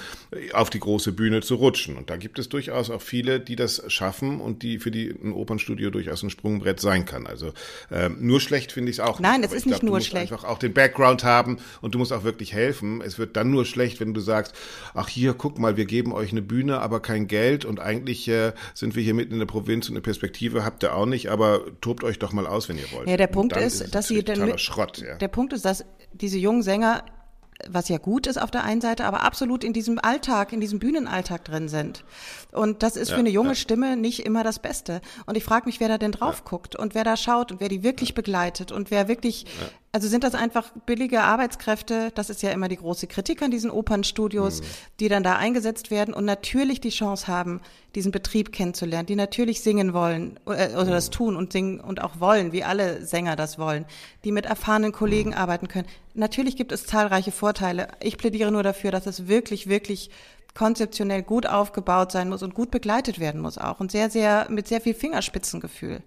auf 0.53 0.69
die 0.69 0.79
große 0.79 1.11
Bühne 1.11 1.41
zu 1.41 1.55
rutschen. 1.55 1.97
Und 1.97 2.09
da 2.09 2.17
gibt 2.17 2.39
es 2.39 2.49
durchaus 2.49 2.89
auch 2.89 3.01
viele, 3.01 3.39
die 3.39 3.55
das 3.55 3.83
schaffen 3.87 4.41
und 4.41 4.63
die 4.65 4.79
für 4.79 4.91
die 4.91 5.09
ein 5.09 5.31
Opernstudio 5.31 5.89
durchaus 5.89 6.23
ein 6.23 6.29
Sprungbrett 6.29 6.79
sein 6.79 7.05
kann. 7.05 7.27
Also 7.27 7.53
ähm, 7.91 8.17
nur 8.19 8.41
schlecht 8.41 8.71
finde 8.71 8.89
ich 8.91 8.97
es 8.97 8.99
auch. 8.99 9.19
Nein, 9.19 9.41
nicht. 9.41 9.51
es 9.51 9.55
ist 9.55 9.59
ich 9.61 9.65
nicht 9.67 9.73
glaub, 9.73 9.79
du 9.81 9.85
nur 9.87 9.95
musst 9.97 10.07
schlecht. 10.07 10.31
Einfach 10.31 10.43
auch 10.43 10.57
den 10.57 10.73
Background 10.73 11.23
haben 11.23 11.57
und 11.81 11.93
du 11.93 11.99
musst 11.99 12.11
auch 12.11 12.23
wirklich 12.23 12.53
helfen. 12.53 13.01
Es 13.01 13.19
wird 13.19 13.35
dann 13.37 13.51
nur 13.51 13.65
schlecht, 13.65 13.99
wenn 13.99 14.13
du 14.13 14.21
sagst, 14.21 14.53
ach 14.93 15.07
hier, 15.07 15.33
guck 15.33 15.59
mal, 15.59 15.77
wir 15.77 15.85
geben 15.85 16.13
euch 16.13 16.31
eine 16.31 16.41
Bühne, 16.41 16.79
aber 16.79 16.99
kein 17.01 17.27
Geld 17.27 17.65
und 17.65 17.79
eigentlich 17.79 18.27
äh, 18.27 18.53
sind 18.73 18.95
wir 18.95 19.03
hier 19.03 19.13
mitten 19.13 19.33
in 19.33 19.39
der 19.39 19.45
Provinz 19.45 19.87
und 19.87 19.93
eine 19.95 20.01
Perspektive 20.01 20.65
habt 20.65 20.83
ihr 20.83 20.95
auch 20.95 21.05
nicht, 21.05 21.29
aber 21.29 21.61
tobt 21.81 22.03
euch 22.03 22.19
doch 22.19 22.33
mal 22.33 22.47
aus, 22.47 22.67
wenn 22.69 22.77
ihr 22.77 22.91
wollt. 22.91 23.07
Ja, 23.09 23.17
der 23.17 23.27
Punkt 23.27 23.55
ist, 23.55 23.81
es 23.81 23.91
dass 23.91 24.07
sie 24.07 24.23
dann 24.23 24.45
mit- 24.45 24.59
Schrott, 24.59 24.97
ja. 25.05 25.15
Der 25.15 25.27
Punkt 25.27 25.53
ist, 25.53 25.65
dass 25.65 25.85
diese 26.13 26.37
jungen 26.37 26.63
Sänger, 26.63 27.03
was 27.69 27.89
ja 27.89 27.97
gut 27.97 28.27
ist 28.27 28.37
auf 28.41 28.51
der 28.51 28.63
einen 28.63 28.81
Seite, 28.81 29.05
aber 29.05 29.23
absolut 29.23 29.63
in 29.63 29.73
diesem 29.73 29.99
Alltag, 29.99 30.51
in 30.51 30.59
diesem 30.59 30.79
Bühnenalltag 30.79 31.45
drin 31.45 31.69
sind. 31.69 32.03
Und 32.51 32.83
das 32.83 32.95
ist 32.95 33.11
für 33.11 33.17
eine 33.17 33.29
junge 33.29 33.55
Stimme 33.55 33.95
nicht 33.95 34.25
immer 34.25 34.43
das 34.43 34.59
Beste. 34.59 35.01
Und 35.25 35.35
ich 35.37 35.43
frage 35.43 35.65
mich, 35.65 35.79
wer 35.79 35.87
da 35.87 35.97
denn 35.97 36.11
drauf 36.11 36.43
guckt 36.43 36.75
und 36.75 36.95
wer 36.95 37.03
da 37.03 37.15
schaut 37.17 37.51
und 37.51 37.61
wer 37.61 37.69
die 37.69 37.83
wirklich 37.83 38.13
begleitet 38.13 38.71
und 38.71 38.91
wer 38.91 39.07
wirklich, 39.07 39.45
also 39.95 40.09
sind 40.09 40.25
das 40.25 40.35
einfach 40.35 40.71
billige 40.85 41.23
Arbeitskräfte? 41.23 42.11
Das 42.15 42.29
ist 42.29 42.41
ja 42.41 42.51
immer 42.51 42.67
die 42.67 42.75
große 42.75 43.07
Kritik 43.07 43.41
an 43.41 43.49
diesen 43.49 43.71
Opernstudios, 43.71 44.59
Mhm. 44.59 44.65
die 44.99 45.07
dann 45.07 45.23
da 45.23 45.37
eingesetzt 45.37 45.89
werden 45.89 46.13
und 46.13 46.25
natürlich 46.25 46.81
die 46.81 46.89
Chance 46.89 47.27
haben, 47.27 47.61
diesen 47.95 48.11
Betrieb 48.11 48.51
kennenzulernen, 48.51 49.05
die 49.05 49.15
natürlich 49.15 49.61
singen 49.61 49.93
wollen 49.93 50.37
äh, 50.47 50.75
oder 50.75 50.91
das 50.91 51.11
tun 51.11 51.37
und 51.37 51.53
singen 51.53 51.79
und 51.79 52.03
auch 52.03 52.19
wollen, 52.19 52.51
wie 52.51 52.65
alle 52.65 53.05
Sänger 53.05 53.37
das 53.37 53.57
wollen, 53.57 53.85
die 54.25 54.33
mit 54.33 54.45
erfahrenen 54.45 54.91
Kollegen 54.91 55.33
arbeiten 55.33 55.69
können. 55.69 55.87
Natürlich 56.13 56.57
gibt 56.57 56.73
es 56.73 56.85
zahlreiche 56.85 57.31
Vorteile. 57.31 57.87
Ich 58.01 58.17
plädiere 58.17 58.51
nur 58.51 58.63
dafür, 58.63 58.91
dass 58.91 59.07
es 59.07 59.29
wirklich, 59.29 59.67
wirklich 59.67 60.09
konzeptionell 60.55 61.23
gut 61.23 61.45
aufgebaut 61.47 62.11
sein 62.11 62.27
muss 62.27 62.43
und 62.43 62.53
gut 62.53 62.69
begleitet 62.69 63.19
werden 63.19 63.39
muss 63.39 63.57
auch 63.57 63.79
und 63.79 63.91
sehr, 63.93 64.09
sehr 64.09 64.47
mit 64.49 64.67
sehr 64.67 64.81
viel 64.81 64.93
Fingerspitzengefühl. 64.93 66.01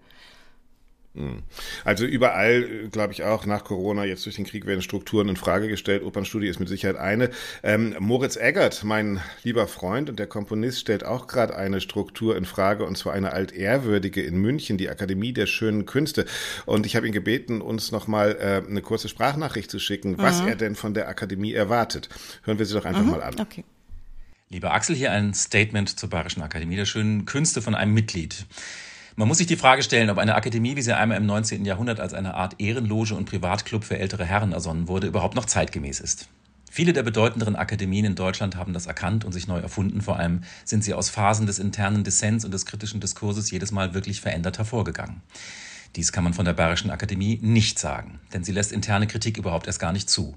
Also 1.84 2.04
überall, 2.04 2.88
glaube 2.92 3.12
ich 3.12 3.24
auch, 3.24 3.44
nach 3.44 3.64
Corona, 3.64 4.04
jetzt 4.04 4.24
durch 4.24 4.36
den 4.36 4.44
Krieg 4.44 4.66
werden 4.66 4.82
Strukturen 4.82 5.28
in 5.28 5.36
Frage 5.36 5.66
gestellt. 5.66 6.04
Opernstudio 6.04 6.48
ist 6.48 6.60
mit 6.60 6.68
Sicherheit 6.68 6.96
eine. 6.96 7.30
Ähm, 7.62 7.96
Moritz 7.98 8.36
Eggert, 8.36 8.84
mein 8.84 9.20
lieber 9.42 9.66
Freund 9.66 10.10
und 10.10 10.18
der 10.18 10.26
Komponist, 10.26 10.80
stellt 10.80 11.04
auch 11.04 11.26
gerade 11.26 11.56
eine 11.56 11.80
Struktur 11.80 12.36
in 12.36 12.44
Frage, 12.44 12.84
und 12.84 12.96
zwar 12.96 13.14
eine 13.14 13.32
altehrwürdige 13.32 14.22
in 14.22 14.36
München, 14.36 14.78
die 14.78 14.88
Akademie 14.88 15.32
der 15.32 15.46
schönen 15.46 15.86
Künste. 15.86 16.24
Und 16.66 16.86
ich 16.86 16.94
habe 16.94 17.06
ihn 17.06 17.12
gebeten, 17.12 17.62
uns 17.62 17.90
nochmal 17.90 18.36
äh, 18.40 18.68
eine 18.68 18.82
kurze 18.82 19.08
Sprachnachricht 19.08 19.70
zu 19.70 19.80
schicken, 19.80 20.18
was 20.18 20.40
er 20.40 20.56
denn 20.56 20.76
von 20.76 20.94
der 20.94 21.08
Akademie 21.08 21.52
erwartet. 21.52 22.08
Hören 22.44 22.58
wir 22.58 22.66
sie 22.66 22.74
doch 22.74 22.84
einfach 22.84 23.04
mal 23.04 23.22
an. 23.22 23.34
Okay. 23.40 23.64
Lieber 24.50 24.72
Axel, 24.72 24.96
hier 24.96 25.12
ein 25.12 25.34
Statement 25.34 25.98
zur 25.98 26.08
Bayerischen 26.08 26.42
Akademie 26.42 26.76
der 26.76 26.86
schönen 26.86 27.26
Künste 27.26 27.60
von 27.60 27.74
einem 27.74 27.92
Mitglied. 27.92 28.46
Man 29.18 29.26
muss 29.26 29.38
sich 29.38 29.48
die 29.48 29.56
Frage 29.56 29.82
stellen, 29.82 30.10
ob 30.10 30.18
eine 30.18 30.36
Akademie, 30.36 30.76
wie 30.76 30.82
sie 30.82 30.96
einmal 30.96 31.18
im 31.18 31.26
19. 31.26 31.64
Jahrhundert 31.64 31.98
als 31.98 32.14
eine 32.14 32.34
Art 32.34 32.54
Ehrenloge 32.60 33.16
und 33.16 33.24
Privatclub 33.24 33.82
für 33.82 33.98
ältere 33.98 34.24
Herren 34.24 34.52
ersonnen 34.52 34.86
wurde, 34.86 35.08
überhaupt 35.08 35.34
noch 35.34 35.46
zeitgemäß 35.46 35.98
ist. 35.98 36.28
Viele 36.70 36.92
der 36.92 37.02
bedeutenderen 37.02 37.56
Akademien 37.56 38.04
in 38.04 38.14
Deutschland 38.14 38.54
haben 38.54 38.74
das 38.74 38.86
erkannt 38.86 39.24
und 39.24 39.32
sich 39.32 39.48
neu 39.48 39.58
erfunden. 39.58 40.02
Vor 40.02 40.20
allem 40.20 40.42
sind 40.64 40.84
sie 40.84 40.94
aus 40.94 41.10
Phasen 41.10 41.46
des 41.46 41.58
internen 41.58 42.04
Dissens 42.04 42.44
und 42.44 42.54
des 42.54 42.64
kritischen 42.64 43.00
Diskurses 43.00 43.50
jedes 43.50 43.72
Mal 43.72 43.92
wirklich 43.92 44.20
verändert 44.20 44.58
hervorgegangen. 44.58 45.20
Dies 45.96 46.12
kann 46.12 46.22
man 46.22 46.32
von 46.32 46.44
der 46.44 46.52
Bayerischen 46.52 46.92
Akademie 46.92 47.40
nicht 47.42 47.80
sagen, 47.80 48.20
denn 48.32 48.44
sie 48.44 48.52
lässt 48.52 48.70
interne 48.70 49.08
Kritik 49.08 49.36
überhaupt 49.36 49.66
erst 49.66 49.80
gar 49.80 49.92
nicht 49.92 50.08
zu. 50.08 50.36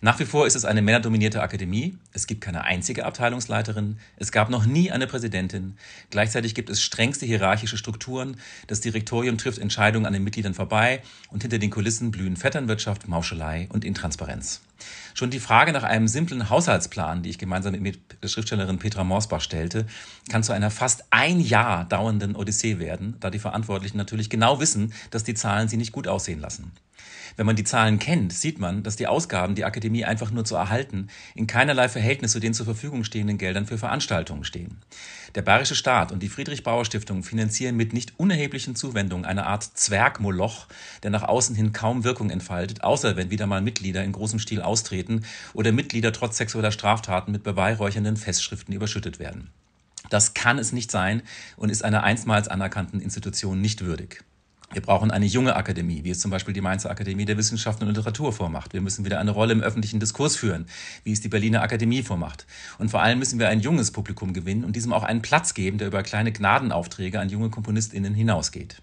Nach 0.00 0.18
wie 0.18 0.24
vor 0.24 0.46
ist 0.46 0.56
es 0.56 0.64
eine 0.64 0.82
männerdominierte 0.82 1.42
Akademie. 1.42 1.96
Es 2.12 2.26
gibt 2.26 2.40
keine 2.40 2.64
einzige 2.64 3.04
Abteilungsleiterin. 3.04 3.98
Es 4.16 4.32
gab 4.32 4.50
noch 4.50 4.66
nie 4.66 4.90
eine 4.90 5.06
Präsidentin. 5.06 5.76
Gleichzeitig 6.10 6.54
gibt 6.54 6.70
es 6.70 6.82
strengste 6.82 7.26
hierarchische 7.26 7.76
Strukturen. 7.76 8.36
Das 8.66 8.80
Direktorium 8.80 9.38
trifft 9.38 9.58
Entscheidungen 9.58 10.06
an 10.06 10.12
den 10.12 10.24
Mitgliedern 10.24 10.54
vorbei 10.54 11.02
und 11.30 11.42
hinter 11.42 11.58
den 11.58 11.70
Kulissen 11.70 12.10
blühen 12.10 12.36
Vetternwirtschaft, 12.36 13.08
Mauschelei 13.08 13.68
und 13.72 13.84
Intransparenz. 13.84 14.60
Schon 15.14 15.30
die 15.30 15.40
Frage 15.40 15.72
nach 15.72 15.84
einem 15.84 16.08
simplen 16.08 16.50
Haushaltsplan, 16.50 17.22
die 17.22 17.30
ich 17.30 17.38
gemeinsam 17.38 17.78
mit 17.78 18.00
der 18.22 18.28
Schriftstellerin 18.28 18.78
Petra 18.78 19.04
Morsbach 19.04 19.40
stellte, 19.40 19.86
kann 20.30 20.42
zu 20.42 20.52
einer 20.52 20.70
fast 20.70 21.04
ein 21.10 21.40
Jahr 21.40 21.84
dauernden 21.84 22.34
Odyssee 22.34 22.78
werden, 22.78 23.16
da 23.20 23.30
die 23.30 23.38
Verantwortlichen 23.38 23.98
natürlich 23.98 24.30
genau 24.30 24.60
wissen, 24.60 24.92
dass 25.10 25.24
die 25.24 25.34
Zahlen 25.34 25.68
sie 25.68 25.76
nicht 25.76 25.92
gut 25.92 26.08
aussehen 26.08 26.40
lassen. 26.40 26.72
Wenn 27.36 27.46
man 27.46 27.56
die 27.56 27.64
Zahlen 27.64 27.98
kennt, 27.98 28.32
sieht 28.32 28.58
man, 28.58 28.82
dass 28.82 28.96
die 28.96 29.06
Ausgaben, 29.06 29.54
die 29.54 29.64
Akademie 29.64 30.04
einfach 30.04 30.30
nur 30.30 30.44
zu 30.44 30.56
erhalten, 30.56 31.08
in 31.34 31.46
keinerlei 31.46 31.88
Verhältnis 31.88 32.32
zu 32.32 32.40
den 32.40 32.54
zur 32.54 32.66
Verfügung 32.66 33.04
stehenden 33.04 33.38
Geldern 33.38 33.66
für 33.66 33.78
Veranstaltungen 33.78 34.44
stehen. 34.44 34.78
Der 35.34 35.42
Bayerische 35.42 35.74
Staat 35.74 36.12
und 36.12 36.22
die 36.22 36.28
Friedrich-Bauer-Stiftung 36.28 37.22
finanzieren 37.22 37.76
mit 37.76 37.92
nicht 37.92 38.18
unerheblichen 38.18 38.76
Zuwendungen 38.76 39.24
eine 39.24 39.46
Art 39.46 39.64
Zwergmoloch, 39.64 40.66
der 41.02 41.10
nach 41.10 41.22
außen 41.22 41.56
hin 41.56 41.72
kaum 41.72 42.04
Wirkung 42.04 42.30
entfaltet, 42.30 42.84
außer 42.84 43.16
wenn 43.16 43.30
wieder 43.30 43.46
mal 43.46 43.62
Mitglieder 43.62 44.04
in 44.04 44.12
großem 44.12 44.38
Stil 44.38 44.60
austreten 44.60 45.24
oder 45.54 45.72
Mitglieder 45.72 46.12
trotz 46.12 46.36
sexueller 46.36 46.72
Straftaten 46.72 47.32
mit 47.32 47.42
beweihräuchernden 47.42 48.16
Festschriften 48.16 48.74
überschüttet 48.74 49.18
werden. 49.18 49.50
Das 50.10 50.34
kann 50.34 50.58
es 50.58 50.72
nicht 50.72 50.90
sein 50.90 51.22
und 51.56 51.70
ist 51.70 51.84
einer 51.84 52.02
einstmals 52.02 52.48
anerkannten 52.48 53.00
Institution 53.00 53.60
nicht 53.60 53.82
würdig. 53.82 54.22
Wir 54.72 54.80
brauchen 54.80 55.10
eine 55.10 55.26
junge 55.26 55.54
Akademie, 55.54 56.02
wie 56.02 56.10
es 56.10 56.20
zum 56.20 56.30
Beispiel 56.30 56.54
die 56.54 56.62
Mainzer 56.62 56.90
Akademie 56.90 57.26
der 57.26 57.36
Wissenschaften 57.36 57.84
und 57.84 57.94
Literatur 57.94 58.32
vormacht. 58.32 58.72
Wir 58.72 58.80
müssen 58.80 59.04
wieder 59.04 59.20
eine 59.20 59.30
Rolle 59.30 59.52
im 59.52 59.60
öffentlichen 59.60 60.00
Diskurs 60.00 60.34
führen, 60.36 60.64
wie 61.04 61.12
es 61.12 61.20
die 61.20 61.28
Berliner 61.28 61.60
Akademie 61.60 62.02
vormacht. 62.02 62.46
Und 62.78 62.90
vor 62.90 63.02
allem 63.02 63.18
müssen 63.18 63.38
wir 63.38 63.50
ein 63.50 63.60
junges 63.60 63.90
Publikum 63.90 64.32
gewinnen 64.32 64.64
und 64.64 64.74
diesem 64.74 64.94
auch 64.94 65.02
einen 65.02 65.20
Platz 65.20 65.52
geben, 65.52 65.76
der 65.76 65.88
über 65.88 66.02
kleine 66.02 66.32
Gnadenaufträge 66.32 67.20
an 67.20 67.28
junge 67.28 67.50
KomponistInnen 67.50 68.14
hinausgeht. 68.14 68.80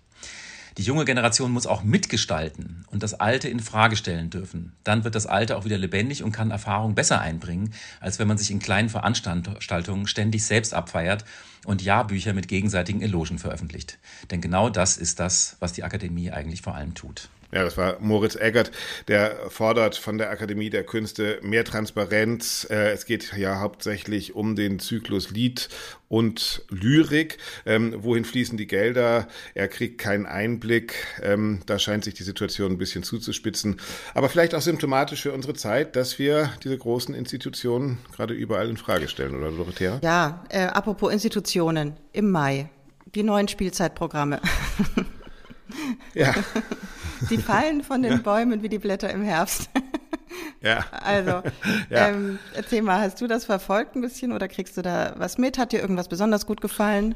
Die 0.80 0.86
junge 0.86 1.04
Generation 1.04 1.52
muss 1.52 1.68
auch 1.68 1.84
mitgestalten 1.84 2.86
und 2.90 3.04
das 3.04 3.14
Alte 3.14 3.50
in 3.50 3.60
Frage 3.60 3.98
stellen 3.98 4.30
dürfen. 4.30 4.72
Dann 4.86 5.04
wird 5.04 5.14
das 5.14 5.26
Alte 5.26 5.58
auch 5.58 5.66
wieder 5.66 5.78
lebendig 5.78 6.24
und 6.24 6.32
kann 6.32 6.52
Erfahrung 6.52 6.96
besser 6.96 7.20
einbringen, 7.20 7.74
als 8.00 8.18
wenn 8.18 8.30
man 8.30 8.38
sich 8.38 8.50
in 8.50 8.60
kleinen 8.60 8.88
Veranstaltungen 8.88 10.08
ständig 10.08 10.46
selbst 10.46 10.74
abfeiert 10.74 11.26
und 11.66 11.82
Jahrbücher 11.82 12.32
mit 12.32 12.48
gegenseitigen 12.48 13.02
Elogen 13.02 13.40
veröffentlicht. 13.40 14.00
Denn 14.32 14.40
genau 14.40 14.70
das 14.70 14.96
ist 14.96 15.20
das, 15.20 15.58
was 15.60 15.74
die 15.74 15.84
Akademie 15.84 16.32
eigentlich 16.32 16.62
vor 16.62 16.76
allem 16.76 16.94
tut. 16.94 17.28
Ja, 17.52 17.64
das 17.64 17.78
war 17.78 17.98
Moritz 18.00 18.36
Eggert, 18.36 18.72
der 19.08 19.50
fordert 19.50 19.96
von 19.96 20.20
der 20.20 20.30
Akademie 20.30 20.70
der 20.70 20.84
Künste 20.84 21.40
mehr 21.42 21.66
Transparenz. 21.66 22.68
Äh, 22.70 22.92
es 22.92 23.06
geht 23.06 23.36
ja 23.36 23.60
hauptsächlich 23.60 24.36
um 24.36 24.56
den 24.56 24.78
Zyklus 24.78 25.32
Lied 25.32 25.68
und 26.10 26.64
Lyrik. 26.70 27.40
Ähm, 27.66 27.96
wohin 27.98 28.24
fließen 28.24 28.56
die 28.56 28.68
Gelder? 28.68 29.28
Er 29.56 29.68
kriegt 29.68 29.98
keinen 29.98 30.28
Einblick. 30.28 30.94
Ähm, 31.24 31.62
da 31.66 31.80
scheint 31.80 32.04
sich 32.04 32.14
die 32.14 32.24
Situation 32.24 32.74
ein 32.74 32.78
bisschen 32.78 33.02
zuzuspitzen. 33.02 33.78
Aber 34.14 34.30
vielleicht 34.30 34.54
auch 34.54 34.62
symptomatisch 34.62 35.24
für 35.24 35.34
unsere 35.34 35.56
Zeit, 35.56 35.96
dass 35.96 36.20
wir 36.20 36.52
diese 36.64 36.78
großen 36.78 37.16
Institutionen 37.16 37.98
gerade 38.16 38.36
überall 38.36 38.70
in 38.70 38.78
Frage 38.78 39.08
stellen, 39.08 39.36
oder 39.36 39.50
Dorothea? 39.50 40.00
Ja, 40.04 40.44
äh, 40.50 40.66
apropos 40.66 41.12
Institutionen, 41.12 41.98
im 42.14 42.30
Mai, 42.30 42.70
die 43.16 43.24
neuen 43.24 43.48
Spielzeitprogramme. 43.48 44.40
Ja. 46.14 46.36
Die 47.30 47.38
fallen 47.42 47.84
von 47.84 48.02
den 48.02 48.24
Bäumen 48.24 48.62
wie 48.64 48.70
die 48.70 48.80
Blätter 48.80 49.10
im 49.10 49.24
Herbst. 49.24 49.70
Ja. 50.62 50.86
Also, 50.92 51.42
Ja. 51.90 52.10
ähm, 52.10 52.38
erzähl 52.54 52.82
mal, 52.82 53.00
hast 53.00 53.20
du 53.22 53.28
das 53.28 53.46
verfolgt 53.46 53.96
ein 53.96 54.02
bisschen 54.02 54.32
oder 54.34 54.48
kriegst 54.50 54.76
du 54.78 54.82
da 54.82 55.14
was 55.18 55.38
mit? 55.38 55.58
Hat 55.58 55.72
dir 55.72 55.80
irgendwas 55.80 56.10
besonders 56.10 56.46
gut 56.46 56.60
gefallen? 56.62 57.16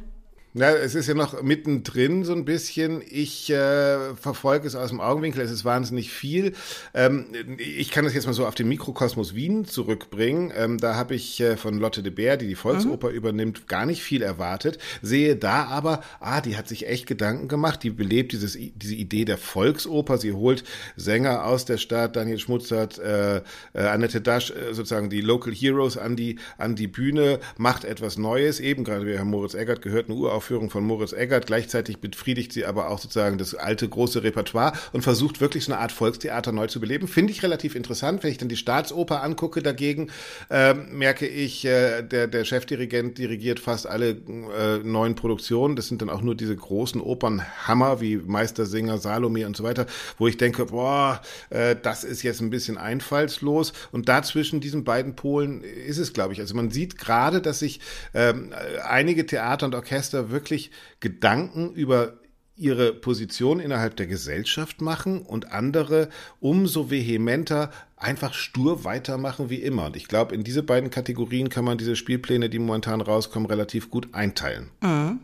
Ja, 0.56 0.70
es 0.72 0.93
ist 0.93 1.08
ja 1.08 1.16
noch 1.16 1.41
mittendrin 1.41 2.24
so 2.24 2.34
ein 2.34 2.45
bisschen. 2.45 3.01
Ich 3.10 3.49
äh, 3.49 4.14
verfolge 4.14 4.68
es 4.68 4.76
aus 4.76 4.89
dem 4.89 5.01
Augenwinkel. 5.01 5.41
Es 5.41 5.49
ist 5.49 5.66
wahnsinnig 5.66 6.12
viel. 6.12 6.54
Ähm, 6.93 7.26
ich 7.58 7.89
kann 7.89 8.06
das 8.06 8.14
jetzt 8.14 8.28
mal 8.28 8.34
so 8.34 8.45
auf 8.45 8.54
den 8.54 8.68
Mikrokosmos 8.68 9.34
Wien 9.34 9.66
zurückbringen. 9.66 10.54
Ähm, 10.56 10.78
da 10.78 10.93
habe 10.93 11.16
ich 11.16 11.41
äh, 11.41 11.58
von 11.58 11.80
Lotte 11.80 12.04
de 12.04 12.12
Beer, 12.12 12.38
die 12.38 12.45
die 12.45 12.54
Volksoper 12.54 13.10
übernimmt, 13.10 13.68
gar 13.68 13.88
nicht 13.88 14.04
viel 14.04 14.22
erwartet. 14.22 14.78
Sehe 15.01 15.36
da 15.36 15.66
aber, 15.66 16.04
ah, 16.20 16.39
die 16.39 16.56
hat 16.56 16.68
sich 16.68 16.88
echt 16.88 17.08
Gedanken 17.08 17.47
gemacht. 17.47 17.82
Die 17.82 17.89
belebt 17.89 18.34
dieses, 18.34 18.56
diese 18.56 18.93
Idee 18.93 19.26
der 19.26 19.39
Volksoper. 19.39 20.20
Sie 20.20 20.34
holt 20.34 20.64
Sänger 20.95 21.45
aus 21.45 21.66
der 21.66 21.80
Stadt, 21.80 22.16
Daniel 22.16 22.38
Schmutzert, 22.38 22.99
äh, 22.99 23.38
äh, 23.38 23.41
Annette 23.74 24.22
Dasch, 24.22 24.51
äh, 24.51 24.76
sozusagen 24.76 25.10
die 25.10 25.22
Local 25.22 25.51
Heroes 25.51 25.97
an 25.97 26.16
die, 26.16 26.38
an 26.60 26.76
die 26.76 26.88
Bühne, 26.88 27.39
macht 27.58 27.86
etwas 27.86 28.20
Neues. 28.20 28.60
Eben 28.60 28.84
gerade, 28.84 29.08
wir 29.08 29.18
haben 29.18 29.32
Moritz 29.32 29.56
Eggert 29.56 29.82
gehört, 29.82 30.10
eine 30.10 30.20
Uraufführung 30.44 30.70
von 30.70 30.84
Moritz 30.84 31.14
Eggert. 31.14 31.48
Gleichzeitig 31.48 32.00
befriedigt 32.00 32.52
sie 32.52 32.66
aber 32.66 32.89
auch 32.89 33.00
sozusagen 33.00 33.38
das 33.38 33.56
alte 33.56 33.88
große 33.88 34.24
Repertoire 34.24 34.74
und 34.91 35.02
versucht 35.02 35.39
wirklich 35.39 35.66
so 35.66 35.72
eine 35.72 35.82
Art 35.82 35.91
Volkstheater 35.91 36.52
neu 36.52 36.68
zu 36.68 36.80
beleben. 36.80 37.08
Finde 37.08 37.32
ich 37.32 37.44
relativ 37.44 37.76
interessant. 37.76 38.24
Wenn 38.24 38.32
ich 38.32 38.38
dann 38.38 38.50
die 38.50 38.58
Staatsoper 38.58 39.24
angucke 39.24 39.62
dagegen, 39.62 40.10
äh, 40.50 40.74
merke 40.74 41.28
ich, 41.28 41.66
äh, 41.66 42.02
der, 42.02 42.28
der 42.28 42.44
Chefdirigent 42.44 43.18
dirigiert 43.18 43.60
fast 43.60 43.88
alle 43.88 44.10
äh, 44.12 44.80
neuen 44.84 45.16
Produktionen. 45.16 45.76
Das 45.76 45.88
sind 45.88 46.02
dann 46.02 46.10
auch 46.10 46.22
nur 46.22 46.36
diese 46.36 46.56
großen 46.56 47.00
Opernhammer 47.00 48.02
wie 48.02 48.18
Meistersinger, 48.18 48.98
Salome 48.98 49.46
und 49.46 49.56
so 49.56 49.64
weiter, 49.64 49.86
wo 50.18 50.28
ich 50.28 50.38
denke, 50.38 50.66
boah, 50.66 51.22
äh, 51.50 51.76
das 51.82 52.04
ist 52.04 52.24
jetzt 52.24 52.41
ein 52.41 52.50
bisschen 52.50 52.78
einfallslos. 52.78 53.74
Und 53.91 54.10
dazwischen 54.10 54.60
diesen 54.60 54.84
beiden 54.84 55.16
Polen 55.16 55.64
ist 55.64 55.98
es, 55.98 56.12
glaube 56.12 56.34
ich. 56.34 56.39
Also 56.39 56.56
man 56.56 56.70
sieht 56.70 56.98
gerade, 56.98 57.41
dass 57.41 57.60
sich 57.60 57.80
ähm, 58.14 58.54
einige 58.84 59.26
Theater 59.26 59.66
und 59.66 59.76
Orchester 59.76 60.33
wirklich 60.34 60.72
Gedanken 61.00 61.74
über 61.74 62.20
ihre 62.56 62.94
Position 62.94 63.60
innerhalb 63.60 63.96
der 63.96 64.06
Gesellschaft 64.06 64.82
machen 64.82 65.22
und 65.22 65.52
andere 65.52 66.10
umso 66.40 66.92
vehementer 66.92 67.72
einfach 67.98 68.34
stur 68.34 68.84
weitermachen 68.84 69.50
wie 69.50 69.62
immer. 69.62 69.88
Und 69.88 69.96
ich 69.96 70.08
glaube, 70.08 70.36
in 70.36 70.44
diese 70.44 70.62
beiden 70.62 70.92
Kategorien 70.92 71.50
kann 71.50 71.66
man 71.66 71.78
diese 71.78 71.96
Spielpläne, 71.96 72.50
die 72.50 72.60
momentan 72.60 73.02
rauskommen, 73.02 73.50
relativ 73.50 73.90
gut 73.90 74.14
einteilen. 74.14 74.70
Mhm. 74.82 75.20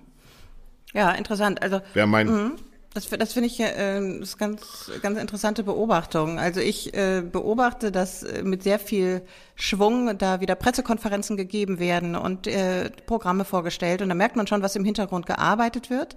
Ja, 0.93 1.12
interessant. 1.12 1.62
Also 1.62 1.82
Wäre 1.93 2.07
mein 2.07 2.28
Mhm. 2.28 2.51
Das, 2.93 3.07
das 3.07 3.33
finde 3.33 3.47
ich 3.47 3.59
äh, 3.59 4.19
das 4.19 4.37
ganz, 4.37 4.91
ganz 5.03 5.19
interessante 5.19 5.63
Beobachtung. 5.63 6.39
Also 6.39 6.59
ich 6.59 6.93
äh, 6.95 7.21
beobachte, 7.21 7.91
dass 7.91 8.23
äh, 8.23 8.41
mit 8.41 8.63
sehr 8.63 8.79
viel 8.79 9.21
Schwung 9.55 10.17
da 10.17 10.41
wieder 10.41 10.55
Pressekonferenzen 10.55 11.37
gegeben 11.37 11.77
werden 11.77 12.15
und 12.15 12.47
äh, 12.47 12.89
Programme 13.05 13.45
vorgestellt. 13.45 14.01
Und 14.01 14.09
da 14.09 14.15
merkt 14.15 14.35
man 14.35 14.47
schon, 14.47 14.63
was 14.63 14.75
im 14.75 14.85
Hintergrund 14.85 15.27
gearbeitet 15.27 15.91
wird. 15.91 16.15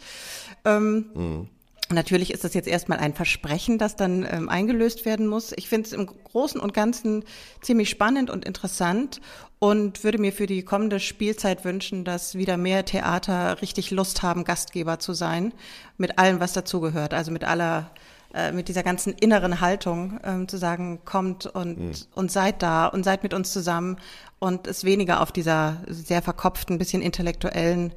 Ähm, 0.65 1.49
Natürlich 1.93 2.33
ist 2.33 2.45
das 2.45 2.55
jetzt 2.55 2.69
erstmal 2.69 2.99
ein 2.99 3.15
Versprechen, 3.15 3.79
das 3.79 3.97
dann 3.97 4.27
ähm, 4.31 4.49
eingelöst 4.49 5.05
werden 5.05 5.27
muss. 5.27 5.53
Ich 5.57 5.69
finde 5.69 5.87
es 5.87 5.93
im 5.93 6.07
Großen 6.07 6.61
und 6.61 6.75
Ganzen 6.75 7.25
ziemlich 7.61 7.91
spannend 7.91 8.31
und 8.31 8.45
interessant 8.45 9.21
und 9.59 10.03
würde 10.03 10.19
mir 10.19 10.33
für 10.33 10.47
die 10.47 10.65
kommende 10.65 11.01
Spielzeit 11.01 11.65
wünschen, 11.65 12.05
dass 12.05 12.35
wieder 12.35 12.57
mehr 12.57 12.85
Theater 12.85 13.63
richtig 13.63 13.91
Lust 13.91 14.23
haben, 14.23 14.45
Gastgeber 14.45 14.99
zu 14.99 15.13
sein, 15.13 15.53
mit 15.99 16.19
allem, 16.19 16.41
was 16.41 16.53
dazugehört. 16.53 17.15
Also 17.15 17.31
mit 17.31 17.45
aller, 17.45 17.91
äh, 18.35 18.53
mit 18.53 18.69
dieser 18.69 18.83
ganzen 18.83 19.13
inneren 19.13 19.61
Haltung 19.61 20.19
ähm, 20.25 20.49
zu 20.49 20.59
sagen, 20.59 21.01
kommt 21.05 21.47
und, 21.47 22.09
und 22.15 22.33
seid 22.33 22.63
da 22.63 22.87
und 22.87 23.05
seid 23.05 23.23
mit 23.23 23.35
uns 23.35 23.53
zusammen 23.53 23.99
und 24.39 24.67
es 24.67 24.85
weniger 24.85 25.21
auf 25.21 25.31
dieser 25.31 25.83
sehr 25.87 26.23
verkopften, 26.23 26.79
bisschen 26.79 27.03
intellektuellen, 27.03 27.93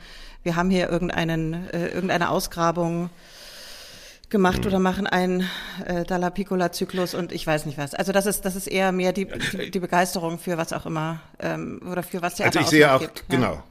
wir 0.46 0.56
haben 0.56 0.70
hier 0.70 0.92
irgendeinen, 0.92 1.68
äh, 1.72 1.88
irgendeine 1.88 2.30
Ausgrabung 2.30 3.10
gemacht 4.30 4.66
oder 4.66 4.80
machen 4.80 5.08
einen 5.08 5.50
äh, 5.86 6.04
Dalla 6.04 6.30
Piccola 6.30 6.72
Zyklus 6.72 7.14
und 7.14 7.32
ich 7.32 7.46
weiß 7.46 7.66
nicht 7.66 7.78
was. 7.78 7.94
Also 7.94 8.12
das 8.12 8.26
ist 8.26 8.46
das 8.46 8.56
ist 8.56 8.68
eher 8.68 8.92
mehr 8.92 9.14
die, 9.14 9.28
die, 9.28 9.72
die 9.72 9.80
Begeisterung 9.80 10.40
für 10.40 10.58
was 10.58 10.74
auch 10.74 10.86
immer 10.86 11.22
ähm, 11.40 11.82
oder 11.90 12.04
für 12.04 12.22
was 12.22 12.36
Theater 12.36 12.60
Also 12.60 12.62
ich 12.62 12.68
sehe 12.68 12.94
auch, 12.94 13.00
gibt. 13.00 13.24
Ja. 13.32 13.64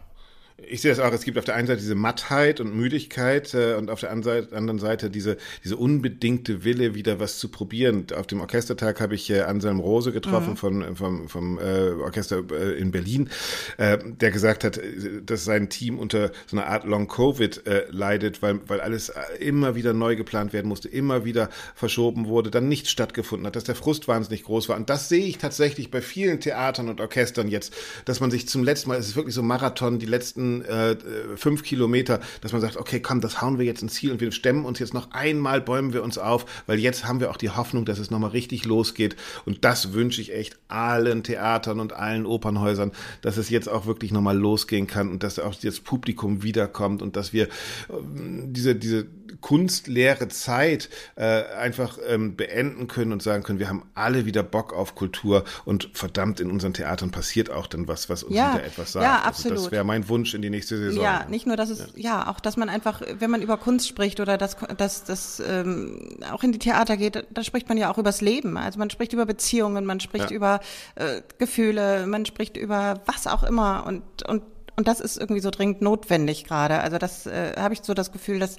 Ich 0.68 0.80
sehe 0.80 0.90
das 0.90 1.00
auch, 1.00 1.12
es 1.12 1.24
gibt 1.24 1.38
auf 1.38 1.44
der 1.44 1.54
einen 1.54 1.66
Seite 1.66 1.80
diese 1.80 1.94
Mattheit 1.94 2.60
und 2.60 2.74
Müdigkeit 2.74 3.52
äh, 3.54 3.74
und 3.74 3.90
auf 3.90 4.00
der 4.00 4.10
anderen 4.10 4.78
Seite, 4.78 5.10
diese, 5.10 5.36
diese 5.62 5.76
unbedingte 5.76 6.64
Wille, 6.64 6.94
wieder 6.94 7.20
was 7.20 7.38
zu 7.38 7.48
probieren. 7.48 8.06
Auf 8.16 8.26
dem 8.26 8.40
Orchestertag 8.40 9.00
habe 9.00 9.14
ich 9.14 9.30
äh, 9.30 9.40
Anselm 9.40 9.80
Rose 9.80 10.12
getroffen 10.12 10.44
Mhm. 10.50 10.56
von, 10.56 10.96
vom, 10.96 11.28
vom 11.28 11.58
äh, 11.58 11.90
Orchester 11.90 12.42
äh, 12.50 12.78
in 12.78 12.90
Berlin, 12.90 13.30
äh, 13.76 13.98
der 14.02 14.30
gesagt 14.30 14.64
hat, 14.64 14.80
dass 15.24 15.44
sein 15.44 15.68
Team 15.68 15.98
unter 15.98 16.30
so 16.46 16.56
einer 16.56 16.66
Art 16.66 16.84
Long-Covid 16.84 17.66
äh, 17.66 17.86
leidet, 17.90 18.42
weil, 18.42 18.60
weil 18.68 18.80
alles 18.80 19.08
äh, 19.08 19.20
immer 19.40 19.74
wieder 19.74 19.92
neu 19.92 20.16
geplant 20.16 20.52
werden 20.52 20.68
musste, 20.68 20.88
immer 20.88 21.24
wieder 21.24 21.50
verschoben 21.74 22.26
wurde, 22.26 22.50
dann 22.50 22.68
nicht 22.68 22.88
stattgefunden 22.88 23.46
hat, 23.46 23.56
dass 23.56 23.64
der 23.64 23.74
Frust 23.74 24.08
wahnsinnig 24.08 24.44
groß 24.44 24.68
war. 24.68 24.76
Und 24.76 24.90
das 24.90 25.08
sehe 25.08 25.24
ich 25.24 25.38
tatsächlich 25.38 25.90
bei 25.90 26.00
vielen 26.00 26.40
Theatern 26.40 26.88
und 26.88 27.00
Orchestern 27.00 27.48
jetzt, 27.48 27.74
dass 28.04 28.20
man 28.20 28.30
sich 28.30 28.48
zum 28.48 28.62
letzten 28.64 28.90
Mal, 28.90 28.98
es 28.98 29.08
ist 29.08 29.16
wirklich 29.16 29.34
so 29.34 29.42
Marathon, 29.42 29.98
die 29.98 30.06
letzten 30.06 30.53
äh, 30.62 30.96
fünf 31.36 31.62
Kilometer, 31.62 32.20
dass 32.40 32.52
man 32.52 32.60
sagt, 32.60 32.76
okay, 32.76 33.00
komm, 33.00 33.20
das 33.20 33.40
hauen 33.40 33.58
wir 33.58 33.64
jetzt 33.64 33.82
ins 33.82 33.94
Ziel 33.94 34.12
und 34.12 34.20
wir 34.20 34.32
stemmen 34.32 34.64
uns 34.64 34.78
jetzt 34.78 34.94
noch 34.94 35.10
einmal, 35.12 35.60
bäumen 35.60 35.92
wir 35.92 36.02
uns 36.02 36.18
auf, 36.18 36.46
weil 36.66 36.78
jetzt 36.78 37.06
haben 37.06 37.20
wir 37.20 37.30
auch 37.30 37.36
die 37.36 37.50
Hoffnung, 37.50 37.84
dass 37.84 37.98
es 37.98 38.10
nochmal 38.10 38.30
richtig 38.30 38.64
losgeht. 38.64 39.16
Und 39.44 39.64
das 39.64 39.92
wünsche 39.92 40.20
ich 40.20 40.34
echt 40.34 40.56
allen 40.68 41.22
Theatern 41.22 41.80
und 41.80 41.92
allen 41.92 42.26
Opernhäusern, 42.26 42.92
dass 43.22 43.36
es 43.36 43.50
jetzt 43.50 43.68
auch 43.68 43.86
wirklich 43.86 44.12
nochmal 44.12 44.36
losgehen 44.36 44.86
kann 44.86 45.10
und 45.10 45.22
dass 45.22 45.38
auch 45.38 45.54
das 45.54 45.80
Publikum 45.80 46.42
wiederkommt 46.42 47.02
und 47.02 47.16
dass 47.16 47.32
wir 47.32 47.48
ähm, 47.90 48.52
diese, 48.52 48.74
diese 48.74 49.06
kunstleere 49.40 50.28
Zeit 50.28 50.88
äh, 51.16 51.44
einfach 51.54 51.98
ähm, 52.08 52.36
beenden 52.36 52.88
können 52.88 53.12
und 53.12 53.22
sagen 53.22 53.42
können, 53.42 53.58
wir 53.58 53.68
haben 53.68 53.84
alle 53.94 54.26
wieder 54.26 54.42
Bock 54.42 54.72
auf 54.72 54.94
Kultur 54.94 55.44
und 55.64 55.90
verdammt, 55.94 56.40
in 56.40 56.50
unseren 56.50 56.74
Theatern 56.74 57.10
passiert 57.10 57.50
auch 57.50 57.66
dann 57.66 57.88
was, 57.88 58.08
was 58.08 58.22
uns 58.22 58.34
Ja, 58.36 58.54
wieder 58.54 58.64
etwas 58.64 58.92
sagt. 58.92 59.04
ja, 59.04 59.16
Also 59.16 59.28
absolut. 59.28 59.58
das 59.58 59.70
wäre 59.70 59.84
mein 59.84 60.08
Wunsch 60.08 60.34
in 60.34 60.42
die 60.42 60.50
nächste 60.50 60.76
Saison. 60.78 61.02
Ja, 61.02 61.26
nicht 61.28 61.46
nur, 61.46 61.56
dass 61.56 61.70
es, 61.70 61.88
ja. 61.96 62.28
auch, 62.28 62.40
dass 62.40 62.56
man 62.56 62.68
einfach, 62.68 63.02
wenn 63.18 63.30
man 63.30 63.42
über 63.42 63.56
Kunst 63.56 63.88
spricht 63.88 64.20
oder 64.20 64.36
dass 64.38 64.56
das, 64.76 65.04
das 65.04 65.40
ähm, 65.46 66.18
auch 66.32 66.42
in 66.42 66.52
die 66.52 66.58
Theater 66.58 66.96
geht, 66.96 67.26
da 67.30 67.42
spricht 67.44 67.68
man 67.68 67.78
ja 67.78 67.90
auch 67.90 67.98
übers 67.98 68.20
Leben. 68.20 68.56
Also 68.56 68.78
man 68.78 68.90
spricht 68.90 69.12
über 69.12 69.26
Beziehungen, 69.26 69.84
man 69.84 70.00
spricht 70.00 70.30
Ja. 70.30 70.36
über 70.36 70.60
äh, 70.94 71.20
Gefühle, 71.38 72.06
man 72.06 72.26
spricht 72.26 72.56
über 72.56 73.00
was 73.06 73.26
auch 73.26 73.42
immer 73.42 73.84
und 73.86 74.02
und 74.28 74.42
und 74.76 74.88
das 74.88 74.98
ist 74.98 75.18
irgendwie 75.18 75.40
so 75.40 75.50
dringend 75.50 75.82
notwendig 75.82 76.42
gerade. 76.44 76.80
Also 76.80 76.98
das 76.98 77.26
äh, 77.26 77.52
habe 77.56 77.74
ich 77.74 77.82
so 77.84 77.94
das 77.94 78.10
Gefühl, 78.10 78.40
dass 78.40 78.56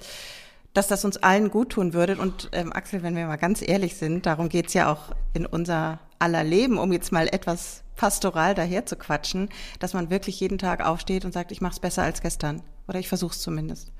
dass 0.76 0.88
das 0.88 1.04
uns 1.04 1.16
allen 1.16 1.50
gut 1.50 1.70
tun 1.70 1.94
würde. 1.94 2.16
Und 2.16 2.50
ähm, 2.52 2.72
Axel, 2.72 3.02
wenn 3.02 3.16
wir 3.16 3.26
mal 3.26 3.36
ganz 3.36 3.62
ehrlich 3.66 3.96
sind, 3.96 4.26
darum 4.26 4.48
geht's 4.48 4.74
ja 4.74 4.92
auch 4.92 5.14
in 5.32 5.46
unser 5.46 6.00
aller 6.18 6.44
Leben, 6.44 6.78
um 6.78 6.92
jetzt 6.92 7.12
mal 7.12 7.28
etwas 7.28 7.82
pastoral 7.96 8.54
daher 8.54 8.84
zu 8.84 8.96
quatschen, 8.96 9.48
dass 9.78 9.94
man 9.94 10.10
wirklich 10.10 10.38
jeden 10.40 10.58
Tag 10.58 10.84
aufsteht 10.84 11.24
und 11.24 11.32
sagt, 11.32 11.50
ich 11.50 11.60
mache 11.62 11.72
es 11.72 11.80
besser 11.80 12.02
als 12.02 12.20
gestern. 12.20 12.62
Oder 12.88 12.98
ich 12.98 13.08
versuche 13.08 13.32
es 13.32 13.40
zumindest. 13.40 13.90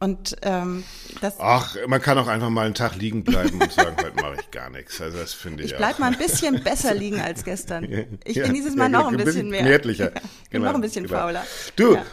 Und 0.00 0.36
ähm, 0.42 0.82
das, 1.20 1.36
Ach, 1.38 1.76
man 1.86 2.02
kann 2.02 2.18
auch 2.18 2.26
einfach 2.26 2.50
mal 2.50 2.66
einen 2.66 2.74
Tag 2.74 2.96
liegen 2.96 3.22
bleiben 3.22 3.60
und 3.62 3.72
sagen, 3.72 3.96
heute 4.02 4.16
mache 4.16 4.34
ich 4.40 4.50
gar 4.50 4.68
nichts. 4.70 5.00
Also 5.00 5.18
das 5.18 5.32
finde 5.32 5.62
ich, 5.62 5.70
ich 5.70 5.76
bleib 5.76 5.94
auch. 5.94 5.98
mal 6.00 6.10
ein 6.12 6.18
bisschen 6.18 6.64
besser 6.64 6.92
liegen 6.94 7.20
als 7.20 7.44
gestern. 7.44 7.84
Ich 8.24 8.36
Ja, 8.36 8.44
bin 8.46 8.54
dieses 8.54 8.72
ja, 8.72 8.78
Mal 8.78 8.88
noch 8.88 9.10
genau, 9.10 9.18
ein 9.20 9.24
bisschen 9.24 9.50
mehr. 9.50 9.62
Gemütlicher. 9.62 10.10
Genau, 10.50 10.66
noch 10.66 10.74
ein 10.74 10.80
bisschen 10.80 11.06
genau. 11.06 11.20
fauler. 11.20 11.44
Du, 11.76 11.94
Ja. 11.94 12.04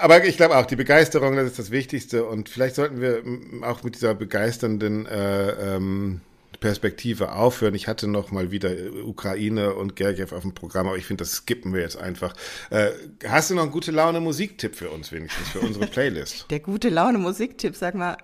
Aber 0.00 0.24
ich 0.24 0.36
glaube 0.36 0.56
auch, 0.56 0.66
die 0.66 0.76
Begeisterung, 0.76 1.36
das 1.36 1.46
ist 1.46 1.58
das 1.58 1.70
Wichtigste. 1.70 2.24
Und 2.24 2.48
vielleicht 2.48 2.76
sollten 2.76 3.00
wir 3.00 3.22
auch 3.62 3.82
mit 3.82 3.94
dieser 3.94 4.14
begeisternden 4.14 5.06
äh, 5.06 5.76
ähm, 5.76 6.20
Perspektive 6.56 7.32
aufhören. 7.32 7.74
Ich 7.74 7.88
hatte 7.88 8.08
noch 8.08 8.30
mal 8.30 8.50
wieder 8.50 8.70
äh, 8.70 8.88
Ukraine 9.02 9.74
und 9.74 9.96
Gergiev 9.96 10.32
auf 10.32 10.42
dem 10.42 10.54
Programm, 10.54 10.88
aber 10.88 10.96
ich 10.96 11.06
finde, 11.06 11.22
das 11.22 11.32
skippen 11.32 11.72
wir 11.74 11.80
jetzt 11.80 11.96
einfach. 11.96 12.34
Äh, 12.70 12.90
hast 13.26 13.50
du 13.50 13.54
noch 13.54 13.62
einen 13.62 13.72
gute 13.72 13.90
Laune 13.90 14.20
Musiktipp 14.20 14.74
für 14.74 14.90
uns 14.90 15.12
wenigstens, 15.12 15.48
für 15.48 15.60
unsere 15.60 15.86
Playlist? 15.86 16.46
Der 16.50 16.60
gute 16.60 16.88
Laune 16.88 17.18
Musiktipp, 17.18 17.76
sag 17.76 17.94
mal. 17.94 18.16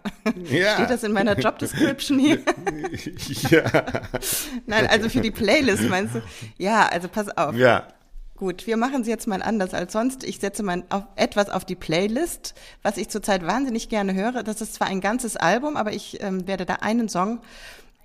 Ja. 0.44 0.74
Steht 0.74 0.90
das 0.90 1.02
in 1.02 1.12
meiner 1.12 1.38
Job 1.38 1.58
Description 1.58 2.18
hier? 2.18 2.38
ja. 3.50 3.62
Nein, 4.66 4.86
also 4.86 5.08
für 5.08 5.20
die 5.20 5.30
Playlist 5.30 5.88
meinst 5.88 6.14
du? 6.14 6.22
Ja, 6.58 6.88
also 6.88 7.08
pass 7.08 7.28
auf. 7.36 7.54
Ja. 7.54 7.88
Gut, 8.36 8.66
wir 8.66 8.76
machen 8.76 9.02
es 9.02 9.06
jetzt 9.06 9.26
mal 9.28 9.42
anders 9.42 9.72
als 9.74 9.92
sonst. 9.92 10.24
Ich 10.24 10.40
setze 10.40 10.62
mal 10.62 10.82
auf, 10.88 11.04
etwas 11.16 11.48
auf 11.48 11.64
die 11.64 11.76
Playlist, 11.76 12.54
was 12.82 12.96
ich 12.96 13.08
zurzeit 13.08 13.46
wahnsinnig 13.46 13.88
gerne 13.88 14.14
höre. 14.14 14.42
Das 14.42 14.60
ist 14.60 14.74
zwar 14.74 14.88
ein 14.88 15.00
ganzes 15.00 15.36
Album, 15.36 15.76
aber 15.76 15.92
ich 15.92 16.20
ähm, 16.22 16.46
werde 16.48 16.66
da 16.66 16.74
einen 16.76 17.08
Song 17.08 17.40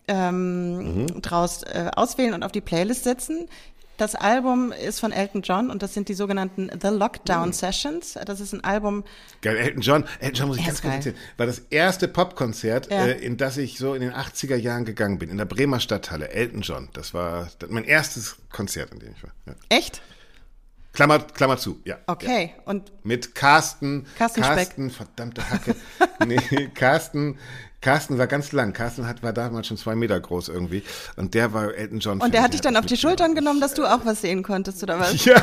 ähm, 0.08 1.08
draus 1.22 1.64
äh, 1.64 1.90
auswählen 1.96 2.34
und 2.34 2.44
auf 2.44 2.52
die 2.52 2.62
Playlist 2.62 3.04
setzen. 3.04 3.48
Das 3.98 4.14
Album 4.14 4.72
ist 4.72 5.00
von 5.00 5.12
Elton 5.12 5.42
John 5.42 5.72
und 5.72 5.82
das 5.82 5.96
sind 5.96 6.08
die 6.08 6.14
sogenannten 6.14 6.70
The 6.80 6.90
Lockdown 6.90 7.52
Sessions. 7.52 8.14
Das 8.26 8.40
ist 8.40 8.54
ein 8.54 8.64
Album, 8.64 9.04
Geil, 9.42 9.58
Elton 9.58 9.82
John, 9.82 10.06
Elton 10.20 10.36
John 10.36 10.48
muss 10.50 10.58
ich 10.58 10.66
ganz 10.68 10.84
kurz 10.84 10.94
erzählen, 10.94 11.16
war 11.38 11.48
das 11.48 11.64
erste 11.72 12.08
Popkonzert, 12.08 12.92
Ja. 12.92 13.08
äh, 13.08 13.14
in 13.14 13.38
das 13.38 13.58
ich 13.58 13.80
so 13.80 13.96
in 13.96 14.02
den 14.02 14.12
80er 14.14 14.56
Jahren 14.56 14.86
gegangen 14.86 15.18
bin, 15.18 15.30
in 15.32 15.38
der 15.40 15.46
Bremer 15.46 15.80
Stadthalle, 15.80 16.30
Elton 16.30 16.62
John. 16.62 16.90
Das 16.94 17.16
war 17.16 17.50
mein 17.70 17.86
erstes 17.86 18.36
Konzert, 18.52 18.92
in 18.94 19.00
dem 19.00 19.14
ich 19.18 19.24
war. 19.24 19.32
Ja. 19.48 19.54
echt? 19.70 20.00
Klammer, 20.98 21.20
Klammer 21.20 21.58
zu, 21.58 21.80
ja. 21.86 22.00
Okay. 22.08 22.56
Und 22.66 22.92
Mit 23.04 23.36
Carsten, 23.36 24.08
Carsten 24.18 24.44
Speck. 24.44 24.56
Carsten, 24.56 24.90
verdammte 24.90 25.48
Hacke. 25.48 25.76
nee, 26.26 26.40
Carsten, 26.74 27.38
Carsten 27.88 28.18
war 28.18 28.28
ganz 28.28 28.52
lang. 28.52 28.74
Carsten 28.74 29.08
hat, 29.08 29.24
war 29.24 29.32
damals 29.32 29.68
schon 29.68 29.78
zwei 29.78 29.96
Meter 29.96 30.20
groß 30.20 30.50
irgendwie. 30.50 30.84
Und 31.16 31.34
der 31.34 31.54
war 31.54 31.74
Elton 31.74 32.00
John. 32.00 32.20
Und 32.20 32.34
der 32.34 32.42
hat 32.42 32.52
dich 32.52 32.60
dann 32.60 32.76
auf 32.76 32.86
die 32.86 32.98
Schultern 32.98 33.34
genommen, 33.34 33.62
dass 33.62 33.76
du 33.76 33.86
auch 33.86 34.02
was 34.04 34.20
sehen 34.20 34.44
konntest, 34.44 34.84
oder 34.84 35.00
was? 35.00 35.24
Ja, 35.28 35.42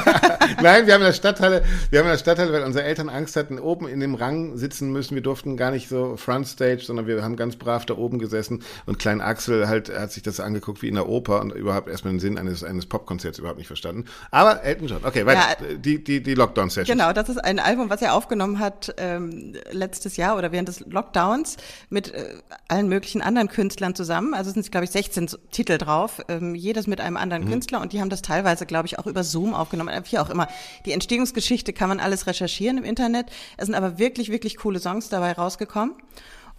nein, 0.62 0.86
wir 0.86 0.92
haben 0.92 1.00
in 1.00 1.06
der 1.06 1.14
Stadthalle, 1.14 1.64
wir 1.88 2.00
haben 2.00 2.06
in 2.06 2.12
der 2.12 2.18
Stadthalle, 2.18 2.52
weil 2.52 2.62
unsere 2.62 2.84
Eltern 2.84 3.08
Angst 3.08 3.36
hatten, 3.36 3.58
oben 3.58 3.88
in 3.88 4.00
dem 4.00 4.14
Rang 4.14 4.58
sitzen 4.58 4.92
müssen. 4.92 5.14
Wir 5.14 5.22
durften 5.22 5.56
gar 5.56 5.70
nicht 5.70 5.88
so 5.88 6.18
Frontstage, 6.18 6.82
sondern 6.82 7.06
wir 7.06 7.22
haben 7.22 7.36
ganz 7.36 7.56
brav 7.56 7.86
da 7.86 7.94
oben 7.96 8.18
gesessen. 8.18 8.62
Und 8.84 8.98
Klein 8.98 9.22
Axel 9.22 9.66
halt 9.66 9.88
hat 9.88 10.12
sich 10.12 10.22
das 10.22 10.38
angeguckt 10.38 10.82
wie 10.82 10.88
in 10.88 10.96
der 10.96 11.08
Oper 11.08 11.40
und 11.40 11.50
überhaupt 11.52 11.88
erstmal 11.88 12.12
den 12.12 12.20
Sinn 12.20 12.36
eines, 12.36 12.62
eines 12.62 12.84
Popkonzerts 12.84 13.38
überhaupt 13.38 13.58
nicht 13.58 13.68
verstanden. 13.68 14.04
Aber 14.30 14.62
Elton 14.62 14.88
John. 14.88 15.00
Okay, 15.02 15.24
weiter. 15.24 15.56
Die, 15.78 16.04
die, 16.04 16.22
die 16.22 16.34
Lockdown-Session. 16.34 16.94
Genau, 16.94 17.14
das 17.14 17.30
ist 17.30 17.38
ein 17.38 17.58
Album, 17.58 17.88
was 17.88 18.02
er 18.02 18.12
aufgenommen 18.12 18.58
hat 18.58 18.94
ähm, 18.98 19.54
letztes 19.70 20.18
Jahr 20.18 20.36
oder 20.36 20.52
während 20.52 20.68
des 20.68 20.80
Lockdowns 20.80 21.56
mit 21.88 22.12
äh, 22.12 22.33
allen 22.68 22.88
möglichen 22.88 23.20
anderen 23.22 23.48
Künstlern 23.48 23.94
zusammen. 23.94 24.34
Also 24.34 24.48
es 24.50 24.54
sind, 24.54 24.70
glaube 24.70 24.84
ich, 24.84 24.90
16 24.90 25.24
S- 25.26 25.38
Titel 25.50 25.78
drauf, 25.78 26.20
ähm, 26.28 26.54
jedes 26.54 26.86
mit 26.86 27.00
einem 27.00 27.16
anderen 27.16 27.48
Künstler 27.48 27.80
und 27.80 27.92
die 27.92 28.00
haben 28.00 28.10
das 28.10 28.22
teilweise, 28.22 28.66
glaube 28.66 28.86
ich, 28.86 28.98
auch 28.98 29.06
über 29.06 29.22
Zoom 29.24 29.54
aufgenommen, 29.54 29.90
äh, 29.90 30.02
wie 30.10 30.18
auch 30.18 30.30
immer. 30.30 30.48
Die 30.86 30.92
Entstehungsgeschichte 30.92 31.72
kann 31.72 31.88
man 31.88 32.00
alles 32.00 32.26
recherchieren 32.26 32.78
im 32.78 32.84
Internet. 32.84 33.26
Es 33.56 33.66
sind 33.66 33.74
aber 33.74 33.98
wirklich, 33.98 34.30
wirklich 34.30 34.56
coole 34.56 34.78
Songs 34.80 35.08
dabei 35.08 35.32
rausgekommen. 35.32 35.94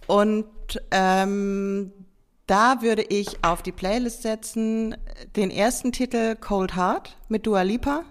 Und 0.06 0.46
ähm, 0.90 1.92
da 2.46 2.80
würde 2.82 3.02
ich 3.02 3.42
auf 3.44 3.62
die 3.62 3.72
Playlist 3.72 4.22
setzen 4.22 4.96
den 5.34 5.50
ersten 5.50 5.90
Titel 5.92 6.36
Cold 6.36 6.76
Heart 6.76 7.16
mit 7.28 7.46
Dua 7.46 7.62
Lipa. 7.62 8.04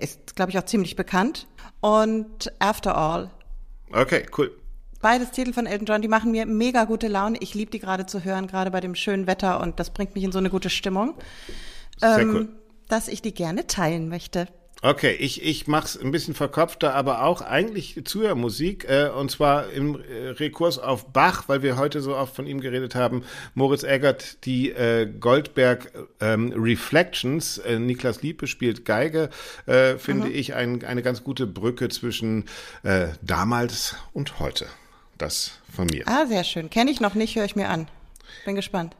Ist, 0.00 0.34
glaube 0.36 0.50
ich, 0.50 0.58
auch 0.58 0.64
ziemlich 0.64 0.96
bekannt. 0.96 1.46
Und 1.80 2.50
After 2.60 2.96
All. 2.96 3.30
Okay, 3.92 4.24
cool. 4.38 4.50
Beides 5.04 5.32
Titel 5.32 5.52
von 5.52 5.66
Elton 5.66 5.84
John, 5.84 6.00
die 6.00 6.08
machen 6.08 6.30
mir 6.30 6.46
mega 6.46 6.84
gute 6.84 7.08
Laune. 7.08 7.36
Ich 7.42 7.52
liebe 7.52 7.70
die 7.70 7.78
gerade 7.78 8.06
zu 8.06 8.24
hören, 8.24 8.46
gerade 8.46 8.70
bei 8.70 8.80
dem 8.80 8.94
schönen 8.94 9.26
Wetter 9.26 9.60
und 9.60 9.78
das 9.78 9.90
bringt 9.90 10.14
mich 10.14 10.24
in 10.24 10.32
so 10.32 10.38
eine 10.38 10.48
gute 10.48 10.70
Stimmung, 10.70 11.12
Sehr 11.98 12.20
ähm, 12.20 12.34
cool. 12.34 12.48
dass 12.88 13.08
ich 13.08 13.20
die 13.20 13.34
gerne 13.34 13.66
teilen 13.66 14.08
möchte. 14.08 14.48
Okay, 14.80 15.12
ich, 15.12 15.44
ich 15.44 15.66
mach's 15.66 15.98
ein 15.98 16.10
bisschen 16.10 16.32
verkopfter, 16.32 16.94
aber 16.94 17.22
auch 17.22 17.42
eigentlich 17.42 18.02
Zuhörmusik, 18.06 18.88
äh, 18.88 19.10
und 19.10 19.30
zwar 19.30 19.70
im 19.72 20.00
äh, 20.00 20.28
Rekurs 20.28 20.78
auf 20.78 21.12
Bach, 21.12 21.48
weil 21.48 21.62
wir 21.62 21.76
heute 21.76 22.00
so 22.00 22.16
oft 22.16 22.34
von 22.34 22.46
ihm 22.46 22.62
geredet 22.62 22.94
haben. 22.94 23.24
Moritz 23.52 23.82
Eggert, 23.82 24.42
die 24.46 24.70
äh, 24.70 25.06
Goldberg 25.20 25.92
ähm, 26.22 26.50
Reflections, 26.56 27.58
äh, 27.58 27.78
Niklas 27.78 28.22
Liepe 28.22 28.46
spielt 28.46 28.86
Geige, 28.86 29.28
äh, 29.66 29.98
finde 29.98 30.30
ich 30.30 30.54
ein, 30.54 30.82
eine 30.82 31.02
ganz 31.02 31.22
gute 31.24 31.46
Brücke 31.46 31.90
zwischen 31.90 32.46
äh, 32.84 33.08
damals 33.20 33.96
und 34.14 34.40
heute. 34.40 34.66
Das 35.24 35.52
von 35.74 35.86
mir. 35.86 36.06
Ah, 36.06 36.26
sehr 36.26 36.44
schön. 36.44 36.68
Kenne 36.68 36.90
ich 36.90 37.00
noch 37.00 37.14
nicht, 37.14 37.34
höre 37.34 37.46
ich 37.46 37.56
mir 37.56 37.70
an. 37.70 37.88
Bin 38.44 38.56
gespannt. 38.56 38.94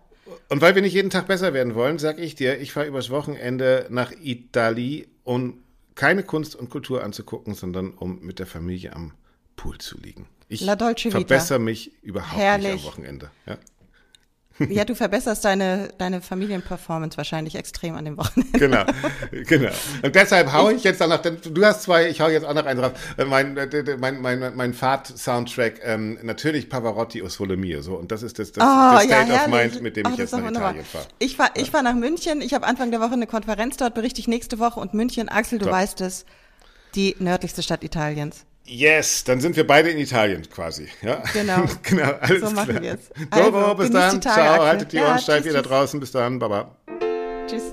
Und 0.48 0.62
weil 0.62 0.74
wir 0.74 0.80
nicht 0.80 0.94
jeden 0.94 1.10
Tag 1.10 1.26
besser 1.26 1.52
werden 1.52 1.74
wollen, 1.74 1.98
sag 1.98 2.18
ich 2.18 2.34
dir, 2.34 2.58
ich 2.60 2.72
fahre 2.72 2.86
übers 2.86 3.10
Wochenende 3.10 3.86
nach 3.90 4.10
Italien, 4.22 5.06
um 5.22 5.62
keine 5.94 6.22
Kunst 6.22 6.56
und 6.56 6.70
Kultur 6.70 7.04
anzugucken, 7.04 7.52
sondern 7.52 7.90
um 7.90 8.20
mit 8.22 8.38
der 8.38 8.46
Familie 8.46 8.94
am 8.94 9.12
Pool 9.54 9.76
zu 9.76 9.98
liegen. 9.98 10.26
Ich 10.48 10.64
verbessere 10.64 11.58
mich 11.58 11.92
überhaupt 12.02 12.32
nicht 12.32 12.42
Herrlich. 12.42 12.72
am 12.72 12.84
Wochenende. 12.84 13.30
Ja. 13.44 13.58
Ja, 14.58 14.84
du 14.84 14.94
verbesserst 14.94 15.44
deine, 15.44 15.88
deine 15.98 16.20
Familienperformance 16.20 17.16
wahrscheinlich 17.16 17.56
extrem 17.56 17.96
an 17.96 18.04
dem 18.04 18.16
Wochenende. 18.16 18.58
Genau, 18.58 18.84
genau. 19.46 19.70
Und 20.02 20.14
deshalb 20.14 20.52
hau 20.52 20.70
ich 20.70 20.84
jetzt 20.84 21.00
denn 21.22 21.38
du 21.42 21.64
hast 21.64 21.82
zwei, 21.82 22.08
ich 22.08 22.20
hau 22.20 22.28
jetzt 22.28 22.44
auch 22.44 22.54
noch 22.54 22.64
einen 22.64 22.80
drauf. 22.80 22.92
Äh, 23.16 23.24
Mein, 23.24 23.56
äh, 23.56 23.96
mein, 23.98 24.20
mein, 24.20 24.54
mein 24.54 24.74
Fahrt-Soundtrack, 24.74 25.80
ähm, 25.82 26.18
natürlich 26.22 26.68
Pavarotti 26.68 27.22
aus 27.22 27.38
Mio, 27.40 27.82
so. 27.82 27.94
Und 27.96 28.12
das 28.12 28.22
ist 28.22 28.38
das, 28.38 28.52
das, 28.52 28.62
Oh, 28.64 28.94
das 28.94 29.04
State 29.04 29.32
ja, 29.32 29.44
of 29.44 29.48
Mind, 29.48 29.82
mit 29.82 29.96
dem 29.96 30.06
Ach, 30.06 30.12
ich 30.12 30.18
jetzt 30.18 30.32
nach 30.32 30.38
wunderbar. 30.44 30.70
Italien 30.70 30.84
fahre. 30.84 31.06
Ich 31.18 31.36
fahr, 31.36 31.50
ich 31.54 31.70
fahr 31.70 31.82
nach 31.82 31.94
München. 31.94 32.40
Ich 32.40 32.54
habe 32.54 32.66
Anfang 32.66 32.90
der 32.90 33.00
Woche 33.00 33.12
eine 33.14 33.26
Konferenz 33.26 33.76
dort, 33.76 33.94
berichte 33.94 34.20
ich 34.20 34.28
nächste 34.28 34.58
Woche. 34.58 34.78
Und 34.78 34.94
München, 34.94 35.28
Axel, 35.28 35.58
du 35.58 35.64
Top. 35.64 35.74
weißt 35.74 36.00
es, 36.00 36.24
die 36.94 37.16
nördlichste 37.18 37.62
Stadt 37.62 37.82
Italiens. 37.82 38.44
Yes, 38.66 39.24
dann 39.24 39.40
sind 39.40 39.56
wir 39.56 39.66
beide 39.66 39.90
in 39.90 39.98
Italien 39.98 40.48
quasi. 40.48 40.88
Ja? 41.02 41.22
Genau. 41.32 41.64
genau, 41.82 42.12
alles 42.20 42.40
So 42.40 42.50
machen 42.50 42.70
klar. 42.70 42.82
wir's. 42.82 43.10
Doro, 43.30 43.58
Also, 43.58 43.74
bis 43.74 43.90
dann. 43.90 44.22
Ciao, 44.22 44.64
haltet 44.64 44.92
die 44.92 44.96
Ja, 44.96 45.08
Ohren 45.08 45.18
steif, 45.18 45.44
ihr 45.44 45.52
da 45.52 45.62
draußen. 45.62 46.00
Bis 46.00 46.12
dann, 46.12 46.38
baba. 46.38 46.74
Tschüss. 47.46 47.64